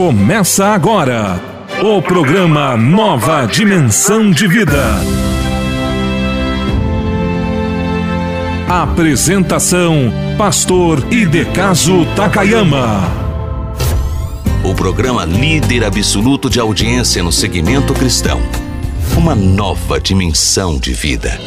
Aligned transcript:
Começa 0.00 0.68
agora 0.68 1.38
o 1.82 2.00
programa 2.00 2.74
Nova 2.74 3.44
Dimensão 3.44 4.30
de 4.30 4.48
Vida. 4.48 4.82
Apresentação: 8.66 10.10
Pastor 10.38 11.06
Idecaso 11.12 12.06
Takayama. 12.16 13.12
O 14.64 14.74
programa 14.74 15.26
líder 15.26 15.84
absoluto 15.84 16.48
de 16.48 16.58
audiência 16.58 17.22
no 17.22 17.30
segmento 17.30 17.92
cristão. 17.92 18.40
Uma 19.18 19.34
nova 19.34 20.00
dimensão 20.00 20.78
de 20.78 20.94
vida. 20.94 21.38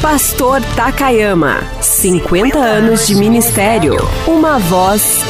Pastor 0.00 0.62
Takayama, 0.74 1.58
50 1.82 2.58
anos 2.58 3.06
de 3.06 3.14
ministério, 3.14 3.98
uma 4.26 4.58
voz 4.58 5.22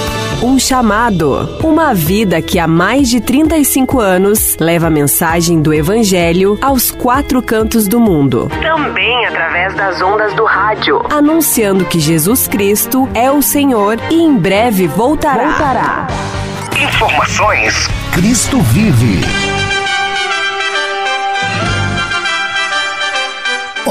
um 0.43 0.59
chamado, 0.59 1.59
uma 1.63 1.93
vida 1.93 2.41
que 2.41 2.59
há 2.59 2.67
mais 2.67 3.09
de 3.09 3.21
35 3.21 4.01
anos 4.01 4.57
leva 4.59 4.87
a 4.87 4.91
mensagem 4.91 5.61
do 5.61 5.73
Evangelho 5.73 6.59
aos 6.63 6.91
quatro 6.91 7.43
cantos 7.43 7.87
do 7.87 8.01
mundo. 8.01 8.51
Também 8.63 9.27
através 9.27 9.75
das 9.75 10.01
ondas 10.01 10.33
do 10.35 10.45
rádio, 10.45 11.03
anunciando 11.11 11.85
que 11.85 12.01
Jesus 12.01 12.49
Cristo 12.49 13.09
é 13.15 13.31
o 13.31 13.43
Senhor 13.43 13.99
e 14.11 14.23
em 14.23 14.37
breve 14.37 14.87
voltará. 14.87 15.49
voltará. 15.49 16.07
Informações: 16.81 17.89
Cristo 18.13 18.61
vive. 18.63 19.60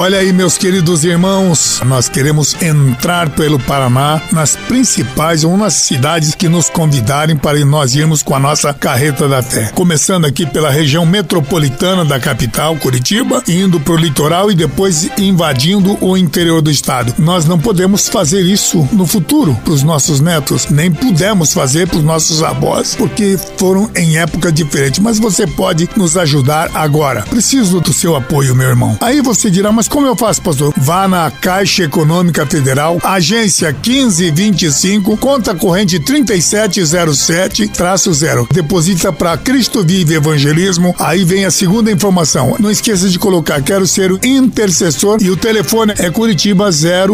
Olha 0.02 0.20
aí, 0.20 0.32
meus 0.32 0.58
queridos 0.58 1.04
irmãos, 1.04 1.82
nós 1.86 2.08
queremos 2.08 2.56
entrar 2.62 3.30
pelo 3.32 3.60
Paraná 3.60 4.22
nas 4.32 4.56
principais 4.56 5.44
ou 5.44 5.58
nas 5.58 5.74
cidades 5.74 6.34
que 6.34 6.48
nos 6.48 6.70
convidarem 6.70 7.36
para 7.36 7.60
nós 7.66 7.96
irmos 7.96 8.24
com 8.24 8.34
a 8.34 8.40
nossa 8.40 8.74
carreta 8.74 9.28
da 9.28 9.44
fé. 9.44 9.70
Começando 9.76 10.24
aqui 10.24 10.46
pela 10.46 10.72
região 10.72 11.06
metropolitana 11.06 12.06
da 12.06 12.18
capital, 12.18 12.78
Curitiba, 12.78 13.44
indo 13.46 13.78
para 13.78 13.94
o 13.94 13.98
litoral 13.98 14.50
e 14.50 14.56
depois 14.56 15.10
invadindo 15.18 15.98
o 16.00 16.16
interior 16.16 16.62
do 16.62 16.72
estado. 16.72 17.14
Nós 17.20 17.44
não 17.44 17.60
podemos 17.60 18.08
fazer 18.08 18.40
isso 18.40 18.88
no 18.94 19.06
futuro 19.06 19.54
para 19.66 19.74
os 19.74 19.84
nossos 19.84 20.22
netos, 20.22 20.70
nem 20.70 20.90
pudemos 20.90 21.52
fazer 21.52 21.90
para 21.90 21.98
os 21.98 22.06
nossos 22.06 22.42
avós, 22.42 22.96
porque 22.96 23.38
foram 23.58 23.92
em 23.94 24.18
época 24.18 24.50
diferente. 24.50 25.02
Mas 25.02 25.20
você 25.20 25.46
pode 25.46 25.90
nos 25.98 26.16
ajudar 26.16 26.72
agora. 26.74 27.24
Preciso 27.24 27.82
do 27.82 27.92
seu 27.92 28.16
apoio, 28.16 28.56
meu 28.56 28.70
irmão. 28.70 28.98
Aí 29.02 29.20
você 29.20 29.52
dirá, 29.52 29.74
mas 29.74 29.89
como 29.90 30.08
eu 30.08 30.16
faço, 30.16 30.42
pastor? 30.42 30.74
Vá 30.78 31.06
na 31.08 31.32
Caixa 31.32 31.84
Econômica 31.84 32.46
Federal, 32.46 33.00
agência 33.04 33.72
1525, 33.72 35.18
conta 35.18 35.56
corrente 35.56 36.00
3707-0. 36.00 38.48
Deposita 38.54 39.12
para 39.12 39.36
Cristo 39.38 39.84
Vive 39.84 40.14
Evangelismo. 40.14 40.96
Aí 41.00 41.26
vem 41.26 41.46
a 41.46 41.52
segunda 41.52 41.92
informação. 41.92 42.56
Não 42.60 42.70
esqueça 42.70 43.10
de 43.10 43.18
colocar, 43.18 43.60
quero 43.62 43.88
ser 43.88 44.12
intercessor 44.24 45.18
e 45.22 45.30
o 45.30 45.36
telefone 45.36 45.94
é 45.98 46.12
Curitiba 46.12 46.70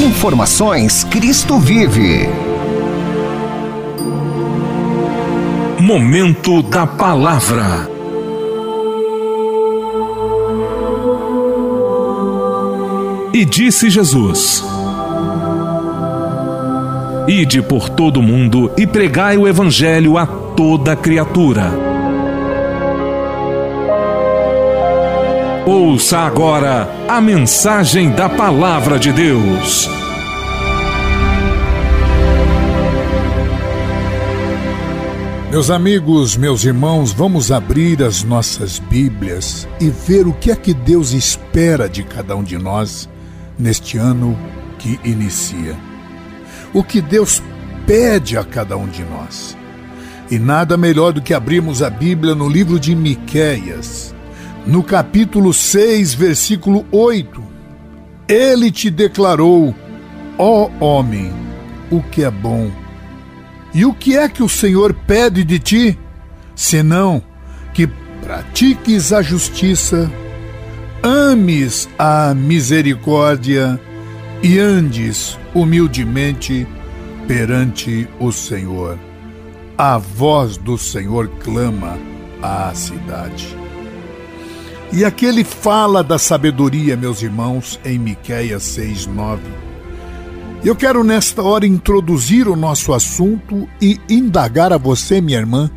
Informações 0.00 1.04
Cristo 1.04 1.58
Vive. 1.58 2.26
Momento 5.78 6.62
da 6.62 6.86
Palavra. 6.86 7.86
E 13.34 13.44
disse 13.44 13.90
Jesus: 13.90 14.64
Ide 17.28 17.60
por 17.60 17.90
todo 17.90 18.20
o 18.20 18.22
mundo 18.22 18.72
e 18.78 18.86
pregai 18.86 19.36
o 19.36 19.46
Evangelho 19.46 20.16
a 20.16 20.26
toda 20.26 20.96
criatura. 20.96 21.70
Ouça 25.66 26.20
agora 26.20 26.99
a 27.10 27.20
mensagem 27.20 28.12
da 28.12 28.28
Palavra 28.28 28.96
de 28.96 29.12
Deus. 29.12 29.90
Meus 35.50 35.70
amigos, 35.70 36.36
meus 36.36 36.62
irmãos, 36.62 37.12
vamos 37.12 37.50
abrir 37.50 38.00
as 38.00 38.22
nossas 38.22 38.78
Bíblias 38.78 39.66
e 39.80 39.90
ver 39.90 40.28
o 40.28 40.32
que 40.32 40.52
é 40.52 40.54
que 40.54 40.72
Deus 40.72 41.10
espera 41.10 41.88
de 41.88 42.04
cada 42.04 42.36
um 42.36 42.44
de 42.44 42.56
nós 42.56 43.08
neste 43.58 43.98
ano 43.98 44.38
que 44.78 45.00
inicia. 45.02 45.76
O 46.72 46.84
que 46.84 47.00
Deus 47.02 47.42
pede 47.88 48.38
a 48.38 48.44
cada 48.44 48.76
um 48.76 48.86
de 48.86 49.02
nós. 49.02 49.56
E 50.30 50.38
nada 50.38 50.76
melhor 50.76 51.12
do 51.12 51.20
que 51.20 51.34
abrirmos 51.34 51.82
a 51.82 51.90
Bíblia 51.90 52.36
no 52.36 52.48
livro 52.48 52.78
de 52.78 52.94
Miqueias, 52.94 54.14
no 54.66 54.82
capítulo 54.82 55.52
6, 55.52 56.14
versículo 56.14 56.84
8. 56.90 57.42
Ele 58.28 58.70
te 58.70 58.90
declarou, 58.90 59.74
ó 60.38 60.70
homem, 60.80 61.32
o 61.90 62.02
que 62.02 62.22
é 62.22 62.30
bom 62.30 62.70
e 63.72 63.84
o 63.84 63.92
que 63.92 64.16
é 64.16 64.28
que 64.28 64.42
o 64.42 64.48
Senhor 64.48 64.92
pede 64.92 65.44
de 65.44 65.58
ti? 65.58 65.98
Senão 66.54 67.22
que 67.72 67.88
pratiques 68.22 69.12
a 69.12 69.22
justiça, 69.22 70.10
ames 71.02 71.88
a 71.98 72.34
misericórdia 72.34 73.80
e 74.42 74.58
andes 74.58 75.38
humildemente 75.54 76.66
perante 77.28 78.08
o 78.18 78.32
Senhor. 78.32 78.98
A 79.78 79.96
voz 79.98 80.56
do 80.56 80.76
Senhor 80.76 81.28
clama 81.42 81.96
à 82.42 82.72
cidade. 82.74 83.59
E 84.92 85.04
aquele 85.04 85.44
fala 85.44 86.02
da 86.02 86.18
sabedoria, 86.18 86.96
meus 86.96 87.22
irmãos, 87.22 87.78
em 87.84 87.98
Miqueias 87.98 88.62
6:9 88.62 89.70
eu 90.62 90.76
quero 90.76 91.02
nesta 91.02 91.42
hora 91.42 91.66
introduzir 91.66 92.46
o 92.46 92.54
nosso 92.54 92.92
assunto 92.92 93.66
e 93.80 93.98
indagar 94.10 94.74
a 94.74 94.76
você, 94.76 95.18
minha 95.18 95.38
irmã, 95.38 95.70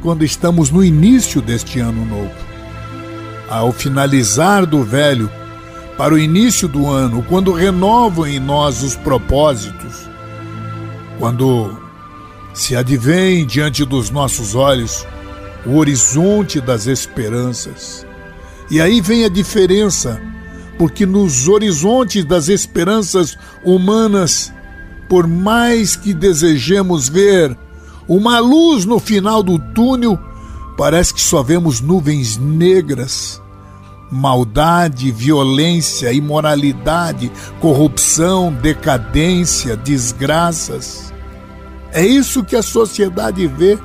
quando 0.00 0.24
estamos 0.24 0.70
no 0.70 0.84
início 0.84 1.42
deste 1.42 1.80
ano 1.80 2.04
novo. 2.04 2.30
Ao 3.48 3.72
finalizar 3.72 4.64
do 4.64 4.84
velho 4.84 5.28
para 5.96 6.14
o 6.14 6.18
início 6.18 6.68
do 6.68 6.86
ano, 6.86 7.24
quando 7.28 7.52
renovam 7.52 8.24
em 8.24 8.38
nós 8.38 8.84
os 8.84 8.94
propósitos, 8.94 10.08
quando 11.18 11.76
se 12.54 12.76
advém 12.76 13.44
diante 13.44 13.84
dos 13.84 14.10
nossos 14.10 14.54
olhos 14.54 15.04
o 15.66 15.76
horizonte 15.76 16.60
das 16.60 16.86
esperanças. 16.86 18.06
E 18.70 18.80
aí 18.80 19.00
vem 19.00 19.24
a 19.24 19.28
diferença 19.28 20.20
porque 20.78 21.04
nos 21.04 21.48
horizontes 21.48 22.24
das 22.24 22.48
esperanças 22.48 23.36
humanas, 23.64 24.52
por 25.08 25.26
mais 25.26 25.96
que 25.96 26.14
desejemos 26.14 27.08
ver 27.08 27.58
uma 28.06 28.38
luz 28.38 28.84
no 28.84 29.00
final 29.00 29.42
do 29.42 29.58
túnel, 29.58 30.18
parece 30.76 31.12
que 31.12 31.20
só 31.20 31.42
vemos 31.42 31.80
nuvens 31.80 32.38
negras. 32.38 33.42
Maldade, 34.10 35.10
violência, 35.10 36.12
imoralidade, 36.12 37.30
corrupção, 37.60 38.50
decadência, 38.50 39.76
desgraças. 39.76 41.12
É 41.92 42.06
isso 42.06 42.44
que 42.44 42.56
a 42.56 42.62
sociedade 42.62 43.46
vê. 43.46 43.78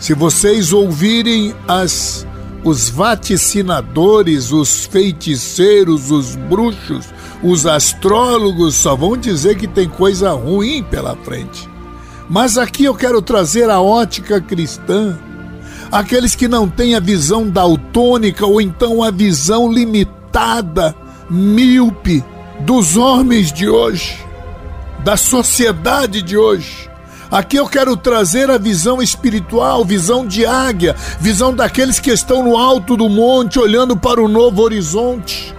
Se 0.00 0.14
vocês 0.14 0.72
ouvirem 0.72 1.54
as 1.68 2.26
os 2.64 2.88
vaticinadores, 2.88 4.52
os 4.52 4.84
feiticeiros, 4.86 6.10
os 6.10 6.36
bruxos, 6.36 7.06
os 7.42 7.66
astrólogos 7.66 8.76
só 8.76 8.94
vão 8.94 9.16
dizer 9.16 9.56
que 9.56 9.66
tem 9.66 9.88
coisa 9.88 10.32
ruim 10.32 10.82
pela 10.82 11.16
frente. 11.16 11.68
Mas 12.28 12.56
aqui 12.56 12.84
eu 12.84 12.94
quero 12.94 13.20
trazer 13.20 13.68
a 13.68 13.80
ótica 13.80 14.40
cristã. 14.40 15.18
Aqueles 15.90 16.34
que 16.34 16.48
não 16.48 16.68
têm 16.68 16.94
a 16.94 17.00
visão 17.00 17.48
daltônica 17.48 18.46
ou 18.46 18.60
então 18.60 19.02
a 19.02 19.10
visão 19.10 19.70
limitada, 19.70 20.94
míope 21.28 22.24
dos 22.60 22.96
homens 22.96 23.52
de 23.52 23.68
hoje, 23.68 24.24
da 25.04 25.16
sociedade 25.16 26.22
de 26.22 26.36
hoje. 26.36 26.91
Aqui 27.32 27.56
eu 27.56 27.66
quero 27.66 27.96
trazer 27.96 28.50
a 28.50 28.58
visão 28.58 29.00
espiritual, 29.00 29.86
visão 29.86 30.26
de 30.26 30.44
águia, 30.44 30.94
visão 31.18 31.54
daqueles 31.54 31.98
que 31.98 32.10
estão 32.10 32.44
no 32.44 32.58
alto 32.58 32.94
do 32.94 33.08
monte 33.08 33.58
olhando 33.58 33.96
para 33.96 34.22
o 34.22 34.28
novo 34.28 34.60
horizonte. 34.60 35.54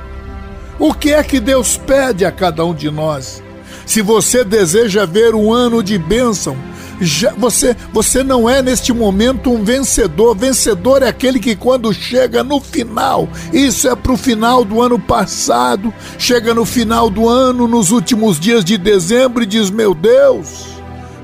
O 0.78 0.94
que 0.94 1.12
é 1.12 1.24
que 1.24 1.40
Deus 1.40 1.76
pede 1.76 2.26
a 2.26 2.32
cada 2.32 2.64
um 2.64 2.76
de 2.76 2.92
nós? 2.92 3.42
Se 3.88 4.04
você 4.04 4.44
deseja 4.44 5.04
ver 5.04 5.34
um 5.34 5.52
ano 5.52 5.82
de 5.82 5.98
bênção, 5.98 6.56
já, 7.02 7.34
você, 7.34 7.76
você 7.92 8.24
não 8.24 8.48
é 8.48 8.62
neste 8.62 8.94
momento 8.94 9.52
um 9.52 9.64
vencedor. 9.64 10.36
Vencedor 10.36 11.02
é 11.02 11.08
aquele 11.08 11.40
que, 11.40 11.56
quando 11.56 11.92
chega 11.92 12.44
no 12.44 12.62
final, 12.62 13.28
isso 13.52 13.90
é 13.90 13.96
para 13.96 14.12
o 14.12 14.18
final 14.18 14.64
do 14.64 14.80
ano 14.80 15.00
passado, 15.00 15.92
chega 16.20 16.54
no 16.54 16.66
final 16.66 17.10
do 17.10 17.28
ano, 17.28 17.68
nos 17.68 17.90
últimos 17.90 18.40
dias 18.40 18.64
de 18.64 18.78
dezembro, 18.78 19.42
e 19.42 19.48
diz: 19.48 19.72
Meu 19.72 19.96
Deus, 19.96 20.73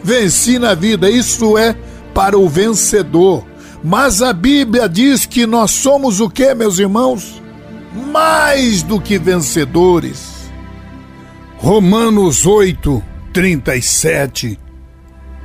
venci 0.04 0.60
na 0.60 0.74
vida. 0.74 1.10
Isso 1.10 1.58
é 1.58 1.76
para 2.14 2.38
o 2.38 2.48
vencedor. 2.48 3.46
Mas 3.84 4.22
a 4.22 4.34
Bíblia 4.34 4.90
diz 4.90 5.26
que 5.26 5.46
nós 5.46 5.72
somos 5.72 6.20
o 6.20 6.30
que, 6.30 6.54
meus 6.54 6.80
irmãos? 6.80 7.42
Mais 8.12 8.84
do 8.84 9.00
que 9.00 9.18
vencedores. 9.18 10.50
Romanos 11.58 12.46
8, 12.46 13.02
37. 13.34 14.60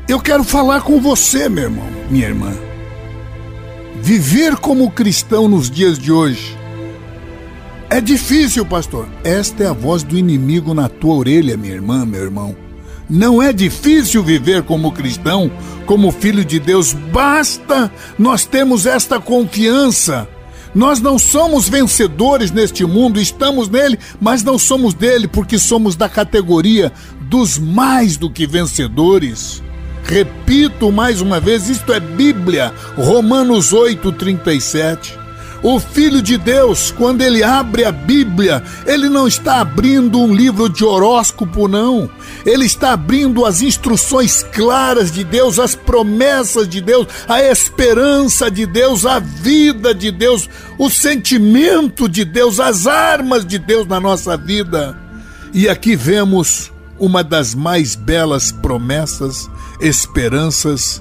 Eu 0.09 0.21
quero 0.21 0.45
falar 0.45 0.83
com 0.83 1.01
você, 1.01 1.49
meu 1.49 1.65
irmão, 1.65 1.87
minha 2.11 2.27
irmã. 2.27 2.53
Viver 4.03 4.57
como 4.57 4.91
cristão 4.91 5.49
nos 5.49 5.71
dias 5.71 5.99
de 5.99 6.13
hoje 6.13 6.65
é 7.95 8.01
difícil, 8.01 8.67
pastor. 8.67 9.07
Esta 9.23 9.63
é 9.63 9.67
a 9.69 9.73
voz 9.73 10.03
do 10.03 10.19
inimigo 10.19 10.75
na 10.75 10.89
tua 10.89 11.15
orelha, 11.15 11.57
minha 11.57 11.75
irmã, 11.75 12.05
meu 12.05 12.25
irmão. 12.25 12.57
Não 13.09 13.43
é 13.43 13.53
difícil 13.53 14.23
viver 14.23 14.63
como 14.63 14.93
cristão, 14.93 15.51
como 15.87 16.11
filho 16.11 16.45
de 16.45 16.59
Deus, 16.59 16.93
basta 16.93 17.93
nós 18.19 18.45
termos 18.45 18.87
esta 18.87 19.21
confiança 19.21 20.29
nós 20.75 21.01
não 21.01 21.19
somos 21.19 21.69
vencedores 21.69 22.51
neste 22.51 22.85
mundo, 22.85 23.21
estamos 23.21 23.69
nele, 23.69 23.99
mas 24.21 24.43
não 24.43 24.59
somos 24.59 24.93
dele, 24.93 25.29
porque 25.29 25.57
somos 25.57 25.95
da 25.95 26.09
categoria 26.09 26.93
dos 27.21 27.57
mais 27.57 28.17
do 28.17 28.29
que 28.29 28.47
vencedores. 28.47 29.63
Repito 30.03 30.91
mais 30.91 31.21
uma 31.21 31.39
vez, 31.39 31.69
isto 31.69 31.93
é 31.93 32.01
Bíblia, 32.01 32.75
Romanos 32.97 33.73
8, 33.73 34.11
37. 34.13 35.24
O 35.65 35.81
Filho 35.81 36.21
de 36.21 36.37
Deus, 36.37 36.91
quando 36.91 37.23
ele 37.23 37.43
abre 37.43 37.87
a 37.87 37.91
Bíblia, 37.91 38.63
ele 38.85 39.09
não 39.09 39.27
está 39.27 39.63
abrindo 39.63 40.21
um 40.21 40.35
livro 40.35 40.69
de 40.69 40.85
horóscopo, 40.85 41.67
não. 41.67 42.11
Ele 42.45 42.67
está 42.67 42.93
abrindo 42.93 43.47
as 43.47 43.63
instruções 43.63 44.43
claras 44.43 45.11
de 45.11 45.25
Deus, 45.25 45.59
as 45.59 45.75
promessas 45.75 46.69
de 46.69 46.83
Deus, 46.83 47.07
a 47.27 47.43
esperança 47.43 48.51
de 48.51 48.67
Deus, 48.67 49.07
a 49.07 49.19
vida 49.19 49.95
de 49.95 50.11
Deus, 50.11 50.51
o 50.79 50.91
sentimento 50.91 52.11
de 52.11 52.27
Deus, 52.27 52.61
as 52.61 52.87
armas 52.87 53.43
de 53.43 53.59
Deus 53.59 53.87
na 53.87 53.99
nossa 53.99 54.37
vida. 54.37 54.95
E 55.55 55.67
aqui 55.67 55.97
vemos 55.97 56.71
uma 56.99 57.25
das 57.25 57.55
mais 57.55 57.95
belas 57.95 58.53
promessas, 58.53 59.49
esperanças, 59.81 61.01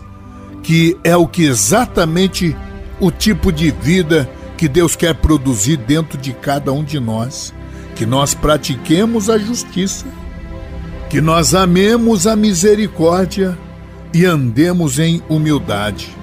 que 0.63 0.97
é 1.03 1.17
o 1.17 1.27
que 1.27 1.43
exatamente 1.43 2.55
o 3.01 3.11
tipo 3.11 3.51
de 3.51 3.69
vida 3.69 4.29
que 4.63 4.69
Deus 4.69 4.95
quer 4.95 5.13
produzir 5.15 5.75
dentro 5.75 6.17
de 6.17 6.31
cada 6.31 6.71
um 6.71 6.85
de 6.85 6.97
nós, 6.97 7.53
que 7.97 8.05
nós 8.05 8.33
pratiquemos 8.33 9.29
a 9.29 9.37
justiça, 9.37 10.05
que 11.09 11.19
nós 11.19 11.53
amemos 11.53 12.25
a 12.25 12.33
misericórdia 12.33 13.57
e 14.13 14.23
andemos 14.23 14.99
em 14.99 15.21
humildade. 15.27 16.15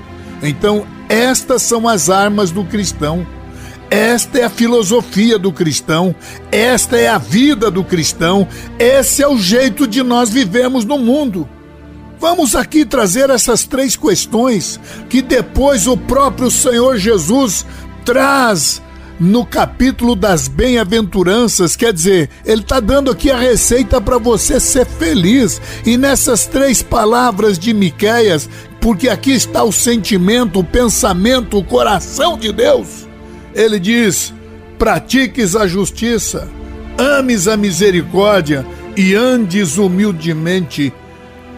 Então, 0.43 0.87
estas 1.07 1.61
são 1.61 1.87
as 1.87 2.09
armas 2.09 2.51
do 2.51 2.65
cristão. 2.65 3.27
Esta 3.91 4.39
é 4.39 4.45
a 4.45 4.49
filosofia 4.49 5.39
do 5.39 5.53
cristão, 5.53 6.15
esta 6.51 6.97
é 6.97 7.09
a 7.09 7.19
vida 7.19 7.71
do 7.71 7.85
cristão, 7.85 8.49
esse 8.79 9.23
é 9.23 9.29
o 9.29 9.37
jeito 9.37 9.87
de 9.87 10.03
nós 10.03 10.31
vivemos 10.31 10.87
no 10.87 10.97
mundo. 10.97 11.47
Vamos 12.19 12.55
aqui 12.55 12.87
trazer 12.87 13.29
essas 13.29 13.65
três 13.65 13.97
questões 13.97 14.81
que 15.11 15.21
depois 15.21 15.87
o 15.87 15.97
próprio 15.97 16.51
Senhor 16.51 16.97
Jesus 16.97 17.67
traz 18.11 18.83
no 19.21 19.47
capítulo 19.47 20.17
das 20.17 20.49
bem-aventuranças, 20.49 21.77
quer 21.77 21.93
dizer, 21.93 22.29
ele 22.45 22.63
está 22.63 22.81
dando 22.81 23.09
aqui 23.09 23.31
a 23.31 23.39
receita 23.39 24.01
para 24.01 24.19
você 24.19 24.59
ser 24.59 24.85
feliz. 24.85 25.63
E 25.87 25.97
nessas 25.97 26.45
três 26.45 26.83
palavras 26.83 27.57
de 27.57 27.73
Miqueias, 27.73 28.51
porque 28.81 29.09
aqui 29.09 29.31
está 29.31 29.63
o 29.63 29.71
sentimento, 29.71 30.59
o 30.59 30.65
pensamento, 30.65 31.57
o 31.57 31.63
coração 31.63 32.37
de 32.37 32.51
Deus. 32.53 33.07
Ele 33.55 33.79
diz: 33.79 34.35
pratiques 34.77 35.55
a 35.55 35.69
justiça, 35.69 36.49
ames 36.99 37.47
a 37.47 37.57
misericórdia 37.57 38.67
e 38.97 39.15
andes 39.15 39.79
humildemente. 39.79 40.93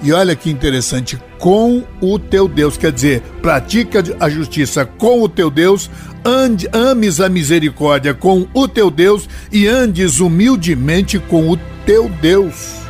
E 0.02 0.12
olha 0.12 0.34
que 0.34 0.50
interessante, 0.50 1.16
com 1.38 1.84
o 2.00 2.18
teu 2.18 2.46
Deus, 2.46 2.76
quer 2.76 2.92
dizer, 2.92 3.20
pratica 3.40 4.02
a 4.18 4.28
justiça 4.28 4.84
com 4.84 5.22
o 5.22 5.28
teu 5.28 5.50
Deus, 5.50 5.88
ande, 6.24 6.68
ames 6.72 7.20
a 7.20 7.28
misericórdia 7.28 8.14
com 8.14 8.46
o 8.54 8.68
teu 8.68 8.90
Deus 8.90 9.28
e 9.50 9.66
andes 9.66 10.20
humildemente 10.20 11.18
com 11.18 11.50
o 11.50 11.58
teu 11.84 12.08
Deus. 12.08 12.82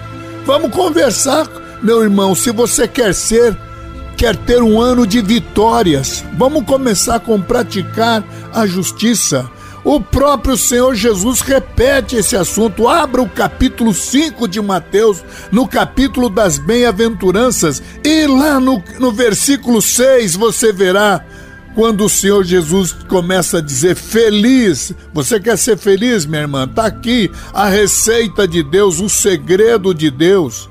Vamos 0.45 0.73
conversar, 0.73 1.47
meu 1.83 2.03
irmão, 2.03 2.35
se 2.35 2.51
você 2.51 2.87
quer 2.87 3.15
ser, 3.15 3.57
quer 4.17 4.37
ter 4.37 4.63
um 4.63 4.81
ano 4.81 5.07
de 5.07 5.21
vitórias, 5.21 6.25
vamos 6.37 6.65
começar 6.65 7.21
com 7.21 7.41
praticar 7.41 8.25
a 8.53 8.67
justiça. 8.67 9.51
O 9.85 10.01
próprio 10.01 10.57
Senhor 10.57 10.95
Jesus 10.95 11.41
repete 11.41 12.15
esse 12.15 12.37
assunto. 12.37 12.87
Abra 12.87 13.21
o 13.21 13.29
capítulo 13.29 13.93
5 13.93 14.47
de 14.47 14.61
Mateus, 14.61 15.25
no 15.51 15.67
capítulo 15.67 16.29
das 16.29 16.57
bem-aventuranças, 16.57 17.83
e 18.05 18.27
lá 18.27 18.61
no, 18.61 18.83
no 19.01 19.11
versículo 19.11 19.83
6 19.83 20.37
você 20.37 20.73
verá 20.73 21.25
quando 21.75 22.05
o 22.05 22.09
Senhor 22.09 22.45
Jesus 22.45 22.93
começa 23.09 23.59
a 23.59 23.63
dizer 23.63 23.95
feliz, 23.95 24.93
você 25.13 25.41
quer 25.41 25.57
ser 25.57 25.77
feliz, 25.77 26.27
minha 26.27 26.43
irmã? 26.43 26.65
Está 26.65 26.87
aqui 26.87 27.31
a 27.53 27.69
receita 27.69 28.47
de 28.47 28.63
Deus, 28.63 29.01
o 29.01 29.09
segredo 29.09 29.95
de 29.95 30.11
Deus. 30.11 30.71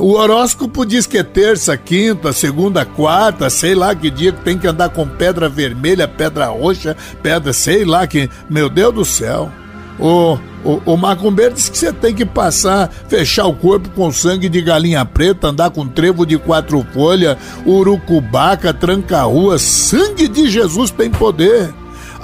O 0.00 0.12
horóscopo 0.12 0.86
diz 0.86 1.06
que 1.06 1.18
é 1.18 1.22
terça, 1.22 1.76
quinta, 1.76 2.32
segunda, 2.32 2.84
quarta, 2.86 3.50
sei 3.50 3.74
lá 3.74 3.94
que 3.94 4.10
dia 4.10 4.32
que 4.32 4.42
tem 4.42 4.56
que 4.56 4.66
andar 4.66 4.88
com 4.88 5.06
pedra 5.06 5.50
vermelha, 5.50 6.08
pedra 6.08 6.46
roxa, 6.46 6.96
pedra, 7.22 7.52
sei 7.52 7.84
lá 7.84 8.06
que. 8.06 8.30
Meu 8.48 8.70
Deus 8.70 8.94
do 8.94 9.04
céu. 9.04 9.52
O, 9.98 10.38
o, 10.66 10.94
o 10.94 10.96
macumbeiro 10.96 11.54
diz 11.54 11.68
que 11.68 11.78
você 11.78 11.92
tem 11.92 12.12
que 12.12 12.26
passar, 12.26 12.90
fechar 13.08 13.46
o 13.46 13.54
corpo 13.54 13.88
com 13.90 14.10
sangue 14.10 14.48
de 14.48 14.60
galinha 14.60 15.04
preta, 15.04 15.48
andar 15.48 15.70
com 15.70 15.86
trevo 15.86 16.26
de 16.26 16.36
quatro 16.36 16.84
folhas, 16.92 17.38
urucubaca, 17.64 18.74
tranca-rua. 18.74 19.58
Sangue 19.58 20.26
de 20.26 20.50
Jesus 20.50 20.90
tem 20.90 21.08
poder. 21.08 21.72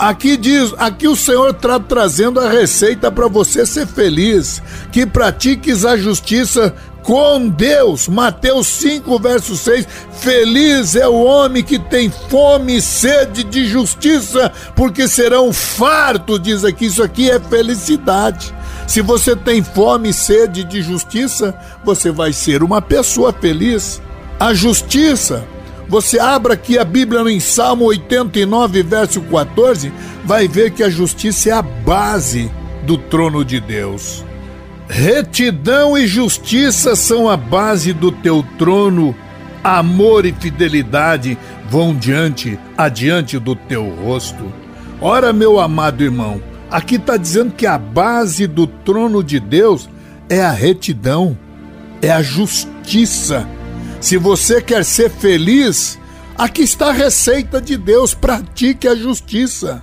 Aqui 0.03 0.37
diz, 0.37 0.75
aqui 0.79 1.07
o 1.07 1.15
Senhor 1.15 1.51
está 1.51 1.79
trazendo 1.79 2.41
a 2.41 2.51
receita 2.51 3.09
para 3.09 3.29
você 3.29 3.65
ser 3.65 3.87
feliz, 3.87 4.61
que 4.91 5.07
pratiques 5.07 5.85
a 5.85 5.97
justiça 5.97 6.75
com 7.05 7.49
Deus. 7.49 8.09
Mateus 8.09 8.67
5, 8.67 9.17
verso 9.21 9.57
6. 9.57 9.87
Feliz 10.19 10.97
é 10.97 11.07
o 11.07 11.23
homem 11.23 11.63
que 11.63 11.79
tem 11.79 12.11
fome 12.29 12.79
e 12.79 12.83
sede 12.83 13.45
de 13.45 13.65
justiça, 13.65 14.51
porque 14.75 15.07
serão 15.07 15.53
fartos. 15.53 16.43
Diz 16.43 16.65
aqui, 16.65 16.87
isso 16.87 17.01
aqui 17.01 17.31
é 17.31 17.39
felicidade. 17.39 18.53
Se 18.89 19.01
você 19.03 19.37
tem 19.37 19.63
fome 19.63 20.09
e 20.09 20.13
sede 20.13 20.65
de 20.65 20.83
justiça, 20.83 21.57
você 21.85 22.11
vai 22.11 22.33
ser 22.33 22.65
uma 22.65 22.83
pessoa 22.83 23.33
feliz. 23.33 24.03
A 24.41 24.53
justiça, 24.53 25.45
você 25.89 26.19
abra 26.19 26.55
aqui 26.55 26.79
a 26.79 26.85
Bíblia 26.85 27.21
em 27.31 27.41
Salmo 27.41 27.85
89, 27.87 28.83
verso 28.83 29.21
14, 29.21 29.93
vai 30.25 30.49
ver 30.49 30.71
que 30.71 30.83
a 30.83 30.89
justiça 30.89 31.51
é 31.51 31.53
a 31.53 31.63
base 31.63 32.51
do 32.85 32.97
trono 32.97 33.45
de 33.45 33.61
Deus. 33.61 34.25
Retidão 34.89 35.97
e 35.97 36.07
justiça 36.07 36.95
são 36.97 37.29
a 37.29 37.37
base 37.37 37.93
do 37.93 38.11
teu 38.13 38.45
trono, 38.59 39.15
amor 39.63 40.27
e 40.27 40.33
fidelidade 40.33 41.39
vão 41.69 41.95
diante, 41.95 42.59
adiante 42.77 43.39
do 43.39 43.55
teu 43.55 43.89
rosto. 43.89 44.53
Ora, 45.01 45.33
meu 45.33 45.59
amado 45.59 46.03
irmão, 46.03 46.43
aqui 46.71 46.97
está 46.97 47.17
dizendo 47.17 47.53
que 47.53 47.67
a 47.67 47.79
base 47.79 48.47
do 48.47 48.67
trono 48.67 49.23
de 49.23 49.41
Deus 49.41 49.89
é 50.29 50.43
a 50.43 50.51
retidão, 50.51 51.37
é 52.01 52.11
a 52.11 52.23
justiça. 52.23 53.49
Se 54.03 54.17
você 54.19 54.61
quer 54.61 54.85
ser 54.85 55.09
feliz, 55.09 55.97
aqui 56.37 56.63
está 56.63 56.89
a 56.89 56.93
receita 56.93 57.61
de 57.61 57.77
Deus: 57.77 58.13
pratique 58.13 58.89
a 58.89 58.97
justiça. 58.97 59.81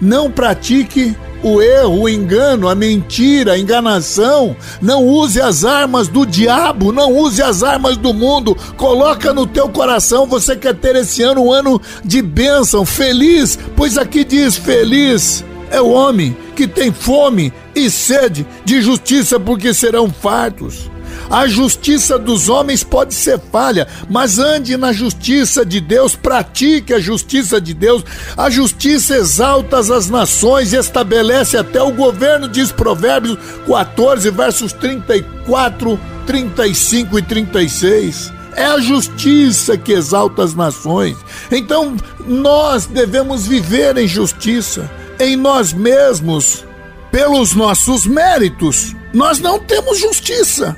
Não 0.00 0.30
pratique 0.30 1.16
o 1.42 1.60
erro, 1.60 2.02
o 2.02 2.08
engano, 2.08 2.68
a 2.68 2.74
mentira, 2.76 3.54
a 3.54 3.58
enganação. 3.58 4.56
Não 4.80 5.04
use 5.04 5.40
as 5.40 5.64
armas 5.64 6.06
do 6.06 6.24
diabo, 6.24 6.92
não 6.92 7.12
use 7.12 7.42
as 7.42 7.64
armas 7.64 7.96
do 7.96 8.14
mundo. 8.14 8.56
Coloca 8.76 9.34
no 9.34 9.44
teu 9.44 9.68
coração, 9.68 10.24
você 10.24 10.54
quer 10.54 10.76
ter 10.76 10.94
esse 10.94 11.20
ano 11.24 11.46
um 11.46 11.52
ano 11.52 11.82
de 12.04 12.22
bênção, 12.22 12.86
feliz, 12.86 13.58
pois 13.74 13.98
aqui 13.98 14.22
diz 14.22 14.56
feliz 14.56 15.44
é 15.70 15.80
o 15.80 15.90
homem 15.90 16.36
que 16.54 16.66
tem 16.66 16.92
fome 16.92 17.52
e 17.74 17.90
sede 17.90 18.46
de 18.64 18.80
justiça, 18.80 19.38
porque 19.38 19.74
serão 19.74 20.08
fartos. 20.08 20.90
A 21.30 21.46
justiça 21.46 22.18
dos 22.18 22.48
homens 22.48 22.82
pode 22.82 23.14
ser 23.14 23.38
falha, 23.52 23.86
mas 24.08 24.38
ande 24.38 24.76
na 24.76 24.92
justiça 24.92 25.64
de 25.64 25.80
Deus, 25.80 26.16
pratique 26.16 26.94
a 26.94 26.98
justiça 26.98 27.60
de 27.60 27.74
Deus. 27.74 28.04
A 28.36 28.48
justiça 28.48 29.16
exalta 29.16 29.78
as 29.78 30.08
nações 30.08 30.72
e 30.72 30.76
estabelece 30.76 31.56
até 31.56 31.82
o 31.82 31.92
governo, 31.92 32.48
diz 32.48 32.72
Provérbios 32.72 33.38
14, 33.66 34.30
versos 34.30 34.72
34, 34.72 36.00
35 36.26 37.18
e 37.18 37.22
36. 37.22 38.32
É 38.56 38.64
a 38.64 38.80
justiça 38.80 39.76
que 39.76 39.92
exalta 39.92 40.42
as 40.42 40.54
nações. 40.54 41.16
Então, 41.50 41.96
nós 42.26 42.86
devemos 42.86 43.46
viver 43.46 43.96
em 43.96 44.08
justiça, 44.08 44.90
em 45.20 45.36
nós 45.36 45.72
mesmos, 45.72 46.64
pelos 47.10 47.54
nossos 47.54 48.04
méritos. 48.04 48.94
Nós 49.12 49.38
não 49.38 49.58
temos 49.58 49.98
justiça. 49.98 50.76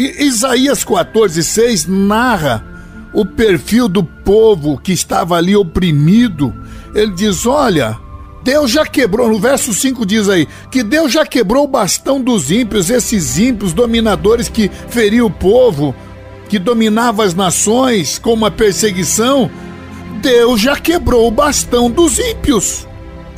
Isaías 0.00 0.84
14, 0.84 1.42
6 1.42 1.86
narra 1.86 2.64
o 3.12 3.24
perfil 3.24 3.88
do 3.88 4.02
povo 4.02 4.78
que 4.78 4.92
estava 4.92 5.36
ali 5.36 5.56
oprimido. 5.56 6.54
Ele 6.94 7.12
diz: 7.12 7.46
Olha, 7.46 7.98
Deus 8.42 8.70
já 8.70 8.86
quebrou, 8.86 9.28
no 9.28 9.38
verso 9.38 9.74
5 9.74 10.06
diz 10.06 10.28
aí, 10.28 10.48
que 10.70 10.82
Deus 10.82 11.12
já 11.12 11.26
quebrou 11.26 11.64
o 11.64 11.68
bastão 11.68 12.20
dos 12.20 12.50
ímpios, 12.50 12.88
esses 12.88 13.38
ímpios 13.38 13.72
dominadores 13.72 14.48
que 14.48 14.70
feriam 14.88 15.26
o 15.26 15.30
povo, 15.30 15.94
que 16.48 16.58
dominava 16.58 17.24
as 17.24 17.34
nações 17.34 18.18
com 18.18 18.32
uma 18.32 18.50
perseguição. 18.50 19.50
Deus 20.22 20.60
já 20.60 20.76
quebrou 20.76 21.26
o 21.28 21.30
bastão 21.30 21.90
dos 21.90 22.18
ímpios. 22.18 22.86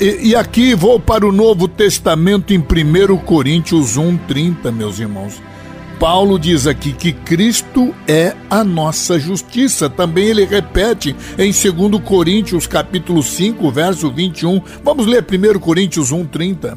E, 0.01 0.31
e 0.31 0.37
aqui 0.37 0.75
vou 0.75 0.99
para 0.99 1.27
o 1.27 1.33
Novo 1.33 1.69
Testamento 1.69 2.53
em 2.53 2.59
1 2.59 3.17
Coríntios 3.19 3.97
1, 3.97 4.17
30, 4.19 4.73
meus 4.73 4.99
irmãos. 4.99 5.41
Paulo 6.03 6.37
diz 6.37 6.67
aqui 6.67 6.93
que 6.93 7.13
Cristo 7.13 7.95
é 8.09 8.35
a 8.51 8.65
nossa 8.65 9.21
justiça. 9.21 9.89
Também 9.89 10.27
ele 10.27 10.45
repete 10.45 11.15
em 11.39 11.53
2 11.53 12.03
Coríntios 12.05 12.67
capítulo 12.67 13.23
5, 13.23 13.71
verso 13.71 14.11
21. 14.11 14.61
Vamos 14.83 15.07
ler 15.07 15.25
1 15.25 15.61
Coríntios 15.61 16.11
1, 16.11 16.25
30. 16.25 16.77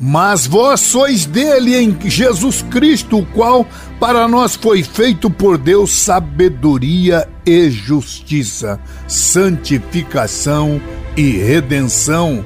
Mas 0.00 0.46
vós 0.46 0.80
sois 0.80 1.26
dele 1.26 1.76
em 1.76 1.94
Jesus 2.08 2.62
Cristo, 2.70 3.18
o 3.18 3.26
qual 3.26 3.66
para 4.00 4.26
nós 4.26 4.56
foi 4.56 4.82
feito 4.82 5.28
por 5.28 5.58
Deus 5.58 5.92
sabedoria 5.92 7.28
e 7.44 7.68
justiça, 7.68 8.80
santificação 9.06 10.80
e 11.14 11.32
redenção. 11.32 12.42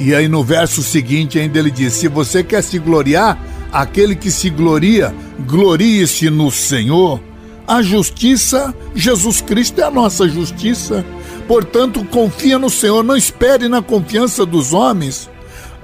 E 0.00 0.12
aí 0.16 0.26
no 0.26 0.42
verso 0.42 0.82
seguinte 0.82 1.38
ainda 1.38 1.60
ele 1.60 1.70
diz: 1.70 1.92
Se 1.92 2.08
você 2.08 2.42
quer 2.42 2.62
se 2.62 2.76
gloriar, 2.80 3.38
Aquele 3.72 4.16
que 4.16 4.30
se 4.30 4.50
gloria, 4.50 5.14
glorie-se 5.46 6.28
no 6.30 6.50
Senhor. 6.50 7.20
A 7.66 7.82
justiça, 7.82 8.74
Jesus 8.94 9.40
Cristo 9.40 9.80
é 9.80 9.84
a 9.84 9.90
nossa 9.90 10.28
justiça. 10.28 11.04
Portanto, 11.46 12.04
confia 12.04 12.58
no 12.58 12.68
Senhor, 12.68 13.04
não 13.04 13.16
espere 13.16 13.68
na 13.68 13.80
confiança 13.80 14.44
dos 14.44 14.72
homens. 14.72 15.30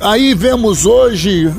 Aí 0.01 0.35
vemos 0.35 0.85
hoje 0.85 1.53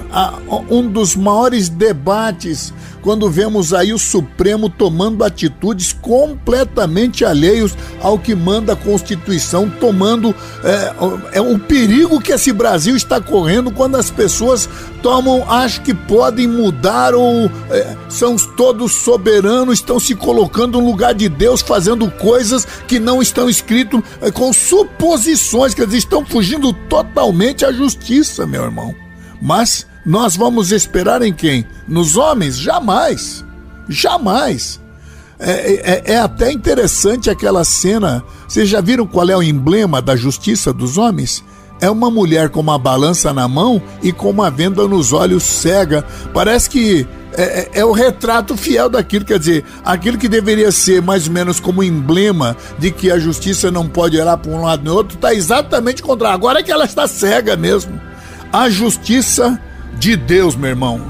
um 0.69 0.87
dos 0.87 1.15
maiores 1.15 1.69
debates 1.69 2.73
quando 3.07 3.31
vemos 3.31 3.73
aí 3.73 3.93
o 3.93 3.97
Supremo 3.97 4.67
tomando 4.67 5.23
atitudes 5.23 5.93
completamente 5.93 7.23
alheios 7.23 7.73
ao 8.01 8.19
que 8.19 8.35
manda 8.35 8.73
a 8.73 8.75
Constituição, 8.75 9.69
tomando 9.69 10.35
é, 10.61 11.37
é 11.37 11.41
o 11.41 11.57
perigo 11.57 12.19
que 12.19 12.33
esse 12.33 12.51
Brasil 12.51 12.97
está 12.97 13.21
correndo 13.21 13.71
quando 13.71 13.95
as 13.95 14.11
pessoas 14.11 14.67
tomam, 15.01 15.49
acham 15.49 15.85
que 15.85 15.93
podem 15.93 16.47
mudar 16.47 17.15
ou 17.15 17.49
é, 17.69 17.95
são 18.09 18.35
todos 18.35 18.95
soberanos, 18.95 19.75
estão 19.75 20.01
se 20.01 20.13
colocando 20.13 20.77
no 20.77 20.85
lugar 20.85 21.13
de 21.13 21.29
Deus, 21.29 21.61
fazendo 21.61 22.11
coisas 22.11 22.67
que 22.89 22.99
não 22.99 23.21
estão 23.21 23.49
escritas 23.49 24.01
é, 24.21 24.29
com 24.31 24.51
suposições, 24.51 25.73
quer 25.73 25.85
dizer, 25.85 25.99
estão 25.99 26.25
fugindo 26.25 26.73
totalmente 26.73 27.63
à 27.63 27.71
justiça, 27.71 28.45
meu 28.45 28.65
irmão. 28.65 28.93
Mas 29.41 29.87
nós 30.07 30.37
vamos 30.37 30.71
esperar 30.71 31.21
em 31.21 31.33
quem? 31.33 31.65
Nos 31.85 32.15
homens? 32.15 32.57
Jamais. 32.57 33.43
Jamais. 33.89 34.79
É, 35.37 35.51
é, 35.51 36.13
é, 36.13 36.17
até 36.17 36.49
interessante 36.49 37.29
aquela 37.29 37.65
cena. 37.65 38.23
Vocês 38.47 38.69
já 38.69 38.79
viram 38.79 39.05
qual 39.05 39.29
é 39.29 39.35
o 39.35 39.43
emblema 39.43 40.01
da 40.01 40.15
justiça 40.15 40.71
dos 40.71 40.97
homens? 40.97 41.43
É 41.81 41.89
uma 41.89 42.09
mulher 42.09 42.47
com 42.47 42.61
uma 42.61 42.79
balança 42.79 43.33
na 43.33 43.49
mão 43.49 43.81
e 44.01 44.13
com 44.13 44.29
uma 44.29 44.49
venda 44.49 44.87
nos 44.87 45.11
olhos 45.11 45.43
cega. 45.43 46.05
Parece 46.33 46.69
que 46.69 47.05
é, 47.33 47.43
é, 47.43 47.69
é, 47.73 47.85
o 47.85 47.91
retrato 47.91 48.55
fiel 48.55 48.89
daquilo, 48.89 49.25
quer 49.25 49.39
dizer, 49.39 49.65
aquilo 49.83 50.17
que 50.17 50.29
deveria 50.29 50.71
ser 50.71 51.01
mais 51.01 51.27
ou 51.27 51.33
menos 51.33 51.59
como 51.59 51.83
emblema 51.83 52.55
de 52.79 52.91
que 52.91 53.11
a 53.11 53.19
justiça 53.19 53.69
não 53.69 53.89
pode 53.89 54.17
olhar 54.17 54.37
para 54.37 54.51
um 54.53 54.63
lado 54.63 54.87
e 54.87 54.89
outro, 54.89 55.15
está 55.17 55.33
exatamente 55.33 56.01
contra. 56.01 56.31
Agora 56.31 56.61
é 56.61 56.63
que 56.63 56.71
ela 56.71 56.85
está 56.85 57.09
cega 57.09 57.57
mesmo. 57.57 57.99
A 58.53 58.69
justiça 58.69 59.61
de 59.99 60.15
Deus, 60.15 60.55
meu 60.55 60.69
irmão. 60.69 61.01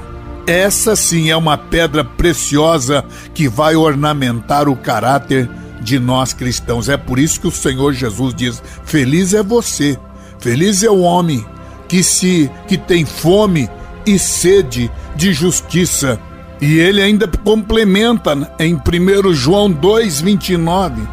Essa 0.46 0.96
sim 0.96 1.30
é 1.30 1.36
uma 1.36 1.58
pedra 1.58 2.02
preciosa 2.02 3.04
que 3.34 3.48
vai 3.48 3.76
ornamentar 3.76 4.68
o 4.68 4.76
caráter 4.76 5.48
de 5.80 5.98
nós 5.98 6.32
cristãos. 6.32 6.88
É 6.88 6.96
por 6.96 7.18
isso 7.18 7.40
que 7.40 7.46
o 7.46 7.52
Senhor 7.52 7.92
Jesus 7.92 8.34
diz: 8.34 8.62
Feliz 8.84 9.34
é 9.34 9.42
você, 9.42 9.98
feliz 10.38 10.82
é 10.82 10.90
o 10.90 11.00
homem 11.00 11.44
que 11.86 12.02
se 12.02 12.50
que 12.66 12.76
tem 12.76 13.04
fome 13.04 13.68
e 14.06 14.18
sede 14.18 14.90
de 15.14 15.32
justiça. 15.32 16.18
E 16.60 16.78
ele 16.78 17.02
ainda 17.02 17.28
complementa 17.28 18.32
em 18.58 18.74
1 18.74 19.34
João 19.34 19.70
2:29. 19.70 21.06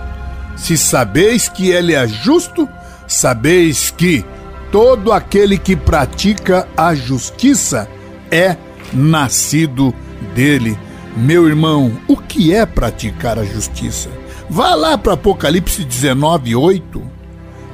Se 0.55 0.77
sabeis 0.77 1.49
que 1.49 1.69
ele 1.69 1.93
é 1.93 2.07
justo, 2.07 2.67
sabeis 3.05 3.91
que 3.91 4.23
todo 4.75 5.13
aquele 5.13 5.57
que 5.57 5.73
pratica 5.73 6.67
a 6.75 6.93
justiça 6.93 7.89
é 8.29 8.57
nascido 8.91 9.95
dele. 10.35 10.77
Meu 11.15 11.47
irmão, 11.47 11.97
o 12.09 12.17
que 12.17 12.53
é 12.53 12.65
praticar 12.65 13.39
a 13.39 13.45
justiça? 13.45 14.09
Vá 14.49 14.75
lá 14.75 14.97
para 14.97 15.13
Apocalipse 15.13 15.81
19, 15.85 16.57
8. 16.57 17.01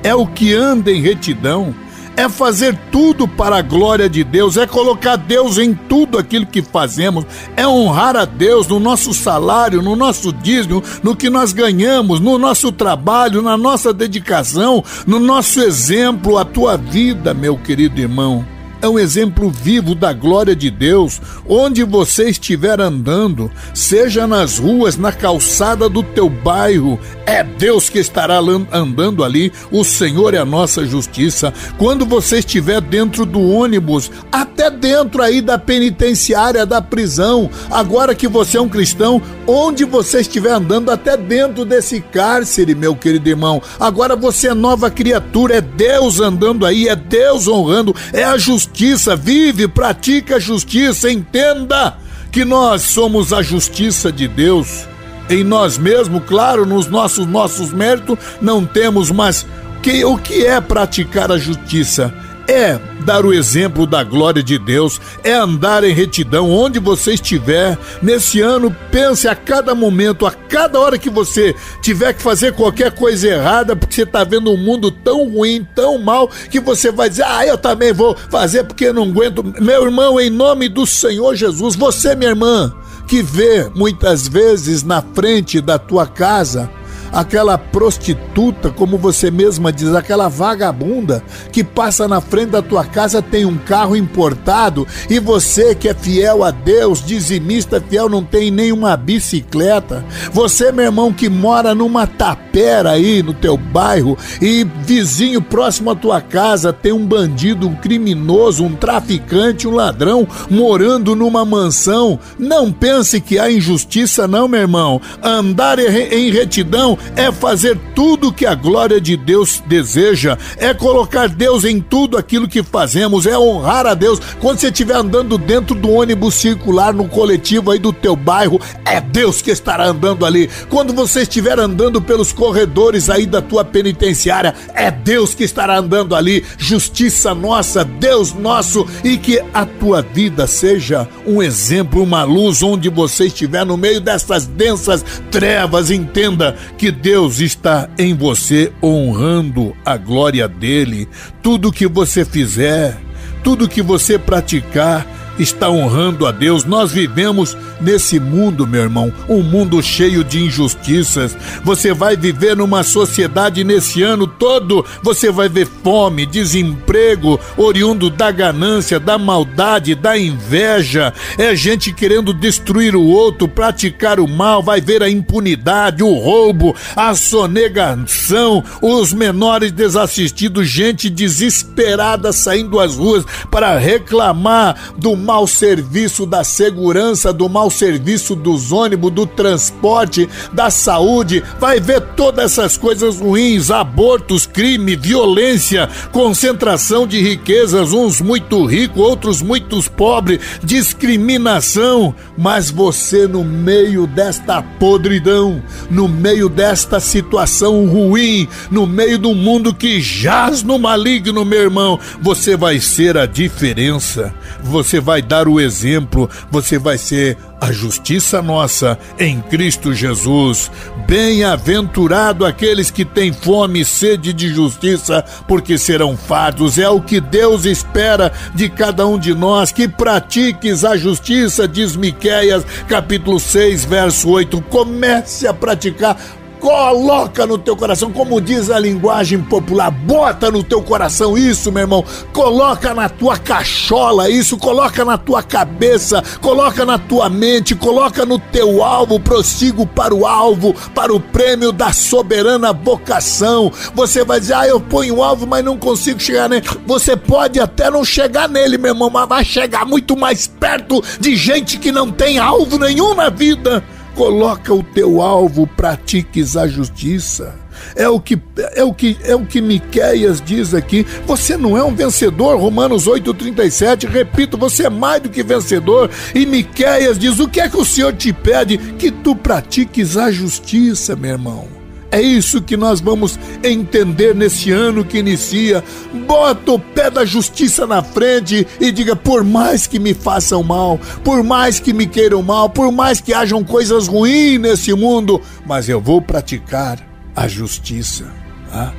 É 0.03 0.13
o 0.13 0.27
que 0.27 0.53
anda 0.53 0.91
em 0.91 1.01
retidão, 1.01 1.74
é 2.22 2.30
fazer 2.30 2.78
tudo 2.92 3.28
para 3.28 3.58
a 3.58 3.62
glória 3.62 4.08
de 4.08 4.24
Deus, 4.24 4.56
é 4.56 4.68
colocar 4.68 5.16
Deus 5.16 5.58
em 5.58 5.74
tudo 5.74 6.20
aquilo 6.20 6.46
que 6.46 6.62
fazemos, 6.62 7.25
é 7.58 7.68
honrar 7.68 8.16
a 8.16 8.25
Deus 8.25 8.68
no 8.68 8.80
nosso 8.80 9.13
salário, 9.13 9.82
no 9.82 9.96
nosso 9.96 10.32
dízimo, 10.32 10.84
no 11.01 11.16
que 11.16 11.30
nós 11.30 11.51
ganhamos, 11.51 12.20
no 12.20 12.38
nosso 12.38 12.72
trabalho, 12.72 13.42
na 13.42 13.58
nossa 13.58 13.92
dedicação, 13.92 14.84
no 15.08 15.20
nosso 15.20 15.62
exemplo, 15.62 16.38
a 16.38 16.46
tua 16.46 16.78
vida, 16.78 17.34
meu 17.34 17.58
querido 17.58 18.00
irmão 18.00 18.46
é 18.82 18.90
um 18.90 18.98
exemplo 18.98 19.50
vivo 19.50 19.94
da 19.94 20.12
glória 20.12 20.56
de 20.56 20.72
Deus. 20.72 21.22
Onde 21.48 21.84
você 21.84 22.30
estiver 22.30 22.82
andando, 22.82 23.52
seja 23.74 24.26
nas 24.26 24.58
ruas, 24.58 24.98
na 24.98 25.12
calçada 25.12 25.88
do 25.88 26.02
teu 26.02 26.28
bairro, 26.28 27.00
é 27.26 27.44
Deus 27.44 27.90
que 27.90 28.00
estará 28.00 28.40
andando 28.72 29.24
ali. 29.24 29.52
O 29.72 29.84
Senhor 29.84 30.34
é 30.34 30.40
a 30.40 30.46
nossa 30.46 30.84
justiça. 30.86 31.54
Quando 31.78 32.06
você 32.06 32.40
estiver 32.40 32.82
dentro 32.82 33.26
do 33.26 33.40
ônibus, 33.40 34.10
até 34.32 34.72
dentro 34.72 35.22
aí 35.22 35.42
da 35.42 35.60
penitenciária, 35.60 36.66
da 36.66 36.82
prisão, 36.82 37.50
agora 37.70 38.16
que 38.16 38.28
você 38.28 38.58
é 38.58 38.62
um 38.62 38.70
cristão, 38.70 39.22
onde 39.46 39.86
você 39.86 40.22
estiver 40.22 40.54
andando, 40.54 40.90
até 40.90 41.16
dentro 41.16 41.66
desse 41.66 42.02
cárcere, 42.02 42.74
meu 42.74 42.96
querido 42.96 43.30
irmão, 43.30 43.62
agora 43.80 44.16
você 44.16 44.48
é 44.48 44.54
nova 44.54 44.90
criatura, 44.90 45.58
é 45.58 45.62
Deus 45.62 46.20
andando 46.20 46.66
aí, 46.66 46.88
é 46.88 46.96
Deus 46.96 47.48
honrando, 47.48 47.96
é 48.12 48.24
a 48.24 48.38
justiça 48.38 48.71
justiça, 48.72 49.16
vive, 49.18 49.68
pratica 49.68 50.38
a 50.38 50.40
justiça, 50.40 51.12
entenda 51.12 51.98
que 52.32 52.46
nós 52.46 52.82
somos 52.82 53.34
a 53.34 53.42
justiça 53.42 54.12
de 54.12 54.28
Deus. 54.28 54.88
Em 55.30 55.44
nós 55.44 55.78
mesmos, 55.78 56.24
claro, 56.25 56.66
nos 56.66 56.88
nossos 56.88 57.28
nossos 57.28 57.74
méritos 57.74 58.18
não 58.42 58.66
temos, 58.66 59.12
mas 59.12 59.46
que, 59.84 60.04
o 60.06 60.18
que 60.18 60.46
é 60.46 60.60
praticar 60.62 61.32
a 61.32 61.38
justiça? 61.38 62.13
É 62.51 62.79
dar 63.05 63.25
o 63.25 63.34
exemplo 63.34 63.88
da 63.88 64.03
glória 64.03 64.43
de 64.43 64.60
Deus, 64.60 65.00
é 65.24 65.34
andar 65.34 65.84
em 65.84 65.93
retidão 65.93 66.51
onde 66.51 66.79
você 66.79 67.13
estiver. 67.13 67.77
Nesse 68.01 68.41
ano, 68.41 68.75
pense 68.91 69.27
a 69.27 69.36
cada 69.36 69.74
momento, 69.74 70.25
a 70.25 70.31
cada 70.31 70.79
hora 70.79 71.00
que 71.00 71.10
você 71.10 71.55
tiver 71.81 72.13
que 72.13 72.22
fazer 72.22 72.53
qualquer 72.53 72.91
coisa 72.91 73.27
errada, 73.27 73.75
porque 73.75 73.96
você 73.96 74.03
está 74.03 74.24
vendo 74.24 74.51
um 74.51 74.58
mundo 74.58 74.91
tão 74.91 75.29
ruim, 75.29 75.65
tão 75.74 75.98
mal, 75.98 76.29
que 76.50 76.60
você 76.60 76.91
vai 76.91 77.10
dizer: 77.10 77.25
Ah, 77.25 77.46
eu 77.46 77.58
também 77.58 77.93
vou 77.93 78.15
fazer 78.29 78.65
porque 78.65 78.91
não 78.91 79.03
aguento. 79.03 79.43
Meu 79.60 79.86
irmão, 79.86 80.20
em 80.20 80.29
nome 80.29 80.67
do 80.67 80.86
Senhor 80.86 81.36
Jesus, 81.36 81.75
você, 81.75 82.15
minha 82.15 82.31
irmã, 82.31 82.74
que 83.08 83.24
vê 83.24 83.70
muitas 83.74 84.27
vezes 84.27 84.84
na 84.84 85.01
frente 85.01 85.62
da 85.62 85.79
tua 85.79 86.05
casa 86.05 86.70
aquela 87.12 87.58
prostituta, 87.58 88.70
como 88.70 88.98
você 88.98 89.30
mesma 89.30 89.72
diz, 89.72 89.94
aquela 89.94 90.27
vagabunda 90.27 91.24
que 91.51 91.63
passa 91.63 92.08
na 92.08 92.22
frente 92.22 92.51
da 92.51 92.62
tua 92.62 92.86
casa, 92.86 93.22
tem 93.22 93.46
um 93.46 93.58
carro 93.58 93.96
importado 93.96 94.88
e 95.10 95.20
você 95.20 95.75
que 95.75 95.89
é 95.89 95.94
fiel 95.94 96.44
a 96.44 96.51
Deus, 96.51 97.03
dizimista 97.03 97.82
fiel, 97.82 98.10
não 98.10 98.24
tem 98.24 98.50
nenhuma 98.51 98.96
bicicleta. 98.96 100.06
Você, 100.32 100.72
meu 100.72 100.86
irmão, 100.86 101.13
que 101.13 101.30
mora 101.30 101.75
numa 101.75 102.08
tapera 102.08 102.91
aí 102.91 103.22
no 103.22 103.34
teu 103.34 103.58
bairro 103.58 104.18
e 104.41 104.65
vizinho 104.86 105.41
próximo 105.41 105.91
à 105.91 105.96
tua 105.96 106.22
casa 106.22 106.72
tem 106.72 106.91
um 106.91 107.06
bandido, 107.06 107.68
um 107.68 107.75
criminoso, 107.75 108.63
um 108.63 108.75
traficante, 108.75 109.68
um 109.68 109.72
ladrão 109.72 110.27
morando 110.50 111.15
numa 111.15 111.44
mansão. 111.44 112.20
Não 112.38 112.72
pense 112.72 113.20
que 113.20 113.38
há 113.38 113.51
injustiça, 113.51 114.27
não, 114.27 114.48
meu 114.48 114.62
irmão. 114.62 115.01
Andar 115.22 115.80
em 115.80 116.32
retidão 116.32 116.98
é 117.15 117.31
fazer 117.31 117.77
tudo 117.96 118.31
que 118.31 118.46
a 118.46 118.55
glória 118.55 119.00
de 119.00 119.15
Deus 119.17 119.62
deseja, 119.65 120.38
é 120.58 120.74
colocar 120.74 121.27
Deus 121.27 121.63
em 121.63 121.79
tudo 121.79 122.17
aquilo 122.17 122.48
que 122.48 122.63
fazemos, 122.63 123.25
é 123.25 123.38
honrar 123.38 123.86
a 123.86 123.93
Deus. 123.93 124.20
Quando 124.39 124.60
você 124.60 124.67
estiver 124.67 124.96
andando 124.96 125.38
dentro 125.38 125.75
do 125.75 125.89
ônibus 125.91 126.36
circular 126.36 126.93
no 126.93 127.08
coletivo 127.08 127.72
aí 127.72 127.79
do 127.79 127.93
teu 127.93 128.15
bairro, 128.15 128.60
é 128.86 129.00
Deus 129.00 129.41
que 129.41 129.51
estará 129.51 129.88
andando 129.88 130.25
ali. 130.25 130.50
Quando 130.70 130.93
você 130.93 131.22
estiver 131.22 131.60
andando 131.60 132.01
pelos 132.01 132.31
corredores 132.31 133.10
aí 133.10 133.25
da 133.25 133.41
tua 133.41 133.63
penitenciária, 133.63 134.53
é 134.74 134.91
Deus 134.91 135.34
que 135.34 135.43
estará 135.43 135.77
andando 135.79 136.15
ali. 136.15 136.43
Justiça 136.58 137.34
nossa, 137.34 137.84
Deus 137.84 138.34
nosso, 138.34 138.86
e 139.03 139.17
que 139.17 139.41
a 139.53 139.65
tua 139.65 140.01
vida 140.01 140.48
seja 140.48 141.08
um 141.25 141.41
exemplo, 141.41 142.03
uma 142.03 142.24
luz 142.24 142.62
onde 142.62 142.89
você 142.89 143.25
estiver 143.25 143.65
no 143.65 143.77
meio 143.77 144.01
dessas 144.01 144.46
densas 144.46 145.03
trevas. 145.29 145.89
Entenda 145.89 146.55
que 146.77 146.90
Deus 146.91 147.39
está 147.39 147.89
em 147.98 148.13
você 148.13 148.71
honrando 148.83 149.75
a 149.86 149.98
glória 149.98 150.48
dele. 150.48 151.07
Tudo 151.41 151.71
que 151.71 151.88
você 151.88 152.24
fizer, 152.24 153.00
tudo 153.43 153.67
que 153.67 153.81
você 153.81 154.19
praticar, 154.19 155.07
está 155.38 155.70
honrando 155.70 156.26
a 156.26 156.32
Deus. 156.32 156.66
Nós 156.66 156.92
vivemos 156.92 157.58
nesse 157.80 158.20
mundo, 158.20 158.68
meu 158.68 158.82
irmão, 158.82 159.14
um 159.28 159.42
mundo 159.42 159.82
cheio 159.82 160.24
de 160.24 160.44
injustiças. 160.44 161.36
Você 161.64 161.94
vai 161.94 162.16
viver 162.16 162.56
numa 162.56 162.84
sociedade 162.84 163.64
nesse 163.64 164.04
ano 164.04 164.28
todo, 164.28 164.86
você 165.02 165.32
vai 165.32 165.50
ver 165.50 165.68
fome, 165.84 166.26
desemprego, 166.26 167.40
oriundo 167.58 168.10
da 168.10 168.32
ganância, 168.32 169.00
da 169.00 169.18
maldade, 169.18 169.96
da 169.96 170.18
inveja. 170.18 171.14
É 171.38 171.56
gente 171.56 171.94
querendo 171.94 172.34
destruir 172.34 172.96
o 172.96 173.04
outro, 173.04 173.48
praticar 173.48 174.20
o 174.20 174.28
mal, 174.28 174.62
vai 174.62 174.82
ver 174.82 175.04
a 175.04 175.10
impunidade, 175.10 176.04
o 176.04 176.14
roubo, 176.14 176.76
a 176.96 177.14
sonegação, 177.16 178.64
os 178.82 179.14
menores 179.14 179.72
desassistidos, 179.72 180.68
gente 180.68 181.10
desesperada 181.10 182.32
saindo 182.32 182.80
às 182.80 182.96
ruas 182.96 183.26
para 183.50 183.78
reclamar 183.78 184.94
do 184.98 185.16
mau 185.22 185.48
serviço 185.48 186.25
da 186.25 186.44
segurança, 186.44 187.32
do 187.32 187.48
mau 187.48 187.70
serviço 187.70 188.36
dos 188.36 188.72
ônibus, 188.72 189.12
do 189.12 189.25
transporte, 189.25 190.28
da 190.51 190.70
saúde, 190.70 191.44
vai 191.60 191.80
ver 191.80 192.01
todas 192.16 192.51
essas 192.51 192.78
coisas 192.78 193.20
ruins, 193.20 193.72
abortos, 193.72 194.46
crime, 194.46 194.96
violência, 194.96 195.88
concentração 196.12 197.06
de 197.08 197.22
riquezas, 197.22 197.93
uns 197.93 198.19
muito 198.19 198.65
ricos, 198.65 199.02
outros 199.02 199.41
muito 199.41 199.82
pobres, 199.91 200.39
discriminação, 200.63 202.13
mas 202.38 202.69
você 202.69 203.28
no 203.28 203.43
meio 203.43 204.08
desta 204.08 204.62
podridão, 204.62 205.62
no 205.89 206.08
meio 206.08 206.50
desta 206.50 207.00
situação 207.00 207.86
ruim, 207.86 208.48
no 208.69 208.88
meio 208.88 209.17
do 209.19 209.34
mundo 209.36 209.74
que 209.74 210.02
jaz 210.02 210.63
no 210.63 210.80
maligno, 210.80 211.45
meu 211.45 211.62
irmão, 211.62 212.00
você 212.22 212.56
vai 212.56 212.80
ser 212.80 213.17
a 213.17 213.26
diferença. 213.26 214.34
Você 214.63 215.00
vai 215.00 215.11
vai 215.12 215.21
dar 215.21 215.45
o 215.45 215.60
exemplo, 215.60 216.30
você 216.50 216.80
vai 216.80 216.97
ser 216.97 217.38
a 217.60 217.69
justiça 217.69 218.41
nossa 218.41 218.97
em 219.19 219.41
Cristo 219.41 219.93
Jesus. 219.93 220.71
Bem-aventurado 221.06 222.45
aqueles 222.45 222.89
que 222.89 223.04
têm 223.04 223.34
fome 223.34 223.82
e 223.82 223.86
sede 223.86 224.32
de 224.32 224.47
justiça, 224.47 225.21
porque 225.50 225.78
serão 225.78 226.15
fardos. 226.15 226.78
É 226.78 226.88
o 226.88 227.02
que 227.02 227.19
Deus 227.19 227.65
espera 227.65 228.32
de 228.56 228.69
cada 228.69 229.06
um 229.06 229.19
de 229.19 229.34
nós, 229.34 229.74
que 229.74 229.86
pratiques 229.86 230.86
a 230.86 230.95
justiça, 230.95 231.67
diz 231.67 231.93
Miqueias, 231.97 232.65
capítulo 232.88 233.38
6, 233.38 233.84
verso 233.84 234.30
8. 234.30 234.62
Comece 234.69 235.45
a 235.45 235.54
praticar 235.54 236.15
Coloca 236.62 237.47
no 237.47 237.58
teu 237.58 237.76
coração, 237.76 238.12
como 238.12 238.39
diz 238.39 238.69
a 238.69 238.78
linguagem 238.78 239.41
popular, 239.41 239.89
bota 239.89 240.52
no 240.52 240.63
teu 240.63 240.80
coração 240.80 241.36
isso, 241.36 241.71
meu 241.71 241.82
irmão. 241.82 242.06
Coloca 242.32 242.93
na 242.93 243.10
tua 243.10 243.36
cachola 243.36 244.30
isso, 244.30 244.56
coloca 244.58 245.04
na 245.04 245.17
tua 245.17 245.41
cabeça, 245.41 246.24
coloca 246.39 246.86
na 246.86 247.00
tua 247.00 247.30
mente, 247.30 247.74
coloca 247.74 248.28
no 248.28 248.38
teu 248.38 248.84
alvo, 248.84 249.19
prossigo 249.19 249.88
para 249.88 250.13
o 250.13 250.28
alvo, 250.28 250.76
para 250.93 251.12
o 251.12 251.19
prêmio 251.19 251.71
da 251.71 251.91
soberana 251.91 252.71
vocação. 252.71 253.71
Você 253.95 254.24
vai 254.24 254.39
dizer, 254.39 254.54
ah, 254.54 254.67
eu 254.67 254.80
ponho 254.80 255.15
o 255.15 255.24
alvo, 255.24 255.47
mas 255.47 255.65
não 255.65 255.80
consigo 255.80 256.19
chegar 256.19 256.47
nele. 256.47 256.67
Você 256.86 257.17
pode 257.17 257.60
até 257.60 257.89
não 257.89 258.06
chegar 258.06 258.47
nele, 258.47 258.78
meu 258.78 258.91
irmão, 258.93 259.10
mas 259.10 259.28
vai 259.28 259.43
chegar 259.43 259.84
muito 259.84 260.15
mais 260.15 260.45
perto 260.45 261.04
de 261.19 261.36
gente 261.36 261.80
que 261.80 261.91
não 261.91 262.12
tem 262.12 262.38
alvo 262.38 262.78
nenhum 262.78 263.15
na 263.15 263.30
vida. 263.30 263.84
Coloca 264.15 264.74
o 264.74 264.84
teu 264.84 265.21
alvo, 265.21 265.65
pratiques 265.65 266.58
a 266.58 266.67
justiça. 266.67 267.56
É 267.95 268.08
o 268.08 268.19
que 268.19 268.39
é 268.76 268.84
o 268.84 268.93
que 268.93 269.17
é 269.24 269.36
o 269.36 269.45
que 269.45 269.62
Miqueias 269.62 270.41
diz 270.41 270.74
aqui. 270.74 271.06
Você 271.26 271.58
não 271.58 271.78
é 271.78 271.84
um 271.84 271.95
vencedor, 271.95 272.60
Romanos 272.60 273.08
8:37. 273.08 274.06
Repito, 274.08 274.58
você 274.58 274.86
é 274.86 274.89
mais 274.89 275.24
do 275.24 275.30
que 275.30 275.41
vencedor. 275.41 276.10
E 276.36 276.45
Miqueias 276.45 277.17
diz: 277.17 277.39
"O 277.39 277.47
que 277.47 277.60
é 277.60 277.67
que 277.67 277.78
o 277.78 277.86
Senhor 277.86 278.13
te 278.13 278.32
pede? 278.32 278.78
Que 278.78 279.12
tu 279.12 279.36
pratiques 279.36 280.15
a 280.15 280.32
justiça, 280.32 281.15
meu 281.15 281.32
irmão." 281.32 281.81
É 282.12 282.21
isso 282.21 282.62
que 282.62 282.76
nós 282.76 283.00
vamos 283.00 283.39
entender 283.63 284.36
nesse 284.36 284.69
ano 284.69 285.06
que 285.06 285.19
inicia. 285.19 285.82
Bota 286.28 286.74
o 286.74 286.80
pé 286.80 287.10
da 287.10 287.24
justiça 287.24 287.88
na 287.88 288.04
frente 288.04 288.67
e 288.82 288.91
diga: 288.91 289.15
por 289.15 289.45
mais 289.45 289.88
que 289.88 289.97
me 289.97 290.13
façam 290.13 290.62
mal, 290.62 291.00
por 291.24 291.41
mais 291.41 291.80
que 291.80 291.93
me 291.93 292.06
queiram 292.06 292.43
mal, 292.43 292.69
por 292.69 292.91
mais 292.91 293.21
que 293.21 293.34
hajam 293.34 293.63
coisas 293.63 294.08
ruins 294.08 294.60
nesse 294.60 294.93
mundo, 294.93 295.41
mas 295.65 295.88
eu 295.88 296.02
vou 296.02 296.21
praticar 296.21 297.00
a 297.34 297.47
justiça. 297.47 298.26
Tá? 298.69 298.93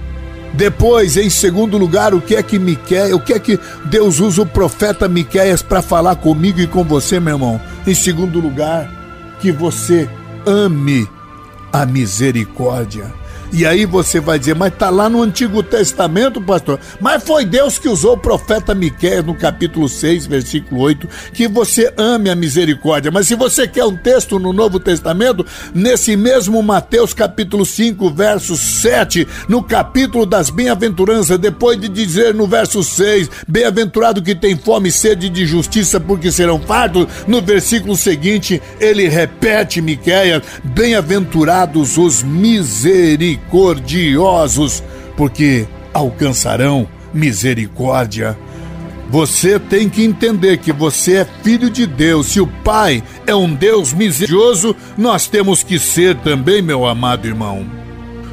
Depois, 0.54 1.18
em 1.18 1.28
segundo 1.28 1.76
lugar, 1.76 2.14
o 2.14 2.20
que 2.20 2.34
é 2.34 2.42
que 2.42 2.58
Miquel, 2.58 3.16
o 3.16 3.20
que 3.20 3.34
é 3.34 3.38
que 3.38 3.58
Deus 3.86 4.20
usa 4.20 4.42
o 4.42 4.46
profeta 4.46 5.06
Miqueias 5.06 5.60
para 5.62 5.82
falar 5.82 6.16
comigo 6.16 6.60
e 6.60 6.66
com 6.66 6.82
você, 6.82 7.20
meu 7.20 7.34
irmão? 7.34 7.60
Em 7.86 7.94
segundo 7.94 8.40
lugar, 8.40 9.36
que 9.40 9.52
você 9.52 10.08
ame 10.46 11.06
a 11.72 11.86
misericórdia. 11.86 13.21
E 13.54 13.66
aí 13.66 13.84
você 13.84 14.18
vai 14.18 14.38
dizer, 14.38 14.54
mas 14.54 14.74
tá 14.74 14.88
lá 14.88 15.10
no 15.10 15.20
Antigo 15.20 15.62
Testamento, 15.62 16.40
pastor. 16.40 16.80
Mas 16.98 17.22
foi 17.22 17.44
Deus 17.44 17.78
que 17.78 17.86
usou 17.86 18.14
o 18.14 18.18
profeta 18.18 18.74
Miqueias 18.74 19.22
no 19.22 19.34
capítulo 19.34 19.90
6, 19.90 20.24
versículo 20.26 20.80
8, 20.80 21.06
que 21.34 21.46
você 21.46 21.92
ame 21.98 22.30
a 22.30 22.34
misericórdia. 22.34 23.10
Mas 23.10 23.26
se 23.26 23.34
você 23.34 23.68
quer 23.68 23.84
um 23.84 23.94
texto 23.94 24.38
no 24.38 24.54
Novo 24.54 24.80
Testamento, 24.80 25.44
nesse 25.74 26.16
mesmo 26.16 26.62
Mateus 26.62 27.12
capítulo 27.12 27.66
5, 27.66 28.08
verso 28.10 28.56
7, 28.56 29.28
no 29.46 29.62
capítulo 29.62 30.24
das 30.24 30.48
bem-aventuranças, 30.48 31.36
depois 31.38 31.78
de 31.78 31.90
dizer 31.90 32.32
no 32.32 32.46
verso 32.46 32.82
6, 32.82 33.28
bem-aventurado 33.46 34.22
que 34.22 34.34
tem 34.34 34.56
fome 34.56 34.88
e 34.88 34.92
sede 34.92 35.28
de 35.28 35.44
justiça, 35.44 36.00
porque 36.00 36.32
serão 36.32 36.58
fartos, 36.58 37.06
no 37.28 37.42
versículo 37.42 37.98
seguinte, 37.98 38.62
ele 38.80 39.08
repete 39.08 39.82
Miqueias, 39.82 40.42
bem-aventurados 40.64 41.98
os 41.98 42.22
misericórdios 42.22 43.41
misericordiosos, 43.50 44.82
porque 45.16 45.66
alcançarão 45.92 46.86
misericórdia. 47.12 48.38
Você 49.10 49.58
tem 49.58 49.90
que 49.90 50.02
entender 50.02 50.56
que 50.58 50.72
você 50.72 51.16
é 51.16 51.26
filho 51.42 51.68
de 51.68 51.84
Deus. 51.86 52.28
Se 52.28 52.40
o 52.40 52.46
Pai 52.46 53.02
é 53.26 53.34
um 53.34 53.52
Deus 53.54 53.92
misericordioso, 53.92 54.74
nós 54.96 55.26
temos 55.26 55.62
que 55.62 55.78
ser 55.78 56.16
também, 56.16 56.62
meu 56.62 56.86
amado 56.86 57.26
irmão. 57.26 57.66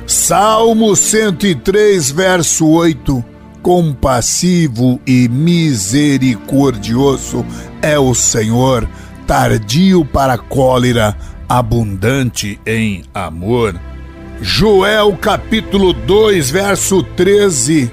Salmo 0.07 0.95
103, 0.95 2.11
verso 2.11 2.65
8. 2.67 3.25
compassivo 3.61 5.01
e 5.05 5.27
misericordioso 5.27 7.45
é 7.81 7.99
o 7.99 8.15
Senhor, 8.15 8.87
tardio 9.27 10.05
para 10.05 10.35
a 10.35 10.37
cólera, 10.37 11.13
abundante 11.47 12.57
em 12.65 13.03
amor. 13.13 13.77
Joel 14.41 15.17
capítulo 15.17 15.91
2, 15.91 16.49
verso 16.49 17.03
13. 17.03 17.91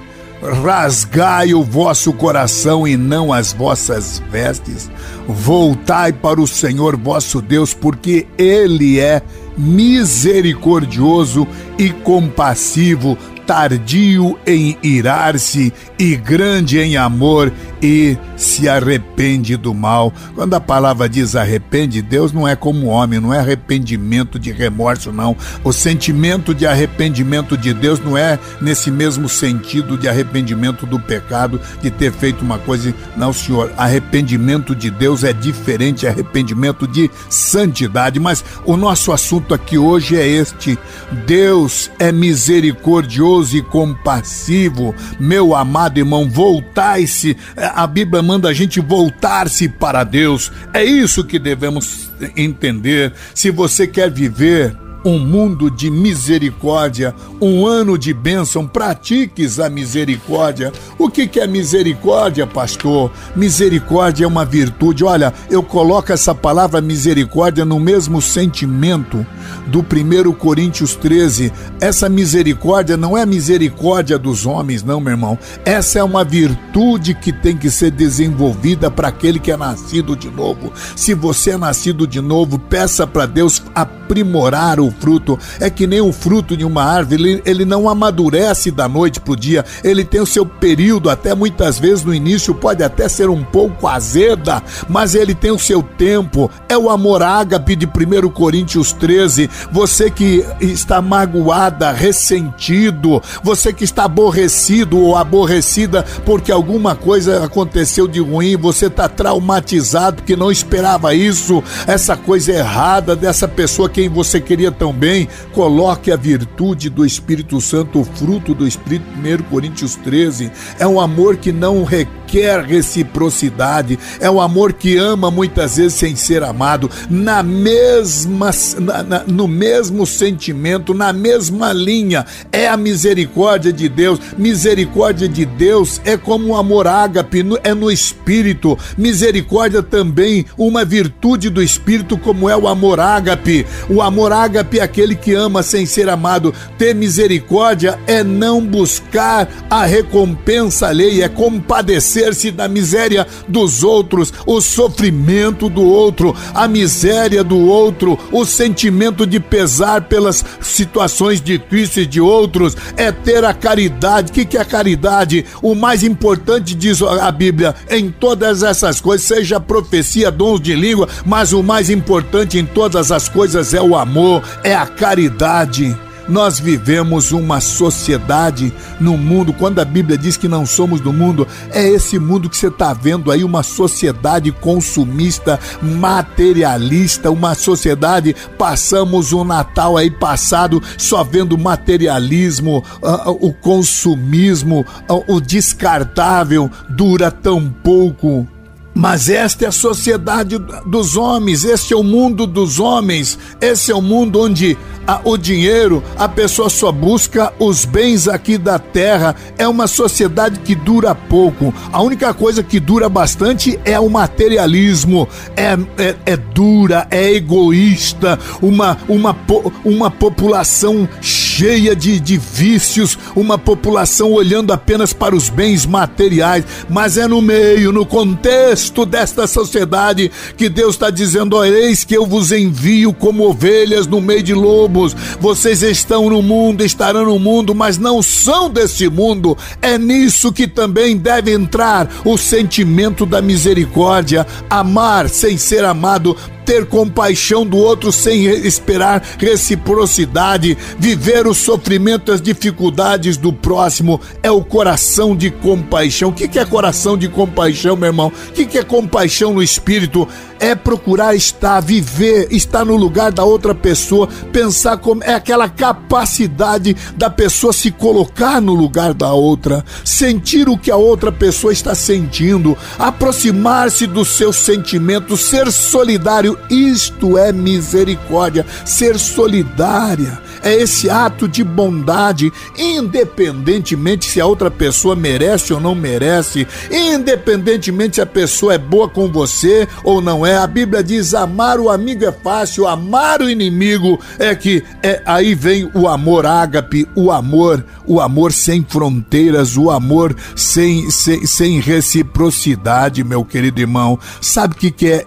Rasgai 0.63 1.55
o 1.55 1.63
vosso 1.63 2.13
coração 2.13 2.87
e 2.87 2.97
não 2.97 3.33
as 3.33 3.53
vossas 3.53 4.23
vestes. 4.31 4.89
Voltai 5.27 6.13
para 6.13 6.41
o 6.41 6.47
Senhor 6.47 6.97
vosso 6.97 7.43
Deus, 7.43 7.75
porque 7.75 8.27
Ele 8.39 9.01
é 9.01 9.23
misericordioso 9.57 11.47
e 11.79 11.91
compassivo, 11.91 13.17
tardio 13.47 14.37
em 14.45 14.77
irar-se 14.83 15.73
e 15.99 16.17
grande 16.17 16.79
em 16.79 16.97
amor 16.97 17.53
e 17.81 18.19
se 18.37 18.69
arrepende 18.69 19.57
do 19.57 19.73
mal. 19.73 20.13
Quando 20.35 20.55
a 20.55 20.61
palavra 20.61 21.09
diz 21.09 21.37
arrepende, 21.37 22.03
Deus 22.03 22.33
não 22.33 22.47
é 22.47 22.57
como 22.57 22.87
homem, 22.87 23.21
não 23.21 23.33
é 23.33 23.39
arrependimento 23.39 24.39
de 24.39 24.51
remorso, 24.51 25.13
não. 25.13 25.37
O 25.63 25.73
sentimento 25.73 26.55
de 26.55 26.67
arrependimento 26.67 27.57
de 27.57 27.73
Deus 27.73 28.01
não 28.01 28.19
é 28.19 28.39
nesse 28.61 28.91
mesmo 28.91 29.29
sentido 29.29 29.97
de 29.97 30.09
arrependimento 30.09 30.85
do 30.85 30.99
pecado, 30.99 31.61
de 31.81 31.91
ter 31.91 32.13
feito 32.13 32.43
uma 32.43 32.59
coisa. 32.59 32.93
Não, 33.17 33.33
Senhor. 33.33 33.73
Arrependimento 33.77 34.75
de 34.75 34.91
Deus 34.91 35.23
é 35.23 35.33
diferente, 35.33 36.07
arrependimento 36.07 36.87
de 36.87 37.11
santidade. 37.29 38.19
Mas 38.19 38.45
o 38.65 38.77
nosso 38.77 39.13
assunto 39.13 39.46
aqui 39.55 39.79
hoje 39.79 40.17
é 40.17 40.27
este: 40.27 40.79
Deus 41.27 41.91
é 41.99 42.11
misericordioso 42.13 43.57
e 43.57 43.63
compassivo. 43.63 44.95
Meu 45.19 45.55
amado 45.55 45.99
irmão, 45.99 46.29
voltai-se 46.29 47.37
a 47.57 47.87
Bíblia 47.87 48.23
manda 48.23 48.49
a 48.49 48.53
gente 48.53 48.81
voltar-se 48.81 49.69
para 49.69 50.05
Deus. 50.05 50.53
É 50.73 50.85
isso 50.85 51.25
que 51.25 51.39
devemos 51.39 52.11
entender. 52.37 53.13
Se 53.35 53.51
você 53.51 53.87
quer 53.87 54.11
viver 54.11 54.77
um 55.07 55.21
mundo 55.21 55.71
de 55.71 55.89
misericórdia, 55.89 57.15
um 57.41 57.65
ano 57.65 57.97
de 57.97 58.13
bênção, 58.13 58.67
pratiques 58.67 59.61
a 59.61 59.71
misericórdia. 59.71 60.73
O 60.99 61.09
que, 61.09 61.29
que 61.29 61.39
é 61.39 61.47
misericórdia, 61.47 62.45
pastor? 62.45 63.13
Misericórdia 63.37 64.25
é 64.25 64.27
uma 64.27 64.45
virtude. 64.45 65.05
Olha, 65.05 65.33
eu 65.49 65.63
coloco 65.63 66.13
essa 66.13 66.35
palavra 66.35 66.81
misericórdia 66.81 67.65
no 67.65 67.79
mesmo 67.79 68.21
sentimento 68.21 69.25
do 69.69 69.79
1 69.79 70.33
Coríntios 70.33 70.97
13. 70.97 71.53
Essa 71.81 72.09
misericórdia 72.09 72.97
não 72.97 73.17
é 73.17 73.23
a 73.23 73.27
misericórdia 73.27 74.19
dos 74.19 74.45
homens, 74.45 74.83
não, 74.83 74.99
meu 75.01 75.13
irmão. 75.13 75.39
Essa 75.65 76.01
é 76.01 76.03
uma 76.03 76.25
virtude 76.25 77.15
que 77.15 77.33
tem 77.33 77.57
que 77.57 77.71
ser 77.71 77.93
desenvolvida 77.93 78.91
para 78.91 79.07
aquele 79.07 79.39
que 79.39 79.53
é 79.53 79.57
nascido 79.57 80.17
de 80.17 80.31
novo. 80.31 80.73
Se 80.97 81.15
você 81.15 81.53
é 81.53 81.57
nascido 81.57 82.09
de 82.09 82.21
novo, 82.21 82.59
peça 82.59 83.07
para 83.07 83.25
Deus 83.25 83.63
aprimorar 83.73 84.81
o 84.81 84.96
fruto. 85.01 85.39
É 85.61 85.71
que 85.71 85.87
nem 85.87 86.01
o 86.01 86.13
fruto 86.13 86.57
de 86.57 86.65
uma 86.65 86.83
árvore, 86.83 87.23
ele, 87.23 87.43
ele 87.45 87.65
não 87.65 87.89
amadurece 87.89 88.71
da 88.71 88.89
noite 88.89 89.21
para 89.21 89.33
o 89.33 89.37
dia, 89.37 89.65
ele 89.83 90.05
tem 90.05 90.21
o 90.21 90.27
seu 90.27 90.45
período, 90.45 91.11
até 91.11 91.35
muitas 91.35 91.79
vezes 91.79 92.05
no 92.05 92.15
início 92.15 92.55
pode 92.55 92.83
até 92.83 93.09
ser 93.09 93.29
um 93.29 93.43
pouco 93.43 93.87
azeda, 93.87 94.63
mas 94.89 95.15
ele 95.15 95.35
tem 95.35 95.51
o 95.51 95.59
seu 95.59 95.83
tempo. 95.83 96.51
É 96.69 96.77
o 96.77 96.91
amor 96.91 97.23
ágape 97.23 97.77
de 97.77 97.87
1 97.87 98.29
Coríntios 98.31 98.93
13. 98.93 99.49
Você 99.71 100.11
que 100.11 100.45
está 100.61 101.01
magoada, 101.01 101.93
ressentido, 101.93 103.23
você 103.43 103.73
que 103.73 103.85
está 103.85 104.05
aborrecido 104.05 104.99
ou 104.99 105.17
aborrecida 105.17 106.05
porque 106.25 106.51
alguma 106.51 106.95
coisa 106.95 107.45
aconteceu 107.45 108.07
de 108.09 108.21
ruim, 108.21 108.57
você 108.57 108.87
está 108.87 109.09
traumatizado 109.09 110.17
porque 110.17 110.37
não 110.37 110.51
esperava 110.51 111.15
isso, 111.15 111.63
essa 111.87 112.17
coisa 112.17 112.53
errada 112.53 113.15
dessa 113.15 113.47
pessoa 113.47 113.89
quem 113.89 114.09
você 114.09 114.41
queria 114.41 114.73
tão 114.79 114.93
bem, 114.93 115.29
coloque 115.53 116.13
a 116.13 116.17
virtude 116.17 116.89
do 116.89 117.05
Espírito 117.05 117.61
Santo, 117.61 118.01
o 118.01 118.05
fruto 118.05 118.55
do 118.55 118.67
Espírito, 118.67 119.07
1 119.17 119.45
Coríntios 119.51 119.95
13. 119.97 120.51
É 120.79 120.87
um 120.87 121.01
amor 121.01 121.37
que 121.37 121.53
não 121.53 121.85
requer 121.85 122.61
reciprocidade, 122.63 123.99
é 124.21 124.31
um 124.31 124.41
amor 124.41 124.73
que 124.73 124.97
ama 124.97 125.31
muitas 125.31 125.77
vezes 125.77 125.95
sem 125.95 126.15
ser 126.17 126.43
amado, 126.43 126.91
na 127.09 127.43
mesma, 127.43 128.51
na, 128.81 129.03
na, 129.03 129.25
no 129.25 129.49
mesmo 129.49 130.07
sentimento, 130.07 130.93
na 130.93 131.13
mesma 131.13 131.73
linha. 131.73 132.27
É 132.53 132.69
a 132.69 132.77
misericórdia 132.77 133.73
de 133.73 133.89
Deus. 133.89 134.19
Misericórdia 134.37 135.29
de 135.29 135.45
Deus 135.45 136.01
é 136.05 136.17
como 136.17 136.49
um 136.49 136.57
amor 136.57 136.87
ágape, 136.87 137.45
é 137.63 137.75
no 137.75 137.91
Espírito. 137.91 138.79
Misericórdia 138.97 139.83
também, 139.83 140.45
uma 140.59 140.85
virtude 140.85 141.49
do 141.49 141.63
Espírito, 141.63 142.19
como 142.19 142.49
é 142.51 142.57
o 142.57 142.69
amor 142.69 143.01
ágape. 143.01 143.67
O 143.89 144.03
amor 144.03 144.33
ágape 144.33 144.66
é 144.75 144.81
aquele 144.81 145.15
que 145.15 145.35
ama 145.35 145.63
sem 145.63 145.87
ser 145.87 146.09
amado. 146.09 146.53
Ter 146.79 146.95
misericórdia 146.95 147.99
é 148.07 148.23
não 148.23 148.65
buscar 148.65 149.49
a 149.71 149.85
recompensa 149.85 150.89
alheia, 150.89 151.25
é 151.25 151.29
compadecer-se 151.29 152.51
da 152.51 152.69
miséria 152.69 153.27
dos 153.49 153.83
outros, 153.83 154.33
o 154.47 154.61
sofrimento 154.61 155.69
do 155.69 155.83
outro, 155.83 156.35
a 156.55 156.67
miséria 156.67 157.43
do 157.43 157.59
outro, 157.59 158.19
o 158.33 158.45
sentimento 158.45 159.27
de 159.27 159.39
pesar 159.39 160.03
pelas 160.03 160.45
situações 160.61 161.41
difíceis 161.41 162.09
de 162.09 162.21
outros, 162.21 162.77
é 162.97 163.13
ter 163.13 163.45
a 163.45 163.55
caridade. 163.55 164.31
O 164.31 164.35
que 164.35 164.57
é 164.57 164.61
a 164.61 164.65
caridade? 164.65 165.45
O 165.63 165.75
mais 165.75 166.03
importante, 166.03 166.75
diz 166.75 167.03
a 167.03 167.31
Bíblia, 167.31 167.75
em 167.91 168.11
todas 168.11 168.63
essas 168.63 169.01
coisas, 169.01 169.27
seja 169.27 169.61
profecia, 169.61 170.31
dons 170.31 170.61
de 170.61 170.75
língua, 170.75 171.09
mas 171.25 171.53
o 171.53 171.63
mais 171.63 171.91
importante 171.91 172.59
em 172.59 172.65
todas 172.65 173.11
as 173.13 173.29
coisas 173.29 173.75
é 173.75 173.81
o 173.81 173.97
amor, 173.97 174.43
é 174.63 174.75
a 174.75 174.87
caridade. 174.87 175.97
Nós 176.29 176.59
vivemos 176.59 177.31
uma 177.31 177.61
sociedade 177.61 178.73
no 178.99 179.17
mundo, 179.17 179.53
quando 179.53 179.79
a 179.79 179.85
Bíblia 179.85 180.19
diz 180.19 180.37
que 180.37 180.49
não 180.49 180.67
somos 180.67 181.01
do 181.01 181.13
mundo, 181.13 181.47
é 181.71 181.89
esse 181.89 182.19
mundo 182.19 182.51
que 182.51 182.57
você 182.57 182.67
está 182.67 182.93
vendo 182.93 183.31
aí, 183.31 183.45
uma 183.45 183.63
sociedade 183.63 184.51
consumista, 184.51 185.59
materialista, 185.81 187.31
uma 187.31 187.55
sociedade. 187.55 188.35
Passamos 188.59 189.33
o 189.33 189.45
Natal 189.45 189.97
aí 189.97 190.11
passado 190.11 190.83
só 190.99 191.23
vendo 191.23 191.57
materialismo, 191.57 192.83
uh, 193.01 193.31
o 193.41 193.53
consumismo, 193.53 194.85
uh, 195.09 195.33
o 195.33 195.41
descartável 195.41 196.69
dura 196.89 197.31
tão 197.31 197.71
pouco. 197.71 198.49
Mas 198.97 199.29
esta 199.29 199.67
é 199.67 199.69
a 199.69 199.73
sociedade 199.73 200.57
dos 200.87 201.19
homens, 201.19 201.65
este 201.65 201.93
é 201.93 201.97
o 201.97 202.03
mundo 202.03 202.47
dos 202.47 202.81
homens, 202.81 203.39
esse 203.61 203.93
é 203.93 203.95
o 203.95 204.01
mundo 204.01 204.41
onde 204.41 204.75
a, 205.07 205.21
o 205.23 205.37
dinheiro, 205.37 206.03
a 206.17 206.27
pessoa 206.27 206.71
só 206.71 206.91
busca 206.91 207.53
os 207.59 207.85
bens 207.85 208.27
aqui 208.27 208.57
da 208.57 208.79
terra. 208.79 209.37
É 209.59 209.69
uma 209.69 209.87
sociedade 209.87 210.61
que 210.61 210.75
dura 210.75 211.15
pouco. 211.15 211.75
A 211.93 212.01
única 212.01 212.33
coisa 212.33 212.63
que 212.63 212.81
dura 212.81 213.07
bastante 213.07 213.79
é 213.85 214.01
o 214.01 214.09
materialismo. 214.09 215.29
É, 215.55 215.77
é, 216.03 216.17
é 216.25 216.37
dura, 216.39 217.07
é 217.11 217.35
egoísta, 217.35 218.39
uma, 218.63 218.97
uma, 219.07 219.37
uma 219.85 220.11
população 220.11 221.07
cheia 221.21 221.46
de, 221.57 222.21
de 222.21 222.37
vícios, 222.37 223.19
uma 223.35 223.57
população 223.57 224.33
olhando 224.33 224.73
apenas 224.73 225.13
para 225.13 225.35
os 225.35 225.49
bens 225.49 225.87
materiais. 225.87 226.65
Mas 226.89 227.17
é 227.17 227.27
no 227.27 227.41
meio, 227.41 227.93
no 227.93 228.05
contexto 228.05 229.07
desta 229.07 229.47
sociedade 229.47 230.31
que 230.57 230.69
Deus 230.69 230.95
está 230.95 231.11
dizendo: 231.11 231.63
Eis 231.65 232.05
que 232.05 232.17
eu 232.17 232.27
vos 232.27 232.53
envio 232.53 233.13
como 233.13 233.49
ovelhas 233.49 234.07
no 234.07 234.21
meio 234.21 234.43
de 234.43 234.55
lobos. 234.55 235.15
Vocês 235.41 235.83
estão 235.83 236.29
no 236.29 236.43
mundo, 236.43 236.85
estarão 236.85 237.25
no 237.25 237.39
mundo, 237.39 237.75
mas 237.75 237.99
não 237.99 238.23
são 238.23 238.69
desse 238.69 239.09
mundo. 239.09 239.57
É 239.81 239.97
nisso 239.97 240.53
que 240.53 240.67
também 240.67 241.17
deve 241.17 241.53
entrar 241.53 242.09
o 242.25 242.37
sentimento 242.37 243.25
da 243.25 243.41
misericórdia, 243.41 244.47
amar 244.69 245.29
sem 245.29 245.57
ser 245.57 245.85
amado, 245.85 246.37
ter 246.67 246.85
compaixão 246.87 247.65
do 247.65 247.79
outro 247.79 248.11
sem 248.11 248.45
esperar 248.45 249.23
reciprocidade, 249.39 250.77
viver 250.99 251.47
o 251.47 251.55
sofrimento, 251.55 252.33
as 252.33 252.43
dificuldades 252.43 253.37
do 253.37 253.53
próximo, 253.53 254.21
é 254.43 254.51
o 254.51 254.65
coração 254.65 255.37
de 255.37 255.49
compaixão. 255.51 256.31
O 256.31 256.33
que 256.33 256.59
é 256.59 256.65
coração 256.65 257.17
de 257.17 257.29
compaixão, 257.29 257.97
meu 257.97 258.09
irmão? 258.09 258.33
O 258.49 258.53
que 258.53 258.77
é 258.77 258.83
compaixão 258.83 259.55
no 259.55 259.63
espírito? 259.63 260.27
É 260.59 260.75
procurar 260.75 261.37
estar, 261.37 261.81
viver, 261.81 262.49
estar 262.51 262.85
no 262.85 262.97
lugar 262.97 263.31
da 263.31 263.45
outra 263.45 263.75
pessoa, 263.75 264.29
pensar 264.53 264.97
como 264.97 265.23
é 265.23 265.35
aquela 265.35 265.69
capacidade 265.69 266.97
da 267.17 267.31
pessoa 267.31 267.73
se 267.73 267.91
colocar 267.91 268.61
no 268.61 268.75
lugar 268.75 269.15
da 269.15 269.33
outra, 269.33 269.85
sentir 270.05 270.69
o 270.69 270.79
que 270.79 270.91
a 270.91 270.97
outra 270.97 271.31
pessoa 271.31 271.73
está 271.73 271.95
sentindo, 271.95 272.77
aproximar-se 272.99 274.07
dos 274.07 274.29
seus 274.29 274.57
sentimentos, 274.57 275.41
ser 275.41 275.71
solidário 275.71 276.56
isto 276.71 277.39
é 277.39 277.53
misericórdia, 277.53 278.65
ser 278.85 279.19
solidária 279.19 280.47
é 280.67 280.75
esse 280.75 281.09
ato 281.09 281.47
de 281.47 281.63
bondade, 281.63 282.53
independentemente 282.77 284.27
se 284.27 284.41
a 284.41 284.47
outra 284.47 284.71
pessoa 284.71 285.15
merece 285.15 285.73
ou 285.73 285.81
não 285.81 285.95
merece, 285.95 286.67
independentemente 286.91 288.17
se 288.17 288.21
a 288.21 288.27
pessoa 288.27 288.75
é 288.75 288.79
boa 288.79 289.09
com 289.09 289.31
você 289.31 289.87
ou 290.03 290.21
não 290.21 290.45
é. 290.45 290.57
A 290.57 290.67
Bíblia 290.67 291.03
diz: 291.05 291.35
amar 291.35 291.79
o 291.79 291.89
amigo 291.89 292.25
é 292.25 292.33
fácil, 292.33 292.87
amar 292.87 293.41
o 293.41 293.51
inimigo 293.51 294.19
é 294.39 294.55
que 294.55 294.83
é 295.03 295.23
aí 295.25 295.55
vem 295.55 295.91
o 295.95 296.09
amor 296.09 296.47
ágape, 296.47 297.09
o 297.15 297.31
amor, 297.31 297.85
o 298.05 298.21
amor 298.21 298.53
sem 298.53 298.85
fronteiras, 298.89 299.77
o 299.77 299.91
amor 299.91 300.35
sem, 300.55 301.11
sem, 301.11 301.47
sem 301.47 301.81
reciprocidade, 301.81 303.23
meu 303.23 303.45
querido 303.45 303.81
irmão. 303.81 304.19
Sabe 304.41 304.75
o 304.75 304.77
que, 304.77 304.91
que 304.91 305.07
é? 305.07 305.27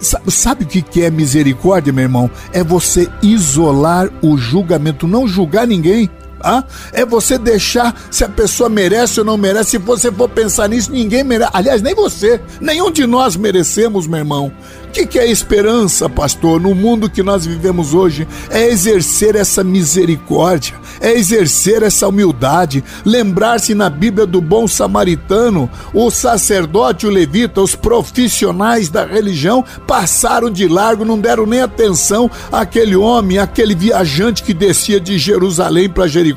Sabe 0.00 0.64
o 0.64 0.66
que 0.66 1.02
é 1.02 1.10
misericórdia, 1.10 1.92
meu 1.92 2.02
irmão? 2.02 2.30
É 2.52 2.62
você 2.62 3.08
isolar 3.22 4.08
o 4.22 4.36
julgamento, 4.36 5.06
não 5.06 5.26
julgar 5.26 5.66
ninguém. 5.66 6.08
Ah, 6.42 6.64
é 6.92 7.04
você 7.04 7.38
deixar 7.38 7.94
se 8.10 8.24
a 8.24 8.28
pessoa 8.28 8.68
merece 8.68 9.20
ou 9.20 9.26
não 9.26 9.36
merece. 9.36 9.70
Se 9.70 9.78
você 9.78 10.10
for 10.10 10.28
pensar 10.28 10.68
nisso, 10.68 10.90
ninguém 10.90 11.22
merece. 11.22 11.50
Aliás, 11.54 11.82
nem 11.82 11.94
você, 11.94 12.40
nenhum 12.60 12.90
de 12.90 13.06
nós 13.06 13.36
merecemos, 13.36 14.06
meu 14.06 14.18
irmão. 14.18 14.52
O 14.90 14.92
que, 14.92 15.06
que 15.06 15.20
é 15.20 15.30
esperança, 15.30 16.08
pastor, 16.08 16.60
no 16.60 16.74
mundo 16.74 17.08
que 17.08 17.22
nós 17.22 17.46
vivemos 17.46 17.94
hoje? 17.94 18.26
É 18.50 18.66
exercer 18.68 19.36
essa 19.36 19.62
misericórdia, 19.62 20.74
é 21.00 21.12
exercer 21.12 21.84
essa 21.84 22.08
humildade, 22.08 22.82
lembrar-se 23.04 23.72
na 23.72 23.88
Bíblia 23.88 24.26
do 24.26 24.40
bom 24.40 24.66
samaritano, 24.66 25.70
o 25.94 26.10
sacerdote, 26.10 27.06
o 27.06 27.10
levita, 27.10 27.60
os 27.60 27.76
profissionais 27.76 28.88
da 28.88 29.06
religião 29.06 29.64
passaram 29.86 30.50
de 30.50 30.66
largo, 30.66 31.04
não 31.04 31.20
deram 31.20 31.46
nem 31.46 31.60
atenção 31.60 32.28
àquele 32.50 32.96
homem, 32.96 33.38
aquele 33.38 33.76
viajante 33.76 34.42
que 34.42 34.52
descia 34.52 34.98
de 34.98 35.18
Jerusalém 35.18 35.88
para 35.88 36.08
Jericó. 36.08 36.29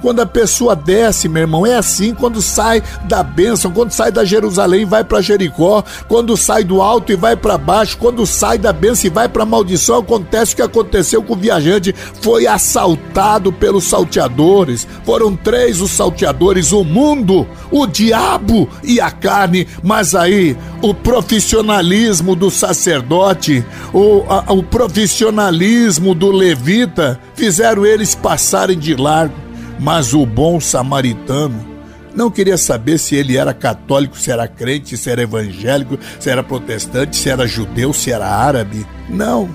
Quando 0.00 0.20
a 0.20 0.26
pessoa 0.26 0.74
desce, 0.74 1.28
meu 1.28 1.42
irmão, 1.42 1.66
é 1.66 1.76
assim 1.76 2.14
quando 2.14 2.40
sai 2.40 2.82
da 3.04 3.22
bênção, 3.22 3.70
quando 3.70 3.92
sai 3.92 4.10
da 4.10 4.24
Jerusalém 4.24 4.82
e 4.82 4.84
vai 4.84 5.04
para 5.04 5.20
Jericó, 5.20 5.82
quando 6.06 6.36
sai 6.36 6.64
do 6.64 6.80
alto 6.80 7.12
e 7.12 7.16
vai 7.16 7.36
para 7.36 7.58
baixo 7.58 7.98
quando 7.98 8.26
sai 8.26 8.58
da 8.58 8.72
bênção 8.72 9.06
e 9.06 9.12
vai 9.12 9.28
para 9.28 9.44
maldição, 9.44 9.98
acontece 9.98 10.52
o 10.52 10.56
que 10.56 10.62
aconteceu 10.62 11.22
com 11.22 11.34
o 11.34 11.36
viajante. 11.36 11.94
Foi 12.22 12.46
assaltado 12.46 13.52
pelos 13.52 13.84
salteadores. 13.84 14.86
Foram 15.04 15.36
três 15.36 15.80
os 15.80 15.90
salteadores: 15.90 16.72
o 16.72 16.84
mundo, 16.84 17.46
o 17.70 17.86
diabo 17.86 18.68
e 18.82 19.00
a 19.00 19.10
carne. 19.10 19.66
Mas 19.82 20.14
aí, 20.14 20.56
o 20.82 20.94
profissionalismo 20.94 22.34
do 22.34 22.50
sacerdote, 22.50 23.64
o, 23.92 24.24
a, 24.28 24.52
o 24.52 24.62
profissionalismo 24.62 26.14
do 26.14 26.30
levita, 26.30 27.20
fizeram 27.34 27.84
eles 27.84 28.14
passarem 28.14 28.78
de 28.78 28.94
largo. 28.94 29.34
Mas 29.78 30.12
o 30.12 30.26
bom 30.26 30.60
samaritano, 30.60 31.78
não 32.14 32.30
queria 32.30 32.58
saber 32.58 32.98
se 32.98 33.14
ele 33.14 33.36
era 33.36 33.54
católico, 33.54 34.18
se 34.18 34.30
era 34.30 34.48
crente, 34.48 34.96
se 34.96 35.08
era 35.08 35.22
evangélico, 35.22 35.98
se 36.18 36.28
era 36.28 36.42
protestante, 36.42 37.16
se 37.16 37.28
era 37.28 37.46
judeu, 37.46 37.92
se 37.92 38.10
era 38.10 38.26
árabe. 38.26 38.84
Não. 39.08 39.48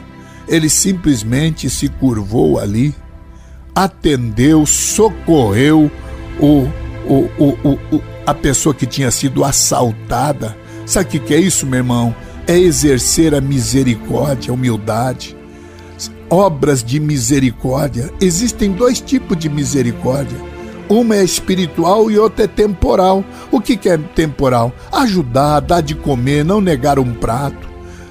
Ele 0.47 0.69
simplesmente 0.69 1.69
se 1.69 1.89
curvou 1.89 2.59
ali, 2.59 2.95
atendeu, 3.75 4.65
socorreu 4.65 5.91
o, 6.39 6.69
o, 7.05 7.49
o, 7.67 8.01
a 8.25 8.33
pessoa 8.33 8.73
que 8.73 8.85
tinha 8.85 9.11
sido 9.11 9.43
assaltada. 9.43 10.55
Sabe 10.85 11.17
o 11.17 11.21
que 11.21 11.33
é 11.33 11.39
isso, 11.39 11.65
meu 11.65 11.79
irmão? 11.79 12.15
É 12.47 12.57
exercer 12.57 13.33
a 13.33 13.41
misericórdia, 13.41 14.51
a 14.51 14.53
humildade. 14.53 15.35
Obras 16.33 16.83
de 16.83 16.99
misericórdia. 16.99 18.11
Existem 18.19 18.71
dois 18.71 18.99
tipos 18.99 19.37
de 19.37 19.47
misericórdia 19.47 20.53
uma 20.89 21.15
é 21.15 21.23
espiritual 21.23 22.09
e 22.09 22.17
outra 22.17 22.45
é 22.45 22.47
temporal. 22.47 23.23
O 23.51 23.61
que, 23.61 23.87
é 23.87 23.97
temporal? 23.97 24.73
Ajudar, 24.91 25.59
dar 25.59 25.81
de 25.81 25.93
comer, 25.93 26.43
não 26.43 26.59
negar 26.59 26.97
um 26.97 27.13
prato. 27.13 27.69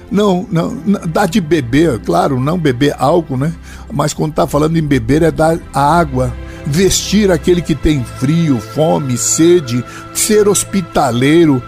Não, 0.09 0.47
não, 0.49 0.75
dar 1.07 1.27
de 1.27 1.41
beber, 1.41 1.99
claro, 1.99 2.39
não 2.39 2.57
beber 2.57 2.95
álcool, 2.97 3.37
né? 3.37 3.53
Mas 3.91 4.13
quando 4.13 4.31
está 4.31 4.47
falando 4.47 4.77
em 4.77 4.83
beber 4.83 5.21
é 5.21 5.31
dar 5.31 5.59
água, 5.73 6.33
vestir 6.65 7.29
aquele 7.29 7.61
que 7.61 7.75
tem 7.75 8.03
frio, 8.03 8.59
fome, 8.59 9.17
sede, 9.17 9.83
ser 10.13 10.47
hospitaleiro, 10.47 11.61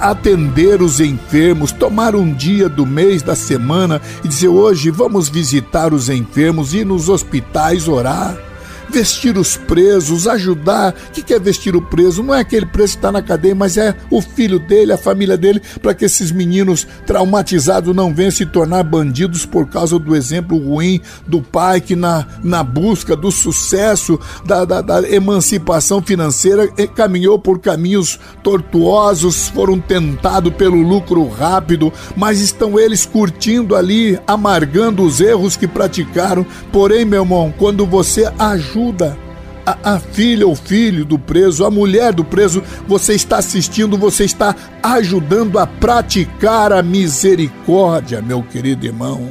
atender 0.00 0.80
os 0.80 1.00
enfermos, 1.00 1.72
tomar 1.72 2.14
um 2.14 2.32
dia 2.32 2.68
do 2.68 2.86
mês, 2.86 3.22
da 3.22 3.34
semana 3.34 4.00
e 4.24 4.28
dizer 4.28 4.48
hoje 4.48 4.90
vamos 4.90 5.28
visitar 5.28 5.92
os 5.92 6.08
enfermos, 6.08 6.74
ir 6.74 6.86
nos 6.86 7.08
hospitais 7.08 7.88
orar 7.88 8.51
vestir 8.92 9.38
os 9.38 9.56
presos, 9.56 10.28
ajudar. 10.28 10.94
O 11.08 11.12
que 11.12 11.32
é 11.32 11.38
vestir 11.38 11.74
o 11.74 11.80
preso? 11.80 12.22
Não 12.22 12.34
é 12.34 12.40
aquele 12.40 12.66
preso 12.66 12.92
que 12.92 12.98
está 12.98 13.10
na 13.10 13.22
cadeia, 13.22 13.54
mas 13.54 13.78
é 13.78 13.96
o 14.10 14.20
filho 14.20 14.58
dele, 14.58 14.92
a 14.92 14.98
família 14.98 15.36
dele, 15.36 15.62
para 15.80 15.94
que 15.94 16.04
esses 16.04 16.30
meninos 16.30 16.86
traumatizados 17.06 17.96
não 17.96 18.14
venham 18.14 18.30
se 18.30 18.44
tornar 18.44 18.82
bandidos 18.82 19.46
por 19.46 19.66
causa 19.68 19.98
do 19.98 20.14
exemplo 20.14 20.58
ruim 20.58 21.00
do 21.26 21.40
pai 21.40 21.80
que, 21.80 21.96
na, 21.96 22.26
na 22.44 22.62
busca 22.62 23.16
do 23.16 23.32
sucesso, 23.32 24.20
da, 24.44 24.64
da, 24.64 24.82
da 24.82 25.10
emancipação 25.10 26.02
financeira, 26.02 26.68
caminhou 26.94 27.38
por 27.38 27.60
caminhos 27.60 28.20
tortuosos, 28.42 29.48
foram 29.48 29.80
tentados 29.80 30.52
pelo 30.54 30.76
lucro 30.76 31.26
rápido, 31.28 31.90
mas 32.14 32.40
estão 32.40 32.78
eles 32.78 33.06
curtindo 33.06 33.74
ali, 33.74 34.18
amargando 34.26 35.02
os 35.02 35.20
erros 35.20 35.56
que 35.56 35.66
praticaram. 35.66 36.44
Porém, 36.70 37.04
meu 37.04 37.22
irmão, 37.22 37.54
quando 37.56 37.86
você 37.86 38.30
ajuda, 38.38 38.81
ajuda 38.82 39.16
a, 39.64 39.94
a, 39.94 40.00
filha 40.00 40.46
ou 40.46 40.56
filho 40.56 41.04
do 41.04 41.18
preso, 41.18 41.64
a 41.64 41.70
mulher 41.70 42.12
do 42.12 42.24
preso, 42.24 42.62
você 42.88 43.14
está 43.14 43.38
assistindo, 43.38 43.96
você 43.96 44.24
está 44.24 44.56
ajudando 44.82 45.58
a 45.58 45.66
praticar 45.66 46.72
a 46.72 46.82
misericórdia, 46.82 48.20
meu 48.20 48.42
querido 48.42 48.84
irmão. 48.84 49.28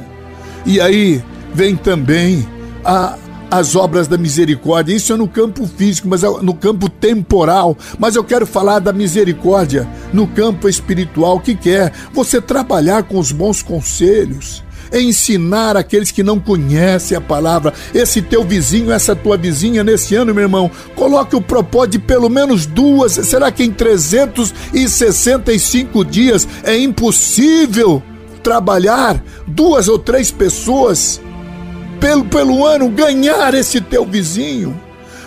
E 0.64 0.80
aí 0.80 1.22
vem 1.52 1.76
também 1.76 2.48
a, 2.82 3.18
as 3.50 3.76
obras 3.76 4.08
da 4.08 4.16
misericórdia. 4.16 4.94
Isso 4.94 5.12
é 5.12 5.16
no 5.16 5.28
campo 5.28 5.66
físico, 5.66 6.08
mas 6.08 6.24
é 6.24 6.28
no 6.40 6.54
campo 6.54 6.88
temporal. 6.88 7.76
Mas 7.98 8.16
eu 8.16 8.24
quero 8.24 8.46
falar 8.46 8.78
da 8.78 8.92
misericórdia 8.92 9.86
no 10.14 10.26
campo 10.26 10.66
espiritual. 10.66 11.40
Que, 11.40 11.54
que 11.54 11.70
é? 11.70 11.92
Você 12.14 12.40
trabalhar 12.40 13.02
com 13.02 13.18
os 13.18 13.32
bons 13.32 13.62
conselhos 13.62 14.64
ensinar 15.00 15.76
aqueles 15.76 16.10
que 16.10 16.22
não 16.22 16.38
conhecem 16.38 17.16
a 17.16 17.20
palavra. 17.20 17.72
Esse 17.94 18.20
teu 18.20 18.44
vizinho, 18.44 18.92
essa 18.92 19.16
tua 19.16 19.36
vizinha, 19.36 19.84
nesse 19.84 20.14
ano, 20.14 20.34
meu 20.34 20.44
irmão, 20.44 20.70
coloque 20.94 21.36
o 21.36 21.40
propósito 21.40 21.92
de 21.92 22.00
pelo 22.00 22.28
menos 22.28 22.66
duas. 22.66 23.12
Será 23.12 23.50
que 23.50 23.64
em 23.64 23.72
365 23.72 26.04
dias 26.04 26.46
é 26.62 26.76
impossível 26.76 28.02
trabalhar 28.42 29.24
duas 29.46 29.88
ou 29.88 29.98
três 29.98 30.30
pessoas 30.30 31.18
pelo, 32.00 32.24
pelo 32.24 32.66
ano, 32.66 32.88
ganhar 32.88 33.54
esse 33.54 33.80
teu 33.80 34.04
vizinho? 34.04 34.78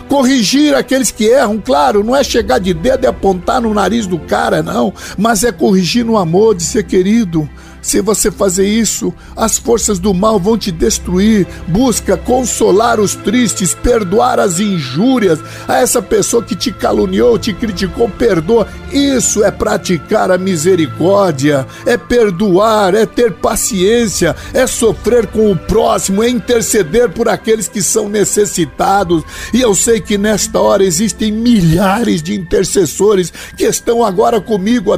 corrigir 0.08 0.76
aqueles 0.76 1.12
que 1.12 1.26
erram, 1.26 1.62
claro, 1.64 2.04
não 2.04 2.16
é 2.16 2.24
chegar 2.24 2.60
de 2.60 2.74
dedo 2.74 3.06
e 3.06 3.08
apontar 3.08 3.62
no 3.62 3.74
nariz 3.74 4.08
do 4.08 4.20
cara, 4.20 4.62
não, 4.62 4.94
mas 5.18 5.44
é 5.44 5.52
corrigir 5.52 6.06
no 6.06 6.18
amor, 6.18 6.56
de 6.56 6.64
ser 6.64 6.84
querido, 6.84 7.50
se 7.86 8.02
você 8.02 8.32
fazer 8.32 8.68
isso, 8.68 9.14
as 9.36 9.60
forças 9.60 10.00
do 10.00 10.12
mal 10.12 10.40
vão 10.40 10.58
te 10.58 10.72
destruir. 10.72 11.46
Busca 11.68 12.18
consolar 12.18 13.00
os 13.00 13.14
tristes, 13.14 13.76
perdoar 13.76 14.40
as 14.40 14.60
injúrias 14.60 15.40
a 15.68 15.78
essa 15.78 16.02
pessoa 16.02 16.42
que 16.42 16.56
te 16.56 16.72
caluniou, 16.72 17.38
te 17.38 17.54
criticou, 17.54 18.10
perdoa. 18.10 18.68
Isso 18.92 19.44
é 19.44 19.52
praticar 19.52 20.32
a 20.32 20.38
misericórdia, 20.38 21.68
é 21.86 21.96
perdoar, 21.96 22.96
é 22.96 23.06
ter 23.06 23.34
paciência, 23.34 24.36
é 24.52 24.66
sofrer 24.66 25.28
com 25.28 25.52
o 25.52 25.56
próximo, 25.56 26.24
é 26.24 26.30
interceder 26.30 27.10
por 27.10 27.30
aqueles 27.30 27.68
que 27.68 27.84
são 27.84 28.10
necessitados. 28.10 29.24
E 29.54 29.62
eu 29.62 29.76
sei 29.76 30.02
que 30.02 30.18
nesta 30.18 30.60
hora 30.60 30.84
existem 30.84 31.32
milhares 31.32 32.24
de 32.24 32.34
intercessores 32.34 33.32
que 33.56 33.64
estão 33.64 34.04
agora 34.04 34.42
comigo, 34.42 34.90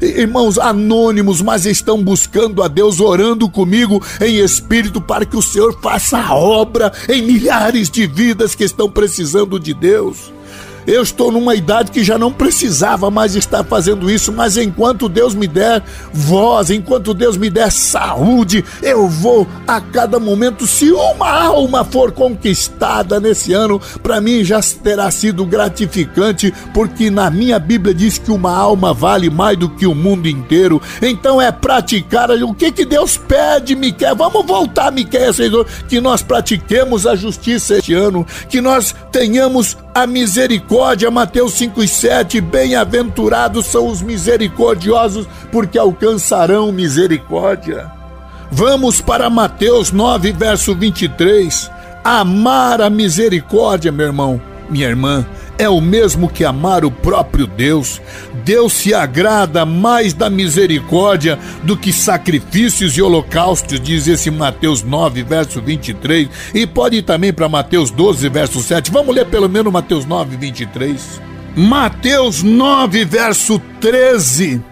irmãos 0.00 0.58
anônimos, 0.58 1.42
mas 1.42 1.66
estão 1.66 2.02
buscando 2.02 2.29
buscando 2.30 2.62
a 2.62 2.68
Deus, 2.68 3.00
orando 3.00 3.48
comigo 3.48 4.00
em 4.20 4.36
espírito 4.36 5.00
para 5.00 5.26
que 5.26 5.36
o 5.36 5.42
Senhor 5.42 5.76
faça 5.82 6.16
a 6.16 6.34
obra 6.36 6.92
em 7.08 7.22
milhares 7.22 7.90
de 7.90 8.06
vidas 8.06 8.54
que 8.54 8.62
estão 8.62 8.88
precisando 8.88 9.58
de 9.58 9.74
Deus. 9.74 10.32
Eu 10.86 11.02
estou 11.02 11.30
numa 11.30 11.54
idade 11.54 11.90
que 11.90 12.02
já 12.02 12.18
não 12.18 12.32
precisava 12.32 13.10
mais 13.10 13.34
estar 13.34 13.64
fazendo 13.64 14.10
isso, 14.10 14.32
mas 14.32 14.56
enquanto 14.56 15.08
Deus 15.08 15.34
me 15.34 15.46
der 15.46 15.82
voz, 16.12 16.70
enquanto 16.70 17.14
Deus 17.14 17.36
me 17.36 17.50
der 17.50 17.70
saúde, 17.70 18.64
eu 18.82 19.08
vou 19.08 19.46
a 19.66 19.80
cada 19.80 20.18
momento. 20.18 20.66
Se 20.66 20.90
uma 20.90 21.30
alma 21.30 21.84
for 21.84 22.12
conquistada 22.12 23.20
nesse 23.20 23.52
ano, 23.52 23.80
para 24.02 24.20
mim 24.20 24.44
já 24.44 24.60
terá 24.82 25.10
sido 25.10 25.44
gratificante, 25.44 26.52
porque 26.72 27.10
na 27.10 27.30
minha 27.30 27.58
Bíblia 27.58 27.94
diz 27.94 28.18
que 28.18 28.30
uma 28.30 28.54
alma 28.54 28.92
vale 28.92 29.30
mais 29.30 29.58
do 29.58 29.68
que 29.68 29.86
o 29.86 29.94
mundo 29.94 30.28
inteiro. 30.28 30.80
Então 31.02 31.40
é 31.40 31.50
praticar 31.50 32.30
o 32.30 32.54
que 32.54 32.70
que 32.72 32.84
Deus 32.84 33.16
pede, 33.16 33.74
Miquel. 33.74 34.16
Vamos 34.16 34.46
voltar, 34.46 34.92
Miquel, 34.92 35.32
que 35.88 36.00
nós 36.00 36.22
pratiquemos 36.22 37.06
a 37.06 37.14
justiça 37.14 37.78
este 37.78 37.94
ano, 37.94 38.26
que 38.48 38.60
nós 38.60 38.94
tenhamos 39.12 39.76
a 39.94 40.06
misericórdia, 40.06 41.10
Mateus 41.10 41.54
5 41.54 41.82
e 41.82 41.88
7, 41.88 42.40
bem-aventurados 42.40 43.66
são 43.66 43.88
os 43.88 44.00
misericordiosos, 44.00 45.26
porque 45.50 45.78
alcançarão 45.78 46.70
misericórdia. 46.72 47.90
Vamos 48.50 49.00
para 49.00 49.28
Mateus 49.28 49.90
9, 49.90 50.32
verso 50.32 50.74
23. 50.74 51.70
Amar 52.04 52.80
a 52.80 52.88
misericórdia, 52.88 53.92
meu 53.92 54.06
irmão, 54.06 54.40
minha 54.68 54.88
irmã, 54.88 55.26
é 55.60 55.68
o 55.68 55.78
mesmo 55.78 56.26
que 56.26 56.42
amar 56.42 56.86
o 56.86 56.90
próprio 56.90 57.46
Deus. 57.46 58.00
Deus 58.46 58.72
se 58.72 58.94
agrada 58.94 59.66
mais 59.66 60.14
da 60.14 60.30
misericórdia 60.30 61.38
do 61.62 61.76
que 61.76 61.92
sacrifícios 61.92 62.96
e 62.96 63.02
holocaustos, 63.02 63.78
diz 63.78 64.08
esse 64.08 64.30
Mateus 64.30 64.82
9, 64.82 65.22
verso 65.22 65.60
23. 65.60 66.30
E 66.54 66.66
pode 66.66 66.96
ir 66.96 67.02
também 67.02 67.30
para 67.30 67.46
Mateus 67.46 67.90
12, 67.90 68.26
verso 68.30 68.60
7. 68.62 68.90
Vamos 68.90 69.14
ler 69.14 69.26
pelo 69.26 69.50
menos 69.50 69.70
Mateus 69.70 70.06
9, 70.06 70.34
23. 70.38 71.20
Mateus 71.54 72.42
9, 72.42 73.04
verso 73.04 73.60
13. 73.82 74.62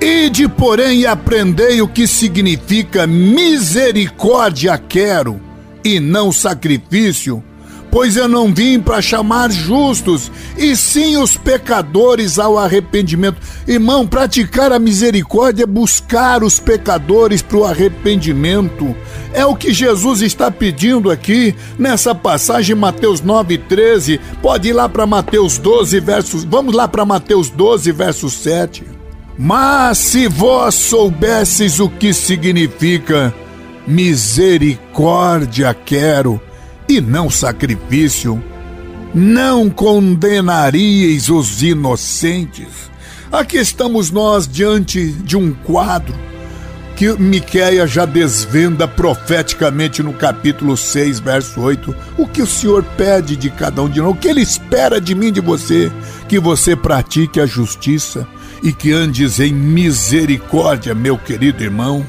Ide, 0.00 0.48
porém, 0.48 1.02
e 1.02 1.06
aprendei 1.06 1.80
o 1.80 1.86
que 1.86 2.08
significa 2.08 3.06
misericórdia 3.06 4.76
quero, 4.76 5.40
e 5.84 6.00
não 6.00 6.32
sacrifício 6.32 7.44
pois 7.90 8.16
eu 8.16 8.28
não 8.28 8.52
vim 8.52 8.80
para 8.80 9.00
chamar 9.00 9.50
justos, 9.50 10.30
e 10.56 10.76
sim 10.76 11.16
os 11.16 11.36
pecadores 11.36 12.38
ao 12.38 12.58
arrependimento. 12.58 13.40
Irmão, 13.66 14.06
praticar 14.06 14.72
a 14.72 14.78
misericórdia 14.78 15.64
é 15.64 15.66
buscar 15.66 16.42
os 16.42 16.60
pecadores 16.60 17.42
para 17.42 17.58
o 17.58 17.64
arrependimento. 17.64 18.94
É 19.32 19.44
o 19.44 19.54
que 19.54 19.72
Jesus 19.72 20.22
está 20.22 20.50
pedindo 20.50 21.10
aqui 21.10 21.54
nessa 21.78 22.14
passagem, 22.14 22.74
Mateus 22.74 23.20
9, 23.20 23.58
13. 23.58 24.20
Pode 24.42 24.68
ir 24.68 24.72
lá 24.72 24.88
para 24.88 25.06
Mateus 25.06 25.58
12, 25.58 26.00
versos. 26.00 26.44
Vamos 26.44 26.74
lá 26.74 26.86
para 26.86 27.04
Mateus 27.04 27.50
12, 27.50 27.92
verso 27.92 28.30
7. 28.30 28.84
Mas 29.38 29.98
se 29.98 30.28
vós 30.28 30.74
soubesseis 30.74 31.78
o 31.78 31.88
que 31.88 32.14
significa 32.14 33.34
misericórdia 33.86 35.74
quero, 35.74 36.40
e 36.88 37.00
não 37.00 37.28
sacrifício, 37.28 38.42
não 39.14 39.68
condenaríeis 39.68 41.28
os 41.28 41.62
inocentes. 41.62 42.90
Aqui 43.30 43.56
estamos 43.56 44.10
nós 44.10 44.46
diante 44.46 45.10
de 45.10 45.36
um 45.36 45.52
quadro 45.52 46.14
que 46.96 47.12
Miquéia 47.18 47.86
já 47.86 48.06
desvenda 48.06 48.88
profeticamente 48.88 50.02
no 50.02 50.14
capítulo 50.14 50.78
6, 50.78 51.20
verso 51.20 51.60
8, 51.60 51.94
o 52.16 52.26
que 52.26 52.40
o 52.40 52.46
Senhor 52.46 52.82
pede 52.96 53.36
de 53.36 53.50
cada 53.50 53.82
um 53.82 53.88
de 53.88 54.00
nós, 54.00 54.12
o 54.12 54.16
que 54.16 54.28
ele 54.28 54.40
espera 54.40 54.98
de 54.98 55.14
mim, 55.14 55.30
de 55.30 55.42
você, 55.42 55.92
que 56.26 56.38
você 56.38 56.74
pratique 56.74 57.38
a 57.38 57.44
justiça 57.44 58.26
e 58.62 58.72
que 58.72 58.92
andes 58.92 59.38
em 59.40 59.52
misericórdia, 59.52 60.94
meu 60.94 61.18
querido 61.18 61.62
irmão 61.62 62.04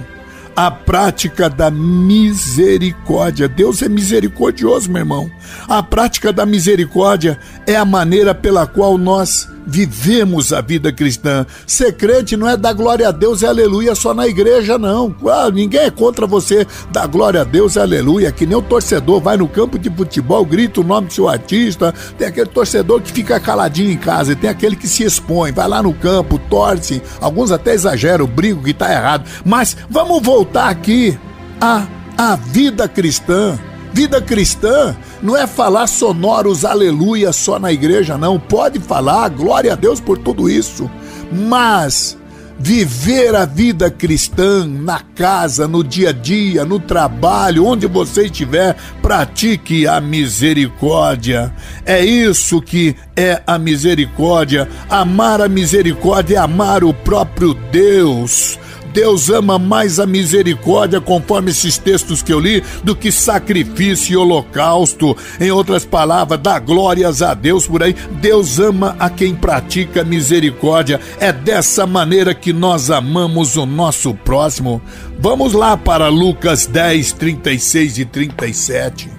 a 0.58 0.72
prática 0.72 1.48
da 1.48 1.70
misericórdia. 1.70 3.48
Deus 3.48 3.84
é 3.84 3.88
misericordioso, 3.88 4.92
meu 4.92 5.02
irmão. 5.02 5.32
A 5.68 5.84
prática 5.84 6.34
da 6.34 6.48
misericórdia 6.48 7.38
é 7.68 7.76
a 7.76 7.86
maneira 7.86 8.34
pela 8.34 8.66
qual 8.66 8.98
nós 8.98 9.48
vivemos 9.68 10.54
a 10.54 10.62
vida 10.62 10.94
cristã. 10.94 11.46
Ser 11.68 11.92
crente 11.92 12.38
não 12.38 12.48
é 12.48 12.56
dar 12.56 12.74
glória 12.74 13.10
a 13.10 13.12
Deus 13.12 13.42
e 13.42 13.46
aleluia 13.46 13.94
só 13.94 14.14
na 14.14 14.26
igreja, 14.26 14.78
não. 14.78 15.14
Ah, 15.28 15.52
ninguém 15.52 15.82
é 15.82 15.92
contra 15.92 16.26
você 16.26 16.66
dar 16.90 17.06
glória 17.08 17.42
a 17.42 17.44
Deus 17.44 17.76
e 17.76 17.80
aleluia, 17.80 18.32
que 18.32 18.46
nem 18.46 18.58
o 18.58 18.62
torcedor 18.62 19.20
vai 19.20 19.36
no 19.36 19.48
campo 19.48 19.78
de 19.78 19.90
futebol, 19.90 20.46
grita 20.46 20.80
o 20.80 20.84
nome 20.84 21.08
do 21.08 21.14
seu 21.14 21.28
artista. 21.28 21.94
Tem 22.18 22.28
aquele 22.30 22.48
torcedor 22.48 23.02
que 23.02 23.12
fica 23.12 23.40
caladinho 23.40 23.92
em 23.92 23.98
casa, 23.98 24.32
e 24.32 24.36
tem 24.36 24.50
aquele 24.50 24.76
que 24.76 24.88
se 24.88 25.04
expõe, 25.04 25.52
vai 25.52 25.68
lá 25.68 25.84
no 25.84 25.94
campo, 25.94 26.40
torce. 26.50 27.02
Alguns 27.20 27.52
até 27.52 27.74
exageram, 27.74 28.26
brigam 28.26 28.64
que 28.64 28.72
está 28.72 28.92
errado. 28.92 29.30
Mas 29.44 29.76
vamos 29.90 30.22
voltar 30.22 30.70
aqui 30.70 31.18
à, 31.60 31.86
à 32.18 32.36
vida 32.36 32.88
cristã. 32.88 33.60
Vida 33.94 34.22
cristã 34.22 34.96
não 35.22 35.36
é 35.36 35.48
falar 35.48 35.88
sonoros 35.88 36.64
aleluia 36.64 37.32
só 37.32 37.58
na 37.58 37.72
igreja, 37.72 38.18
não. 38.18 38.40
Pode 38.40 38.80
falar, 38.80 39.30
glória 39.30 39.74
a 39.74 39.76
Deus 39.76 40.00
por 40.00 40.18
tudo 40.18 40.50
isso. 40.50 40.90
Mas 41.32 42.18
viver 42.60 43.36
a 43.36 43.46
vida 43.46 43.90
cristã 43.92 44.66
na 44.66 45.00
casa, 45.00 45.68
no 45.68 45.84
dia 45.84 46.10
a 46.10 46.12
dia, 46.12 46.66
no 46.66 46.80
trabalho, 46.80 47.66
onde 47.66 47.86
você 47.86 48.26
estiver, 48.26 48.76
pratique 49.02 49.88
a 49.88 50.02
misericórdia. 50.02 51.54
É 51.86 52.04
isso 52.04 52.62
que 52.62 52.96
é 53.16 53.42
a 53.46 53.60
misericórdia. 53.60 54.68
Amar 54.90 55.42
a 55.42 55.48
misericórdia 55.48 56.38
é 56.38 56.40
amar 56.40 56.84
o 56.84 56.94
próprio 56.94 57.54
Deus. 57.54 58.60
Deus 58.98 59.30
ama 59.30 59.60
mais 59.60 60.00
a 60.00 60.08
misericórdia, 60.08 61.00
conforme 61.00 61.52
esses 61.52 61.78
textos 61.78 62.24
que 62.24 62.34
eu 62.34 62.40
li, 62.40 62.64
do 62.84 62.96
que 62.96 63.12
sacrifício 63.12 64.14
e 64.14 64.18
holocausto. 64.18 65.16
Em 65.40 65.52
outras 65.52 65.86
palavras, 65.86 66.40
dá 66.42 66.58
glórias 66.58 67.22
a 67.22 67.36
Deus 67.36 67.68
por 67.68 67.84
aí. 67.84 67.96
Deus 68.20 68.58
ama 68.58 68.96
a 68.98 69.08
quem 69.08 69.36
pratica 69.36 70.04
misericórdia. 70.04 71.00
É 71.20 71.32
dessa 71.32 71.86
maneira 71.86 72.34
que 72.34 72.52
nós 72.52 72.90
amamos 72.90 73.56
o 73.56 73.68
nosso 73.68 74.16
próximo. 74.16 74.82
Vamos 75.20 75.54
lá 75.54 75.78
para 75.78 76.08
Lucas 76.08 76.66
10, 76.66 77.12
36 77.12 78.00
e 78.00 78.06
37. 78.06 79.12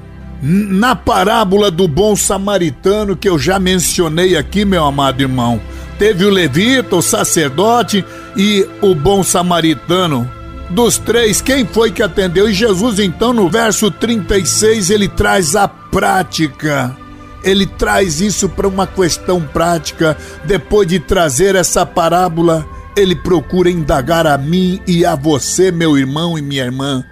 Na 0.43 0.97
parábola 0.97 1.71
do 1.71 1.87
bom 1.87 2.17
samaritano 2.17 3.17
que 3.17 3.29
eu 3.29 3.39
já 3.39 3.61
mencionei 3.61 4.37
aqui, 4.37 4.65
meu 4.65 4.85
amado 4.85 5.21
irmão, 5.21 5.61
teve 5.99 6.25
o 6.25 6.31
levita, 6.31 6.97
o 6.97 7.03
sacerdote 7.03 8.05
e 8.37 8.67
o 8.81 8.95
bom 8.95 9.23
samaritano. 9.23 10.31
Dos 10.71 10.99
três, 10.99 11.41
quem 11.41 11.67
foi 11.67 11.91
que 11.91 12.03
atendeu? 12.03 12.49
E 12.49 12.53
Jesus, 12.53 12.99
então, 12.99 13.33
no 13.33 13.49
verso 13.49 13.91
36, 13.91 14.91
ele 14.91 15.09
traz 15.09 15.57
a 15.57 15.67
prática. 15.67 16.95
Ele 17.43 17.67
traz 17.67 18.21
isso 18.21 18.49
para 18.49 18.69
uma 18.69 18.87
questão 18.87 19.41
prática. 19.41 20.17
Depois 20.45 20.87
de 20.87 21.01
trazer 21.01 21.55
essa 21.55 21.87
parábola, 21.87 22.67
ele 22.95 23.17
procura 23.17 23.71
indagar 23.71 24.27
a 24.27 24.37
mim 24.37 24.81
e 24.87 25.07
a 25.07 25.15
você, 25.15 25.71
meu 25.71 25.97
irmão 25.97 26.39
e 26.39 26.43
minha 26.43 26.65
irmã. 26.65 27.03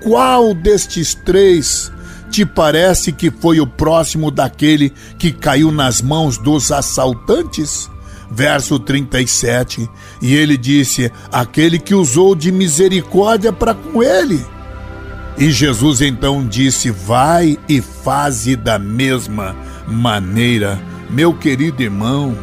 Qual 0.00 0.54
destes 0.54 1.14
três 1.14 1.90
te 2.30 2.46
parece 2.46 3.12
que 3.12 3.30
foi 3.30 3.60
o 3.60 3.66
próximo 3.66 4.30
daquele 4.30 4.92
que 5.18 5.32
caiu 5.32 5.72
nas 5.72 6.00
mãos 6.00 6.38
dos 6.38 6.70
assaltantes? 6.70 7.91
Verso 8.32 8.78
37. 8.78 9.88
E 10.20 10.34
ele 10.34 10.56
disse: 10.56 11.12
Aquele 11.30 11.78
que 11.78 11.94
usou 11.94 12.34
de 12.34 12.50
misericórdia 12.50 13.52
para 13.52 13.74
com 13.74 14.02
ele. 14.02 14.44
E 15.38 15.50
Jesus 15.50 16.00
então 16.00 16.46
disse: 16.46 16.90
Vai 16.90 17.58
e 17.68 17.80
faze 17.80 18.56
da 18.56 18.78
mesma 18.78 19.54
maneira. 19.86 20.80
Meu 21.10 21.34
querido 21.34 21.82
irmão, 21.82 22.36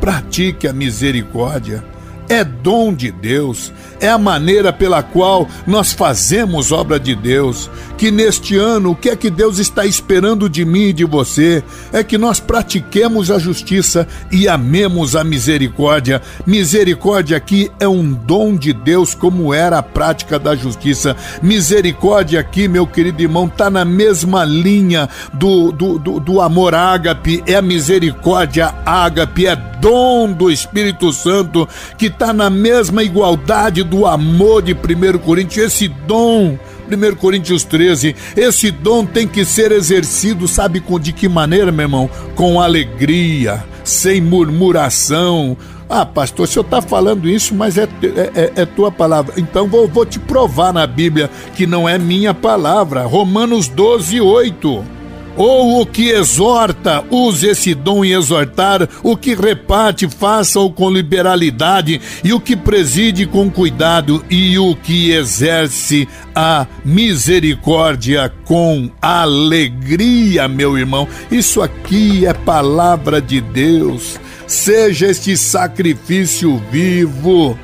pratique 0.00 0.66
a 0.66 0.72
misericórdia. 0.72 1.84
É 2.28 2.42
dom 2.42 2.92
de 2.92 3.10
Deus, 3.10 3.72
é 4.00 4.08
a 4.08 4.18
maneira 4.18 4.72
pela 4.72 5.02
qual 5.02 5.48
nós 5.66 5.92
fazemos 5.92 6.72
obra 6.72 6.98
de 6.98 7.14
Deus. 7.14 7.70
Que 7.96 8.10
neste 8.10 8.56
ano, 8.56 8.90
o 8.90 8.96
que 8.96 9.08
é 9.08 9.16
que 9.16 9.30
Deus 9.30 9.58
está 9.58 9.86
esperando 9.86 10.50
de 10.50 10.64
mim 10.64 10.88
e 10.88 10.92
de 10.92 11.04
você? 11.04 11.62
É 11.92 12.02
que 12.02 12.18
nós 12.18 12.38
pratiquemos 12.40 13.30
a 13.30 13.38
justiça 13.38 14.06
e 14.30 14.48
amemos 14.48 15.16
a 15.16 15.24
misericórdia. 15.24 16.20
Misericórdia 16.44 17.36
aqui 17.36 17.70
é 17.80 17.88
um 17.88 18.12
dom 18.12 18.54
de 18.54 18.72
Deus, 18.72 19.14
como 19.14 19.54
era 19.54 19.78
a 19.78 19.82
prática 19.82 20.38
da 20.38 20.54
justiça. 20.54 21.16
Misericórdia 21.42 22.40
aqui, 22.40 22.68
meu 22.68 22.86
querido 22.86 23.22
irmão, 23.22 23.46
está 23.46 23.70
na 23.70 23.84
mesma 23.84 24.44
linha 24.44 25.08
do, 25.32 25.72
do, 25.72 25.98
do, 25.98 26.20
do 26.20 26.40
amor 26.40 26.74
ágape, 26.74 27.42
é 27.46 27.54
a 27.54 27.62
misericórdia 27.62 28.74
ágape, 28.84 29.46
é 29.46 29.56
dom 29.80 30.32
do 30.32 30.50
Espírito 30.50 31.12
Santo 31.12 31.68
que 31.96 32.06
está 32.06 32.32
na 32.32 32.50
mesma 32.50 33.02
igualdade 33.02 33.82
do 33.82 34.06
amor 34.06 34.62
de 34.62 34.72
1 34.72 35.18
Coríntios, 35.18 35.66
esse 35.66 35.88
dom 35.88 36.58
1 36.90 37.16
Coríntios 37.16 37.64
13. 37.64 38.14
Esse 38.36 38.70
dom 38.70 39.04
tem 39.04 39.26
que 39.26 39.44
ser 39.44 39.72
exercido, 39.72 40.46
sabe 40.46 40.80
com 40.80 40.98
de 40.98 41.12
que 41.12 41.28
maneira, 41.28 41.72
meu 41.72 41.84
irmão? 41.84 42.10
Com 42.34 42.60
alegria, 42.60 43.64
sem 43.84 44.20
murmuração. 44.20 45.56
Ah, 45.88 46.04
pastor, 46.04 46.46
o 46.46 46.48
senhor 46.48 46.64
está 46.64 46.82
falando 46.82 47.28
isso, 47.28 47.54
mas 47.54 47.78
é, 47.78 47.84
é, 47.84 48.30
é, 48.34 48.52
é, 48.62 48.66
tua 48.66 48.90
palavra. 48.90 49.34
Então 49.36 49.68
vou, 49.68 49.86
vou 49.86 50.04
te 50.04 50.18
provar 50.18 50.72
na 50.72 50.86
Bíblia 50.86 51.30
que 51.54 51.66
não 51.66 51.88
é 51.88 51.96
minha 51.96 52.34
palavra. 52.34 53.04
Romanos 53.04 53.68
12, 53.68 54.20
8. 54.20 54.95
Ou 55.36 55.80
o 55.80 55.86
que 55.86 56.08
exorta, 56.08 57.04
use 57.10 57.48
esse 57.48 57.74
dom 57.74 58.04
em 58.04 58.12
exortar, 58.12 58.88
o 59.02 59.16
que 59.16 59.34
reparte, 59.34 60.08
faça-o 60.08 60.70
com 60.70 60.90
liberalidade, 60.90 62.00
e 62.24 62.32
o 62.32 62.40
que 62.40 62.56
preside 62.56 63.26
com 63.26 63.50
cuidado, 63.50 64.24
e 64.30 64.58
o 64.58 64.74
que 64.74 65.10
exerce 65.10 66.08
a 66.34 66.66
misericórdia 66.84 68.32
com 68.44 68.90
alegria, 69.00 70.48
meu 70.48 70.78
irmão. 70.78 71.06
Isso 71.30 71.60
aqui 71.60 72.26
é 72.26 72.32
palavra 72.32 73.20
de 73.20 73.40
Deus. 73.40 74.18
Seja 74.46 75.08
este 75.08 75.36
sacrifício 75.36 76.62
vivo 76.70 77.58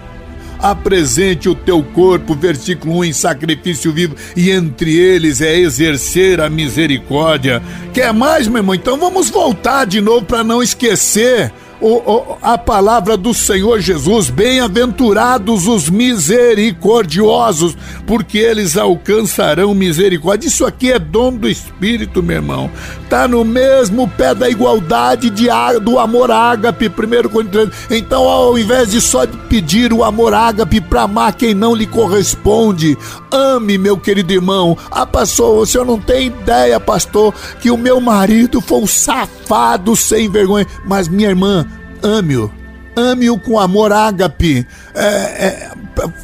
apresente 0.62 1.48
o 1.48 1.54
teu 1.54 1.82
corpo, 1.82 2.34
versículo 2.34 2.98
1, 2.98 3.04
em 3.04 3.12
sacrifício 3.12 3.92
vivo, 3.92 4.14
e 4.36 4.50
entre 4.50 4.96
eles 4.96 5.40
é 5.40 5.58
exercer 5.58 6.40
a 6.40 6.48
misericórdia. 6.48 7.60
Quer 7.92 8.12
mais, 8.12 8.46
meu 8.46 8.58
irmão? 8.58 8.74
Então 8.74 8.96
vamos 8.96 9.28
voltar 9.28 9.84
de 9.84 10.00
novo 10.00 10.24
para 10.24 10.44
não 10.44 10.62
esquecer 10.62 11.52
o, 11.82 11.96
o, 11.96 12.38
a 12.40 12.56
palavra 12.56 13.16
do 13.16 13.34
Senhor 13.34 13.80
Jesus: 13.80 14.30
bem-aventurados 14.30 15.66
os 15.66 15.90
misericordiosos, 15.90 17.76
porque 18.06 18.38
eles 18.38 18.76
alcançarão 18.76 19.74
misericórdia. 19.74 20.46
Isso 20.46 20.64
aqui 20.64 20.92
é 20.92 20.98
dom 20.98 21.32
do 21.32 21.48
Espírito, 21.48 22.22
meu 22.22 22.36
irmão. 22.36 22.70
Tá 23.10 23.26
no 23.26 23.44
mesmo 23.44 24.08
pé 24.08 24.34
da 24.34 24.48
igualdade 24.48 25.28
de, 25.28 25.48
do 25.82 25.98
amor 25.98 26.30
ágape, 26.30 26.88
primeiro 26.88 27.28
Coríntios. 27.28 27.70
Então, 27.90 28.28
ao 28.28 28.56
invés 28.56 28.92
de 28.92 29.00
só 29.00 29.26
pedir 29.26 29.92
o 29.92 30.04
amor 30.04 30.32
ágape 30.32 30.80
para 30.80 31.02
amar 31.02 31.32
quem 31.32 31.52
não 31.52 31.74
lhe 31.74 31.86
corresponde, 31.86 32.96
ame, 33.30 33.76
meu 33.76 33.98
querido 33.98 34.32
irmão. 34.32 34.78
Ah, 34.90 35.04
pastor, 35.04 35.62
o 35.62 35.66
senhor 35.66 35.84
não 35.84 35.98
tem 35.98 36.28
ideia, 36.28 36.78
pastor, 36.78 37.34
que 37.60 37.70
o 37.70 37.76
meu 37.76 38.00
marido 38.00 38.60
foi 38.60 38.78
um 38.78 38.86
safado 38.86 39.96
sem 39.96 40.30
vergonha. 40.30 40.66
Mas, 40.84 41.08
minha 41.08 41.28
irmã, 41.28 41.66
ame-o. 42.02 42.50
Ame-o 42.94 43.38
com 43.38 43.58
amor 43.58 43.90
ágape. 43.90 44.66
É, 44.94 45.06
é, 45.06 45.70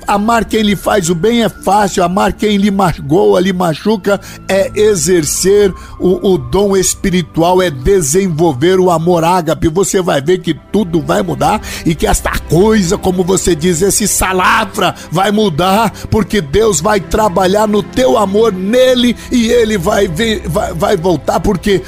amar 0.06 0.44
quem 0.44 0.62
lhe 0.62 0.76
faz 0.76 1.08
o 1.08 1.14
bem 1.14 1.42
é 1.42 1.48
fácil, 1.48 2.04
amar 2.04 2.32
quem 2.32 2.56
lhe 2.56 2.70
magoa, 2.70 3.40
lhe 3.40 3.52
machuca, 3.52 4.20
é 4.48 4.70
exercer 4.74 5.72
o, 5.98 6.32
o 6.32 6.38
dom 6.38 6.76
espiritual, 6.76 7.62
é 7.62 7.70
desenvolver 7.70 8.78
o 8.78 8.90
amor 8.90 9.24
ágape. 9.24 9.68
Você 9.68 10.02
vai 10.02 10.20
ver 10.20 10.38
que 10.38 10.54
tudo 10.54 11.00
vai 11.00 11.22
mudar 11.22 11.60
e 11.84 11.94
que 11.94 12.06
esta 12.06 12.38
coisa, 12.50 12.96
como 12.98 13.24
você 13.24 13.54
diz, 13.54 13.82
esse 13.82 14.06
salafra 14.06 14.94
vai 15.10 15.30
mudar, 15.30 15.90
porque 16.10 16.40
Deus 16.40 16.80
vai 16.80 17.00
trabalhar 17.00 17.66
no 17.66 17.82
teu 17.82 18.18
amor 18.18 18.52
nele 18.52 19.16
e 19.30 19.48
ele 19.48 19.78
vai, 19.78 20.08
vai, 20.08 20.72
vai 20.74 20.96
voltar, 20.96 21.40
porque 21.40 21.82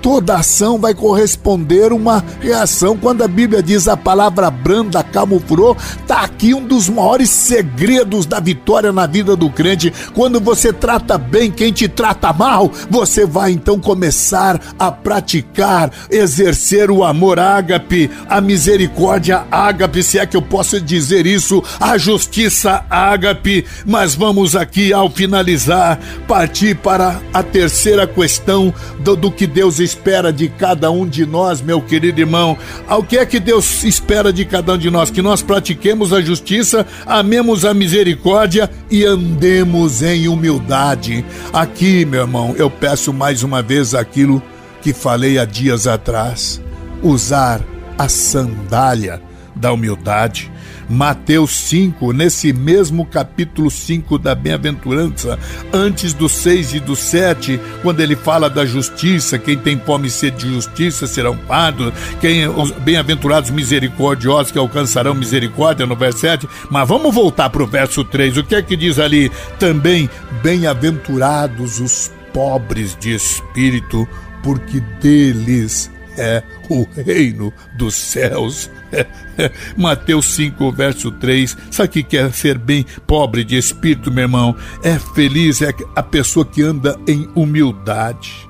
toda 0.00 0.36
ação 0.36 0.78
vai 0.78 0.94
corresponder 0.94 1.92
uma 1.92 2.24
reação. 2.40 2.96
Quando 2.96 3.22
a 3.22 3.28
Bíblia 3.28 3.62
diz 3.62 3.88
a 3.88 3.96
palavra 3.96 4.50
branda 4.50 5.02
camuflou, 5.02 5.76
tá 6.06 6.20
aqui 6.22 6.54
um 6.54 6.64
dos 6.64 6.88
maiores 6.88 7.30
segredos 7.30 8.26
da 8.26 8.40
vitória 8.40 8.92
na 8.92 9.06
vida 9.06 9.36
do 9.36 9.50
crente. 9.50 9.92
Quando 10.14 10.40
você 10.40 10.72
trata 10.72 11.18
bem 11.18 11.50
quem 11.50 11.72
te 11.72 11.88
trata 11.88 12.32
mal, 12.32 12.70
você 12.88 13.26
vai 13.26 13.52
então 13.52 13.80
começar 13.80 14.60
a 14.78 14.90
praticar, 14.90 15.90
exercer 16.10 16.90
o 16.90 17.04
amor 17.04 17.38
ágape, 17.38 18.10
a 18.28 18.40
misericórdia 18.40 19.46
ágape, 19.50 20.02
se 20.02 20.18
é 20.18 20.26
que 20.26 20.36
eu 20.36 20.42
posso 20.42 20.80
dizer 20.80 21.26
isso, 21.26 21.62
a 21.80 21.98
justiça 21.98 22.84
ágape. 22.88 23.64
Mas 23.84 24.14
vamos 24.14 24.54
aqui 24.54 24.92
ao 24.92 25.10
finalizar 25.10 25.98
partir 26.28 26.76
para 26.76 27.20
a 27.32 27.42
terceira 27.42 28.06
questão 28.06 28.72
do, 29.00 29.16
do 29.16 29.30
que 29.30 29.46
Deus 29.56 29.80
espera 29.80 30.30
de 30.30 30.50
cada 30.50 30.90
um 30.90 31.08
de 31.08 31.24
nós, 31.24 31.62
meu 31.62 31.80
querido 31.80 32.20
irmão? 32.20 32.58
Ao 32.86 33.02
que 33.02 33.16
é 33.16 33.24
que 33.24 33.40
Deus 33.40 33.84
espera 33.84 34.30
de 34.30 34.44
cada 34.44 34.74
um 34.74 34.76
de 34.76 34.90
nós? 34.90 35.10
Que 35.10 35.22
nós 35.22 35.40
pratiquemos 35.40 36.12
a 36.12 36.20
justiça, 36.20 36.86
amemos 37.06 37.64
a 37.64 37.72
misericórdia 37.72 38.68
e 38.90 39.02
andemos 39.02 40.02
em 40.02 40.28
humildade. 40.28 41.24
Aqui, 41.54 42.04
meu 42.04 42.20
irmão, 42.20 42.54
eu 42.58 42.68
peço 42.68 43.14
mais 43.14 43.42
uma 43.42 43.62
vez 43.62 43.94
aquilo 43.94 44.42
que 44.82 44.92
falei 44.92 45.38
há 45.38 45.46
dias 45.46 45.86
atrás: 45.86 46.60
usar 47.02 47.62
a 47.96 48.10
sandália 48.10 49.22
da 49.54 49.72
humildade. 49.72 50.52
Mateus 50.88 51.50
5, 51.68 52.12
nesse 52.12 52.52
mesmo 52.52 53.04
capítulo 53.04 53.70
5 53.70 54.18
da 54.18 54.34
bem-aventurança, 54.34 55.38
antes 55.72 56.12
do 56.12 56.28
6 56.28 56.74
e 56.74 56.80
do 56.80 56.94
7, 56.94 57.60
quando 57.82 58.00
ele 58.00 58.14
fala 58.14 58.48
da 58.48 58.64
justiça, 58.64 59.38
quem 59.38 59.56
tem 59.56 59.78
fome 59.78 60.08
e 60.08 60.10
sede 60.10 60.46
de 60.46 60.54
justiça 60.54 61.06
serão 61.06 61.36
pardos, 61.36 61.92
quem 62.20 62.46
os 62.48 62.70
bem-aventurados 62.70 63.50
misericordiosos 63.50 64.52
que 64.52 64.58
alcançarão 64.58 65.14
misericórdia 65.14 65.86
no 65.86 65.96
verso 65.96 66.20
7. 66.20 66.48
Mas 66.70 66.88
vamos 66.88 67.14
voltar 67.14 67.50
para 67.50 67.62
o 67.62 67.66
verso 67.66 68.04
3. 68.04 68.36
O 68.36 68.44
que 68.44 68.54
é 68.54 68.62
que 68.62 68.76
diz 68.76 68.98
ali? 68.98 69.30
Também 69.58 70.08
bem-aventurados 70.42 71.80
os 71.80 72.10
pobres 72.32 72.96
de 72.98 73.14
espírito, 73.14 74.06
porque 74.42 74.80
deles 75.00 75.90
é 76.18 76.42
o 76.68 76.86
reino 76.94 77.52
dos 77.76 77.94
céus. 77.94 78.70
Mateus 79.76 80.26
5, 80.26 80.72
verso 80.72 81.10
3. 81.10 81.56
Sabe 81.70 81.88
o 81.88 81.92
que 81.92 82.02
quer 82.02 82.32
ser 82.32 82.58
bem 82.58 82.84
pobre 83.06 83.44
de 83.44 83.56
espírito, 83.56 84.10
meu 84.10 84.24
irmão? 84.24 84.56
É 84.82 84.98
feliz, 84.98 85.62
é 85.62 85.74
a 85.94 86.02
pessoa 86.02 86.44
que 86.44 86.62
anda 86.62 86.98
em 87.06 87.28
humildade. 87.34 88.46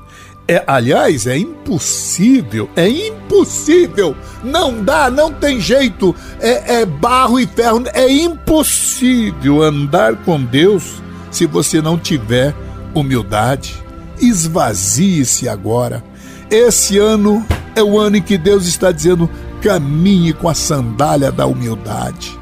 É, 0.49 0.63
aliás, 0.65 1.27
é 1.27 1.37
impossível, 1.37 2.71
é 2.77 2.89
impossível, 2.89 4.17
não 4.45 4.81
dá, 4.81 5.11
não 5.11 5.33
tem 5.33 5.59
jeito, 5.59 6.15
é, 6.39 6.83
é 6.83 6.87
barro 6.87 7.41
e 7.41 7.49
ferro, 7.49 7.83
é 7.93 8.09
impossível 8.09 9.61
andar 9.61 10.15
com 10.25 10.41
Deus 10.41 11.03
se 11.33 11.47
você 11.47 11.83
não 11.83 11.99
tiver 11.99 12.55
humildade. 12.95 13.83
Esvazie-se 14.21 15.49
agora. 15.49 16.03
Esse 16.49 16.97
ano 16.97 17.45
é 17.77 17.83
o 17.83 17.99
ano 17.99 18.17
em 18.17 18.23
que 18.23 18.37
Deus 18.37 18.67
está 18.67 18.91
dizendo: 18.91 19.31
caminhe 19.61 20.33
com 20.33 20.49
a 20.49 20.55
sandália 20.55 21.31
da 21.31 21.47
humildade, 21.47 22.37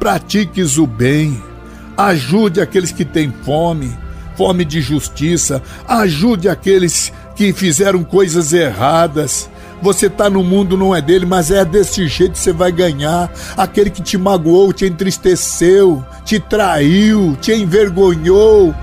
pratiques 0.00 0.78
o 0.78 0.86
bem, 0.86 1.40
ajude 1.96 2.60
aqueles 2.60 2.90
que 2.90 3.04
têm 3.04 3.32
fome, 3.44 3.96
fome 4.36 4.64
de 4.64 4.80
justiça, 4.80 5.62
ajude 5.86 6.48
aqueles 6.48 7.12
que 7.36 7.52
fizeram 7.52 8.02
coisas 8.02 8.52
erradas. 8.52 9.48
Você 9.82 10.06
está 10.06 10.28
no 10.28 10.44
mundo, 10.44 10.76
não 10.76 10.94
é 10.94 11.00
dele, 11.00 11.24
mas 11.24 11.50
é 11.50 11.64
desse 11.64 12.06
jeito 12.06 12.32
que 12.32 12.38
você 12.38 12.52
vai 12.52 12.70
ganhar. 12.70 13.32
Aquele 13.56 13.88
que 13.88 14.02
te 14.02 14.18
magoou, 14.18 14.74
te 14.74 14.84
entristeceu, 14.84 16.04
te 16.22 16.38
traiu, 16.38 17.34
te 17.40 17.52
envergonhou, 17.54 18.74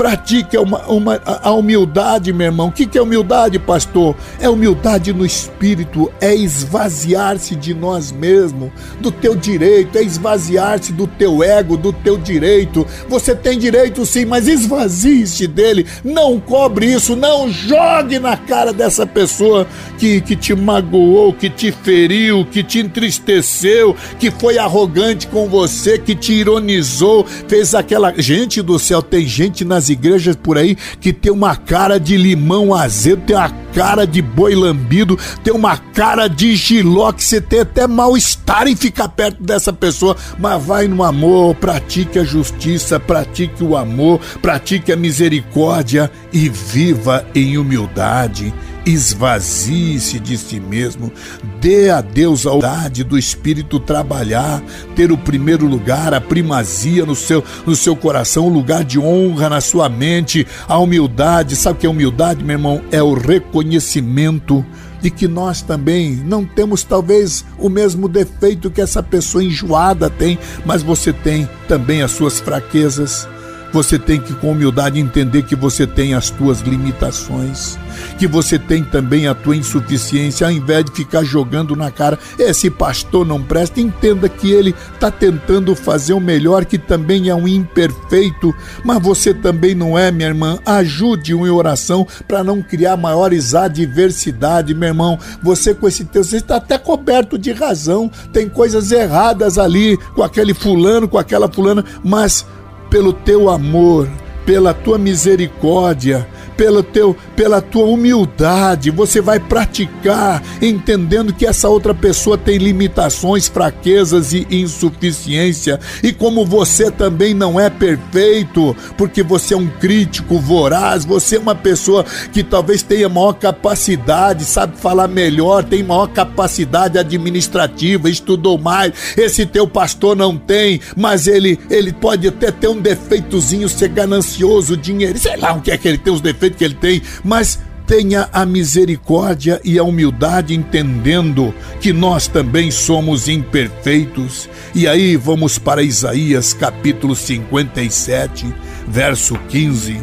Pratique 0.00 0.56
uma, 0.56 0.78
uma, 0.86 1.20
a 1.26 1.52
humildade, 1.52 2.32
meu 2.32 2.46
irmão. 2.46 2.68
O 2.68 2.72
que, 2.72 2.86
que 2.86 2.96
é 2.96 3.02
humildade, 3.02 3.58
pastor? 3.58 4.16
É 4.40 4.48
humildade 4.48 5.12
no 5.12 5.26
espírito, 5.26 6.10
é 6.22 6.34
esvaziar-se 6.34 7.54
de 7.54 7.74
nós 7.74 8.10
mesmos, 8.10 8.70
do 8.98 9.12
teu 9.12 9.36
direito, 9.36 9.98
é 9.98 10.02
esvaziar-se 10.02 10.94
do 10.94 11.06
teu 11.06 11.44
ego, 11.44 11.76
do 11.76 11.92
teu 11.92 12.16
direito. 12.16 12.86
Você 13.10 13.34
tem 13.34 13.58
direito 13.58 14.06
sim, 14.06 14.24
mas 14.24 14.48
esvazie-se 14.48 15.46
dele. 15.46 15.86
Não 16.02 16.40
cobre 16.40 16.86
isso, 16.86 17.14
não 17.14 17.50
jogue 17.50 18.18
na 18.18 18.38
cara 18.38 18.72
dessa 18.72 19.06
pessoa 19.06 19.66
que, 19.98 20.22
que 20.22 20.34
te 20.34 20.54
magoou, 20.54 21.30
que 21.34 21.50
te 21.50 21.70
feriu, 21.70 22.46
que 22.50 22.62
te 22.62 22.78
entristeceu, 22.78 23.94
que 24.18 24.30
foi 24.30 24.56
arrogante 24.56 25.26
com 25.26 25.46
você, 25.46 25.98
que 25.98 26.14
te 26.14 26.32
ironizou, 26.32 27.26
fez 27.46 27.74
aquela. 27.74 28.14
Gente 28.16 28.62
do 28.62 28.78
céu, 28.78 29.02
tem 29.02 29.26
gente 29.26 29.62
nas 29.62 29.89
igrejas 29.90 30.36
por 30.36 30.56
aí 30.56 30.76
que 31.00 31.12
tem 31.12 31.32
uma 31.32 31.56
cara 31.56 31.98
de 31.98 32.16
limão 32.16 32.74
azedo, 32.74 33.22
tem 33.26 33.36
uma 33.36 33.50
cara 33.72 34.06
de 34.06 34.22
boi 34.22 34.54
lambido, 34.54 35.18
tem 35.44 35.52
uma 35.52 35.76
cara 35.76 36.28
de 36.28 36.56
giló 36.56 37.12
que 37.12 37.22
você 37.22 37.40
tem 37.40 37.60
até 37.60 37.86
mal-estar 37.86 38.66
em 38.66 38.76
ficar 38.76 39.08
perto 39.08 39.42
dessa 39.42 39.72
pessoa, 39.72 40.16
mas 40.38 40.62
vai 40.64 40.88
no 40.88 41.02
amor, 41.02 41.54
pratique 41.54 42.18
a 42.18 42.24
justiça, 42.24 42.98
pratique 42.98 43.62
o 43.62 43.76
amor, 43.76 44.20
pratique 44.40 44.92
a 44.92 44.96
misericórdia 44.96 46.10
e 46.32 46.48
viva 46.48 47.26
em 47.34 47.58
humildade 47.58 48.52
esvazie-se 48.92 50.18
de 50.18 50.36
si 50.36 50.60
mesmo, 50.60 51.12
dê 51.60 51.90
a 51.90 52.00
Deus 52.00 52.46
a 52.46 52.50
humildade 52.52 53.04
do 53.04 53.18
Espírito 53.18 53.78
trabalhar, 53.78 54.62
ter 54.94 55.12
o 55.12 55.18
primeiro 55.18 55.66
lugar, 55.66 56.12
a 56.14 56.20
primazia 56.20 57.04
no 57.06 57.14
seu, 57.14 57.44
no 57.66 57.76
seu 57.76 57.94
coração, 57.94 58.46
o 58.46 58.52
lugar 58.52 58.84
de 58.84 58.98
honra 58.98 59.48
na 59.48 59.60
sua 59.60 59.88
mente, 59.88 60.46
a 60.68 60.78
humildade. 60.78 61.56
Sabe 61.56 61.76
o 61.76 61.80
que 61.80 61.86
é 61.86 61.90
humildade, 61.90 62.44
meu 62.44 62.54
irmão? 62.54 62.82
É 62.90 63.02
o 63.02 63.14
reconhecimento 63.14 64.64
de 65.00 65.10
que 65.10 65.26
nós 65.26 65.62
também 65.62 66.14
não 66.14 66.44
temos 66.44 66.82
talvez 66.82 67.44
o 67.58 67.68
mesmo 67.68 68.08
defeito 68.08 68.70
que 68.70 68.80
essa 68.80 69.02
pessoa 69.02 69.42
enjoada 69.42 70.10
tem, 70.10 70.38
mas 70.64 70.82
você 70.82 71.12
tem 71.12 71.48
também 71.66 72.02
as 72.02 72.10
suas 72.10 72.38
fraquezas. 72.38 73.26
Você 73.72 73.98
tem 73.98 74.20
que, 74.20 74.34
com 74.34 74.50
humildade, 74.50 74.98
entender 74.98 75.42
que 75.42 75.54
você 75.54 75.86
tem 75.86 76.14
as 76.14 76.28
tuas 76.30 76.60
limitações, 76.60 77.78
que 78.18 78.26
você 78.26 78.58
tem 78.58 78.82
também 78.82 79.28
a 79.28 79.34
tua 79.34 79.56
insuficiência, 79.56 80.46
ao 80.46 80.52
invés 80.52 80.84
de 80.84 80.92
ficar 80.92 81.22
jogando 81.22 81.76
na 81.76 81.90
cara, 81.90 82.18
esse 82.38 82.70
pastor 82.70 83.24
não 83.24 83.42
presta, 83.42 83.80
entenda 83.80 84.28
que 84.28 84.50
ele 84.50 84.74
está 84.94 85.10
tentando 85.10 85.74
fazer 85.74 86.12
o 86.12 86.20
melhor, 86.20 86.64
que 86.64 86.78
também 86.78 87.28
é 87.28 87.34
um 87.34 87.46
imperfeito, 87.46 88.54
mas 88.84 89.00
você 89.00 89.32
também 89.32 89.74
não 89.74 89.98
é, 89.98 90.10
minha 90.10 90.28
irmã. 90.28 90.58
Ajude-o 90.66 91.46
em 91.46 91.50
oração 91.50 92.06
para 92.26 92.42
não 92.42 92.62
criar 92.62 92.96
maiores 92.96 93.54
adversidades, 93.54 94.76
meu 94.76 94.88
irmão. 94.88 95.18
Você 95.42 95.74
com 95.74 95.86
esse 95.86 96.04
teu, 96.04 96.24
você 96.24 96.36
está 96.36 96.56
até 96.56 96.76
coberto 96.76 97.38
de 97.38 97.52
razão, 97.52 98.10
tem 98.32 98.48
coisas 98.48 98.90
erradas 98.90 99.58
ali 99.58 99.96
com 100.14 100.22
aquele 100.22 100.54
fulano, 100.54 101.08
com 101.08 101.18
aquela 101.18 101.50
fulana, 101.50 101.84
mas 102.02 102.44
pelo 102.90 103.12
teu 103.12 103.48
amor, 103.48 104.08
pela 104.44 104.74
tua 104.74 104.98
misericórdia, 104.98 106.28
pelo 106.60 106.82
teu, 106.82 107.16
pela 107.34 107.62
tua 107.62 107.86
humildade, 107.86 108.90
você 108.90 109.22
vai 109.22 109.40
praticar, 109.40 110.42
entendendo 110.60 111.32
que 111.32 111.46
essa 111.46 111.70
outra 111.70 111.94
pessoa 111.94 112.36
tem 112.36 112.58
limitações, 112.58 113.48
fraquezas 113.48 114.34
e 114.34 114.46
insuficiência. 114.50 115.80
E 116.02 116.12
como 116.12 116.44
você 116.44 116.90
também 116.90 117.32
não 117.32 117.58
é 117.58 117.70
perfeito, 117.70 118.76
porque 118.98 119.22
você 119.22 119.54
é 119.54 119.56
um 119.56 119.68
crítico 119.68 120.38
voraz, 120.38 121.02
você 121.02 121.36
é 121.36 121.38
uma 121.38 121.54
pessoa 121.54 122.04
que 122.30 122.44
talvez 122.44 122.82
tenha 122.82 123.08
maior 123.08 123.32
capacidade, 123.32 124.44
sabe 124.44 124.76
falar 124.76 125.08
melhor, 125.08 125.64
tem 125.64 125.82
maior 125.82 126.08
capacidade 126.08 126.98
administrativa, 126.98 128.10
estudou 128.10 128.58
mais. 128.58 128.92
Esse 129.16 129.46
teu 129.46 129.66
pastor 129.66 130.14
não 130.14 130.36
tem, 130.36 130.78
mas 130.94 131.26
ele 131.26 131.58
ele 131.70 131.90
pode 131.90 132.28
até 132.28 132.52
ter 132.52 132.68
um 132.68 132.78
defeitozinho, 132.78 133.66
ser 133.66 133.88
ganancioso, 133.88 134.76
dinheiro, 134.76 135.18
sei 135.18 135.38
lá 135.38 135.54
o 135.54 135.62
que 135.62 135.70
é 135.70 135.78
que 135.78 135.88
ele 135.88 135.96
tem 135.96 136.12
os 136.12 136.20
defeitos 136.20 136.49
que 136.54 136.64
ele 136.64 136.74
tem, 136.74 137.02
mas 137.24 137.60
tenha 137.86 138.28
a 138.32 138.46
misericórdia 138.46 139.60
e 139.64 139.76
a 139.76 139.82
humildade, 139.82 140.54
entendendo 140.54 141.52
que 141.80 141.92
nós 141.92 142.28
também 142.28 142.70
somos 142.70 143.28
imperfeitos. 143.28 144.48
E 144.72 144.86
aí 144.86 145.16
vamos 145.16 145.58
para 145.58 145.82
Isaías 145.82 146.52
capítulo 146.52 147.16
57, 147.16 148.46
verso 148.86 149.34
15. 149.48 149.98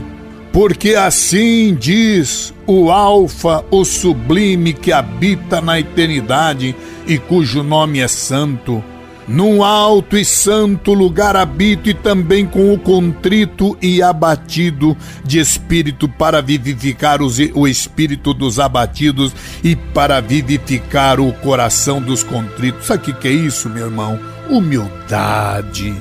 Porque 0.52 0.96
assim 0.96 1.78
diz 1.80 2.54
o 2.66 2.92
Alfa, 2.92 3.64
o 3.72 3.86
sublime 3.86 4.74
que 4.74 4.92
habita 4.92 5.62
na 5.62 5.80
eternidade 5.80 6.76
e 7.08 7.18
cujo 7.18 7.64
nome 7.64 8.00
é 8.00 8.08
Santo 8.10 8.84
num 9.28 9.62
alto 9.62 10.18
e 10.18 10.24
santo 10.24 10.94
lugar 10.94 11.36
habito 11.36 11.90
e 11.90 11.94
também 11.94 12.46
com 12.46 12.74
o 12.74 12.80
contrito 12.80 13.78
e 13.82 14.02
abatido 14.02 14.96
de 15.24 15.40
espírito 15.40 16.08
para 16.08 16.42
vivificar 16.42 17.22
os, 17.22 17.38
o 17.54 17.68
espírito 17.68 18.34
dos 18.34 18.60
abatidos 18.60 19.34
e 19.64 19.76
para 19.76 20.22
vivificar 20.22 21.20
o 21.20 21.34
coração 21.34 22.02
dos 22.02 22.24
contritos. 22.24 22.88
Sabe 22.88 23.12
o 23.12 23.16
que 23.16 23.28
é 23.28 23.32
isso, 23.32 23.70
meu 23.70 23.88
irmão? 23.88 24.18
Humildade. 24.50 25.94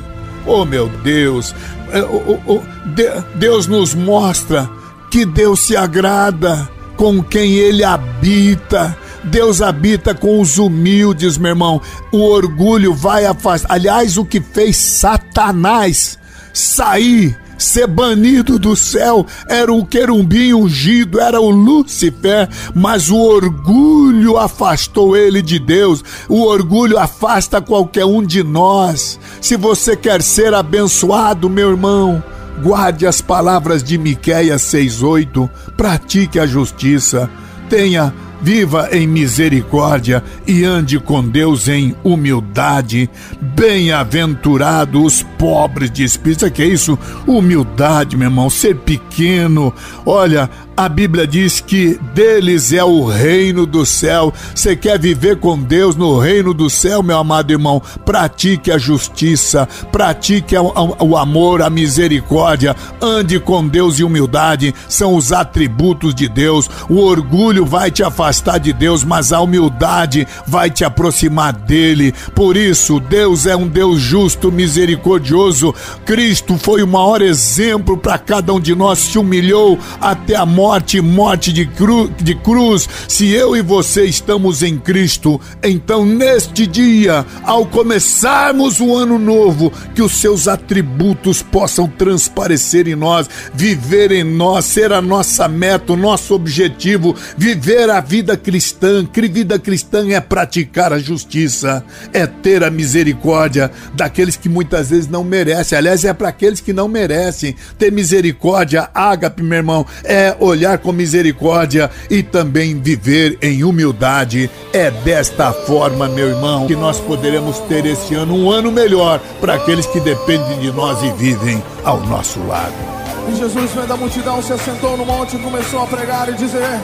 Oh, 0.47 0.65
meu 0.65 0.89
Deus, 0.89 1.53
é, 1.91 3.23
Deus 3.35 3.67
nos 3.67 3.95
mostra 3.95 4.71
que 5.11 5.27
Deus 5.27 5.61
se 5.61 5.77
agrada 5.77 6.69
com 6.97 7.23
quem 7.23 7.55
ele 7.55 7.83
habita 7.83 8.97
Deus 9.27 9.61
habita 9.61 10.15
com 10.15 10.41
os 10.41 10.59
humildes, 10.59 11.37
meu 11.37 11.51
irmão. 11.51 11.81
O 12.13 12.23
orgulho 12.23 12.95
vai 12.95 13.27
afastar. 13.27 13.73
Aliás, 13.73 14.17
o 14.17 14.25
que 14.25 14.41
fez 14.41 14.77
Satanás 14.77 16.19
sair 16.53 17.37
ser 17.59 17.87
banido 17.87 18.59
do 18.59 18.77
céu 18.77 19.27
era 19.49 19.73
o 19.73 19.85
querubim 19.85 20.53
ungido, 20.53 21.21
era 21.21 21.41
o 21.41 21.51
Lúcifer, 21.51 22.49
mas 22.75 23.11
o 23.11 23.17
orgulho 23.17 24.37
afastou 24.37 25.17
ele 25.17 25.41
de 25.41 25.59
Deus. 25.59 26.05
O 26.29 26.43
orgulho 26.43 26.99
afasta 26.99 27.61
qualquer 27.61 28.05
um 28.05 28.23
de 28.23 28.43
nós. 28.43 29.19
Se 29.41 29.57
você 29.57 29.97
quer 29.97 30.23
ser 30.23 30.55
abençoado, 30.55 31.49
meu 31.49 31.71
irmão, 31.71 32.23
guarde 32.63 33.07
as 33.07 33.21
palavras 33.21 33.83
de 33.83 33.99
Miqueias 33.99 34.63
6:8, 34.63 35.49
pratique 35.77 36.39
a 36.39 36.47
justiça, 36.47 37.31
tenha 37.69 38.13
viva 38.41 38.89
em 38.93 39.07
misericórdia 39.07 40.23
e 40.47 40.65
ande 40.65 40.99
com 40.99 41.27
Deus 41.27 41.69
em 41.69 41.95
humildade. 42.05 43.09
Bem-aventurado 43.41 45.03
os 45.03 45.23
pobres 45.39 45.91
de 45.91 46.05
espírito. 46.05 46.51
Que 46.51 46.63
é 46.63 46.67
isso? 46.67 46.99
Humildade, 47.27 48.17
meu 48.17 48.29
irmão, 48.29 48.51
ser 48.51 48.77
pequeno. 48.77 49.73
Olha, 50.05 50.51
a 50.77 50.89
Bíblia 50.89 51.27
diz 51.27 51.61
que 51.61 51.99
deles 52.13 52.73
é 52.73 52.85
o 52.85 53.07
reino 53.07 53.65
do 53.65 53.87
céu. 53.87 54.33
Você 54.55 54.77
quer 54.77 54.99
viver 54.99 55.37
com 55.37 55.59
Deus 55.59 55.97
no 55.97 56.19
reino 56.19 56.53
do 56.53 56.69
céu, 56.69 57.03
meu 57.03 57.19
amado 57.19 57.51
irmão? 57.51 57.81
Pratique 58.05 58.71
a 58.71 58.77
justiça, 58.77 59.67
pratique 59.91 60.55
o 60.57 61.17
amor, 61.17 61.63
a 61.63 61.71
misericórdia, 61.71 62.77
ande 63.01 63.41
com 63.41 63.67
Deus 63.67 63.99
e 63.99 64.05
humildade. 64.05 64.75
São 64.89 65.15
os 65.17 65.33
atributos 65.33 66.15
de 66.15 66.29
Deus. 66.29 66.69
O 66.91 66.99
orgulho 66.99 67.65
vai 67.65 67.91
te 67.91 68.03
afastar 68.03 68.26
de 68.61 68.73
Deus, 68.73 69.05
mas 69.05 69.33
a 69.33 69.41
humildade 69.41 70.27
vai 70.47 70.71
te 70.71 70.85
aproximar 70.85 71.53
dele. 71.53 72.15
Por 72.35 72.57
isso, 72.57 73.01
Deus 73.01 73.47
é 73.47 73.57
um 73.57 73.69
Deus 73.69 74.01
justo, 74.01 74.53
misericordioso. 74.53 75.75
Cristo 76.05 76.59
foi 76.59 76.83
o 76.83 76.87
maior 76.87 77.23
exemplo 77.23 77.97
para 77.97 78.19
cada 78.19 78.53
um 78.53 78.61
de 78.61 78.75
nós, 78.75 78.99
se 78.99 79.19
humilhou 79.19 79.79
até 80.01 80.37
a 80.37 80.47
morte 80.47 80.67
morte, 80.67 81.01
morte 81.01 81.53
de, 81.53 81.65
cru, 81.65 82.09
de 82.09 82.35
cruz, 82.35 82.89
se 83.09 83.29
eu 83.31 83.57
e 83.57 83.63
você 83.63 84.05
estamos 84.05 84.63
em 84.63 84.79
Cristo, 84.79 85.41
então 85.63 86.05
neste 86.05 86.67
dia, 86.67 87.25
ao 87.43 87.65
começarmos 87.65 88.81
o 88.81 88.95
ano 88.95 89.19
novo, 89.19 89.73
que 89.95 90.03
os 90.03 90.13
seus 90.13 90.49
atributos 90.49 91.43
possam 91.43 91.89
transparecer 91.89 92.89
em 92.89 92.95
nós, 92.95 93.29
viver 93.55 94.13
em 94.13 94.25
nós, 94.25 94.65
ser 94.65 94.93
a 94.93 95.01
nossa 95.01 95.49
meta, 95.49 95.93
o 95.93 95.97
nosso 95.97 96.35
objetivo, 96.35 97.15
viver 97.39 97.91
a 97.91 98.01
vida 98.01 98.16
cristã. 98.37 99.05
Que 99.05 99.29
vida 99.29 99.59
cristã 99.59 100.09
é 100.09 100.21
praticar 100.21 100.93
a 100.93 100.99
justiça, 100.99 101.85
é 102.13 102.27
ter 102.27 102.63
a 102.65 102.71
misericórdia 102.71 103.71
daqueles 103.93 104.37
que 104.37 104.49
muitas 104.49 104.91
vezes 104.91 105.09
não 105.09 105.25
merecem. 105.25 105.77
Aliás, 105.77 106.05
é 106.05 106.15
para 106.15 106.29
aqueles 106.29 106.61
que 106.61 106.73
não 106.73 106.89
merecem. 106.89 107.55
Ter 107.77 107.91
misericórdia, 107.91 108.89
ágape, 108.95 109.43
meu 109.43 109.59
irmão, 109.59 109.85
é 110.05 110.35
olhar 110.41 110.79
com 110.79 110.93
misericórdia 110.93 111.91
e 112.09 112.23
também 112.23 112.81
viver 112.81 113.37
em 113.43 113.65
humildade. 113.65 114.49
É 114.73 114.91
desta 114.91 115.53
forma, 115.53 116.09
meu 116.09 116.29
irmão, 116.29 116.67
que 116.67 116.77
nós 116.77 117.01
poderemos 117.01 117.59
ter 117.61 117.85
esse 117.85 118.15
ano 118.15 118.35
um 118.35 118.51
ano 118.51 118.71
melhor 118.71 119.21
para 119.41 119.55
aqueles 119.55 119.87
que 119.87 120.01
dependem 120.01 120.61
de 120.61 120.71
nós 120.73 121.03
e 121.03 121.11
vivem 121.19 121.63
ao 121.85 122.01
nosso 122.07 122.41
lado. 122.47 122.96
E 123.29 123.35
Jesus, 123.35 123.73
vendo 123.73 123.93
a 123.93 123.97
multidão, 123.97 124.43
se 124.43 124.53
assentou 124.53 124.97
no 124.97 125.05
monte 125.05 125.37
e 125.37 125.39
começou 125.39 125.83
a 125.83 125.87
pregar 125.87 126.29
e 126.29 126.35
dizer: 126.35 126.81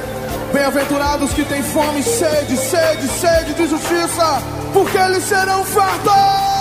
Bem-aventurados 0.53 1.33
que 1.33 1.45
têm 1.45 1.63
fome, 1.63 2.03
sede, 2.03 2.57
sede, 2.57 3.09
sede 3.09 3.55
de 3.55 3.67
justiça, 3.69 4.43
porque 4.73 4.99
eles 4.99 5.25
serão 5.25 5.65
fartos. 5.65 6.52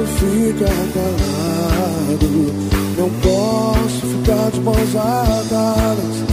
posso 0.00 0.26
ficar 0.26 0.66
calado, 0.94 2.28
não 2.96 3.10
posso 3.20 4.00
ficar 4.06 4.50
de 4.50 4.60
mãos 4.60 4.96
atadas. 4.96 6.30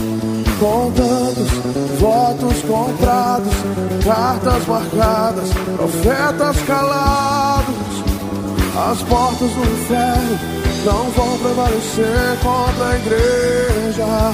Com 0.59 0.91
tantos 0.91 1.51
votos 1.99 2.61
comprados, 2.63 3.53
cartas 4.03 4.67
marcadas, 4.67 5.49
profetas 5.75 6.61
calados. 6.65 7.75
As 8.89 9.01
portas 9.03 9.51
do 9.51 9.61
inferno 9.61 10.39
não 10.85 11.09
vão 11.11 11.37
prevalecer 11.37 12.37
contra 12.41 12.87
a 12.87 12.95
igreja. 12.95 14.33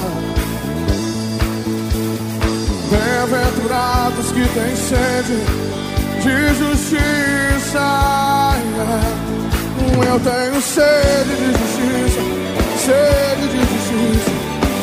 Bem-aventurados 2.90 4.26
que 4.32 4.48
têm 4.48 4.76
sede 4.76 5.64
de 6.22 6.54
justiça. 6.58 8.14
Eu 9.94 10.20
tenho 10.20 10.60
sede 10.60 11.34
de 11.36 11.46
justiça, 11.58 12.22
sede 12.84 13.46
de 13.48 13.60
justiça. 13.60 14.32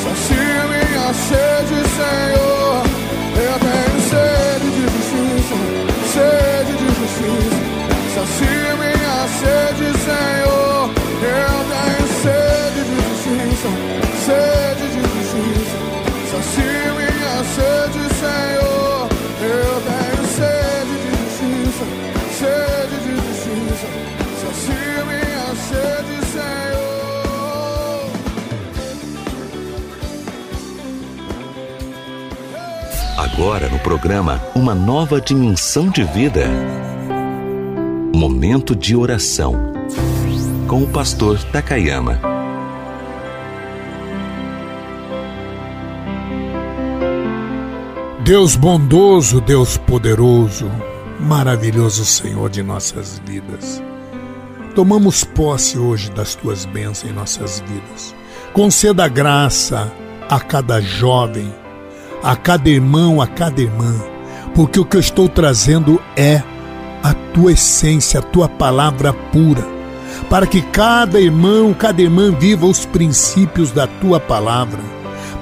Sacia 0.03 0.63
minha 0.71 1.13
sede, 1.13 1.77
Senhor. 1.97 2.83
Eu 3.35 3.55
tenho 3.59 3.99
sede 4.09 4.67
de 4.71 4.83
justiça, 4.93 5.57
sede 6.13 6.73
de 6.77 6.87
justiça. 6.99 7.59
Sacia 8.15 8.71
minha 8.81 9.19
sede, 9.39 9.85
Senhor. 9.99 10.89
Eu 11.21 11.57
tenho 11.71 12.07
sede 12.23 12.81
de 12.89 12.95
justiça, 13.07 13.69
sede 14.25 14.85
de 14.95 15.01
justiça. 15.01 15.77
Sacia 16.31 16.89
minha 16.93 17.35
sede, 17.55 18.01
Senhor. 18.15 18.80
Agora 33.41 33.67
no 33.67 33.79
programa 33.79 34.39
Uma 34.53 34.75
Nova 34.75 35.19
Dimensão 35.19 35.89
de 35.89 36.03
Vida. 36.03 36.45
Momento 38.15 38.75
de 38.75 38.95
oração. 38.95 39.55
Com 40.67 40.83
o 40.83 40.87
pastor 40.87 41.41
Takayama. 41.45 42.21
Deus 48.23 48.55
bondoso, 48.55 49.41
Deus 49.41 49.75
poderoso, 49.75 50.69
maravilhoso 51.19 52.05
Senhor 52.05 52.47
de 52.47 52.61
nossas 52.61 53.19
vidas. 53.25 53.81
Tomamos 54.75 55.23
posse 55.23 55.79
hoje 55.79 56.11
das 56.11 56.35
tuas 56.35 56.63
bênçãos 56.63 57.05
em 57.05 57.11
nossas 57.11 57.59
vidas. 57.61 58.13
Conceda 58.53 59.07
graça 59.07 59.91
a 60.29 60.39
cada 60.39 60.79
jovem, 60.79 61.51
a 62.23 62.35
cada 62.35 62.69
irmão, 62.69 63.21
a 63.21 63.27
cada 63.27 63.61
irmã, 63.61 63.95
porque 64.53 64.79
o 64.79 64.85
que 64.85 64.95
eu 64.95 65.01
estou 65.01 65.27
trazendo 65.27 66.01
é 66.15 66.43
a 67.03 67.13
tua 67.33 67.53
essência, 67.53 68.19
a 68.19 68.23
tua 68.23 68.47
palavra 68.47 69.11
pura, 69.13 69.65
para 70.29 70.45
que 70.45 70.61
cada 70.61 71.19
irmão, 71.19 71.73
cada 71.73 72.01
irmã 72.01 72.31
viva 72.31 72.65
os 72.65 72.85
princípios 72.85 73.71
da 73.71 73.87
tua 73.87 74.19
palavra, 74.19 74.79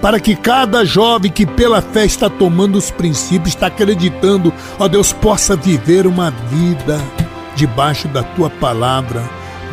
para 0.02 0.20
que 0.20 0.36
cada 0.36 0.86
jovem 0.86 1.32
que 1.32 1.46
pela 1.46 1.82
fé 1.82 2.06
está 2.06 2.30
tomando 2.30 2.78
os 2.78 2.90
princípios, 2.90 3.50
está 3.50 3.68
acreditando, 3.68 4.54
ó 4.78 4.88
Deus, 4.88 5.12
possa 5.12 5.56
viver 5.56 6.08
uma 6.08 6.32
vida 6.32 7.00
debaixo 7.56 8.08
da 8.08 8.24
tua 8.24 8.50
palavra, 8.50 9.22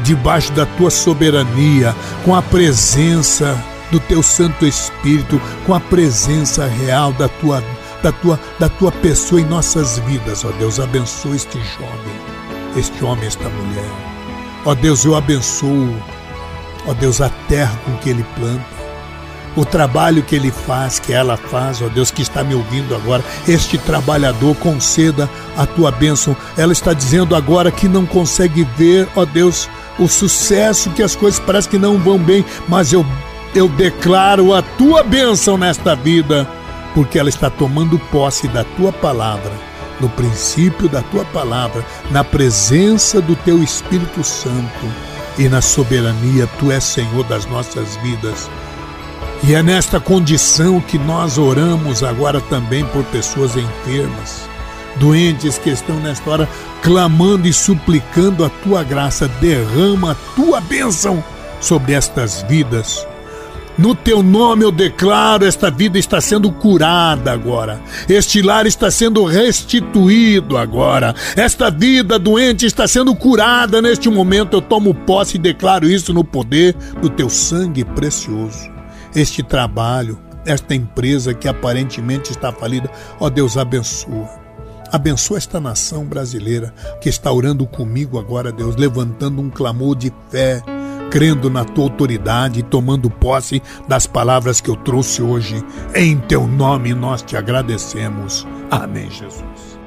debaixo 0.03 0.53
da 0.53 0.67
tua 0.67 0.91
soberania, 0.91 1.95
com 2.25 2.35
a 2.35 2.43
presença 2.43 3.57
do 3.91 4.01
teu 4.01 4.23
Santo 4.23 4.67
Espírito, 4.67 5.41
com 5.65 5.75
a 5.75 5.81
presença 5.81 6.67
real 6.67 7.13
da 7.13 7.29
tua 7.29 7.63
da 8.03 8.13
tua 8.13 8.39
da 8.59 8.69
tua 8.69 8.93
pessoa 8.93 9.41
em 9.41 9.45
nossas 9.45 9.99
vidas, 10.01 10.45
ó 10.45 10.51
Deus, 10.53 10.79
abençoa 10.79 11.35
este 11.35 11.59
jovem, 11.59 12.77
este 12.77 13.05
homem, 13.05 13.27
esta 13.27 13.49
mulher. 13.49 13.91
Ó 14.65 14.75
Deus, 14.75 15.05
eu 15.05 15.15
abençoo, 15.15 15.95
ó 16.87 16.95
Deus, 16.95 17.21
a 17.21 17.31
terra 17.49 17.79
com 17.85 17.97
que 17.99 18.11
ele 18.11 18.25
planta, 18.35 18.65
o 19.57 19.65
trabalho 19.65 20.23
que 20.23 20.37
ele 20.37 20.51
faz, 20.51 20.99
que 20.99 21.13
ela 21.13 21.37
faz, 21.37 21.81
ó 21.81 21.89
Deus, 21.89 22.11
que 22.11 22.21
está 22.21 22.45
me 22.45 22.55
ouvindo 22.55 22.95
agora, 22.95 23.25
este 23.49 23.79
trabalhador, 23.79 24.55
conceda 24.57 25.31
a 25.57 25.65
tua 25.65 25.91
bênção. 25.91 26.37
Ela 26.57 26.73
está 26.73 26.93
dizendo 26.93 27.35
agora 27.35 27.71
que 27.71 27.89
não 27.89 28.05
consegue 28.05 28.65
ver, 28.77 29.09
ó 29.17 29.25
Deus, 29.25 29.69
o 29.99 30.07
sucesso, 30.07 30.91
que 30.91 31.03
as 31.03 31.17
coisas 31.17 31.41
parecem 31.41 31.71
que 31.71 31.79
não 31.79 31.99
vão 31.99 32.19
bem, 32.19 32.45
mas 32.69 32.93
eu, 32.93 33.05
eu 33.57 33.69
declaro 33.69 34.55
a 34.55 34.61
tua 34.61 35.03
bênção 35.03 35.57
nesta 35.57 35.97
vida, 35.97 36.47
porque 36.95 37.19
ela 37.19 37.31
está 37.31 37.49
tomando 37.49 37.99
posse 37.99 38.47
da 38.49 38.65
tua 38.65 38.93
palavra, 38.93 39.53
no 39.99 40.11
princípio 40.11 40.89
da 40.89 41.01
tua 41.01 41.25
palavra, 41.25 41.85
na 42.11 42.23
presença 42.23 43.21
do 43.21 43.35
teu 43.35 43.63
Espírito 43.63 44.23
Santo 44.23 44.87
e 45.39 45.49
na 45.49 45.63
soberania, 45.63 46.47
tu 46.59 46.71
és 46.71 46.85
Senhor 46.85 47.25
das 47.25 47.47
nossas 47.47 47.97
vidas. 47.97 48.51
E 49.43 49.55
é 49.55 49.63
nesta 49.63 49.99
condição 49.99 50.81
que 50.81 50.99
nós 50.99 51.39
oramos 51.39 52.03
agora 52.03 52.41
também 52.43 52.85
por 52.87 53.05
pessoas 53.05 53.57
enfermas, 53.57 54.49
doentes 54.97 55.57
que 55.57 55.71
estão 55.71 55.97
nesta 55.97 56.29
hora 56.29 56.49
clamando 56.83 57.49
e 57.49 57.53
suplicando 57.53 58.45
a 58.45 58.49
tua 58.49 58.83
graça. 58.83 59.29
Derrama 59.41 60.13
a 60.13 60.17
tua 60.35 60.61
bênção 60.61 61.23
sobre 61.61 61.93
estas 61.93 62.43
vidas. 62.43 63.07
No 63.79 63.95
teu 63.95 64.23
nome 64.23 64.65
eu 64.65 64.73
declaro: 64.73 65.45
esta 65.45 65.71
vida 65.71 65.99
está 65.99 66.21
sendo 66.21 66.51
curada 66.51 67.33
agora. 67.33 67.81
Este 68.09 68.43
lar 68.43 68.67
está 68.67 68.91
sendo 68.91 69.25
restituído 69.25 70.57
agora. 70.57 71.15
Esta 71.37 71.71
vida 71.71 72.19
doente 72.19 72.67
está 72.67 72.89
sendo 72.89 73.15
curada 73.15 73.83
neste 73.83 74.09
momento. 74.09 74.57
Eu 74.57 74.63
tomo 74.63 74.95
posse 74.95 75.37
e 75.37 75.41
declaro 75.41 75.89
isso 75.89 76.15
no 76.15 76.25
poder 76.25 76.75
do 77.01 77.11
teu 77.11 77.29
sangue 77.29 77.85
precioso 77.85 78.77
este 79.17 79.43
trabalho, 79.43 80.19
esta 80.45 80.75
empresa 80.75 81.33
que 81.33 81.49
aparentemente 81.49 82.31
está 82.31 82.53
falida. 82.53 82.91
Ó 83.19 83.31
Deus, 83.31 83.57
abençoa. 83.57 84.29
Abençoa 84.93 85.39
esta 85.39 85.59
nação 85.59 86.05
brasileira 86.05 86.73
que 87.01 87.09
está 87.09 87.33
orando 87.33 87.67
comigo 87.67 88.19
agora, 88.19 88.53
Deus, 88.53 88.77
levantando 88.77 89.43
um 89.43 89.51
clamor 89.51 89.97
de 89.97 90.13
fé, 90.31 90.63
crendo 91.17 91.49
na 91.49 91.65
tua 91.65 91.85
autoridade 91.85 92.61
e 92.61 92.63
tomando 92.63 93.09
posse 93.09 93.63
das 93.89 94.07
palavras 94.07 94.61
que 94.61 94.69
eu 94.69 94.77
trouxe 94.77 95.23
hoje. 95.23 95.65
Em 95.95 96.19
teu 96.19 96.47
nome 96.47 96.93
nós 96.93 97.23
te 97.23 97.39
agradecemos. 97.39 98.47
Amém, 98.71 99.09
Jesus. 99.11 99.79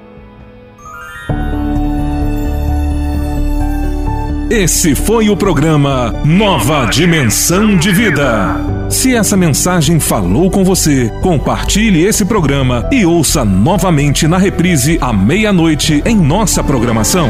Esse 4.49 4.95
foi 4.95 5.29
o 5.29 5.37
programa 5.37 6.11
Nova 6.25 6.85
Dimensão 6.85 7.77
de 7.77 7.91
Vida. 7.91 8.55
Se 8.89 9.15
essa 9.15 9.37
mensagem 9.37 9.99
falou 9.99 10.49
com 10.49 10.63
você, 10.63 11.13
compartilhe 11.21 12.03
esse 12.03 12.25
programa 12.25 12.89
e 12.91 13.05
ouça 13.05 13.45
novamente 13.45 14.27
na 14.27 14.39
reprise 14.39 14.97
à 14.99 15.13
meia-noite 15.13 16.01
em 16.07 16.15
nossa 16.15 16.63
programação. 16.63 17.29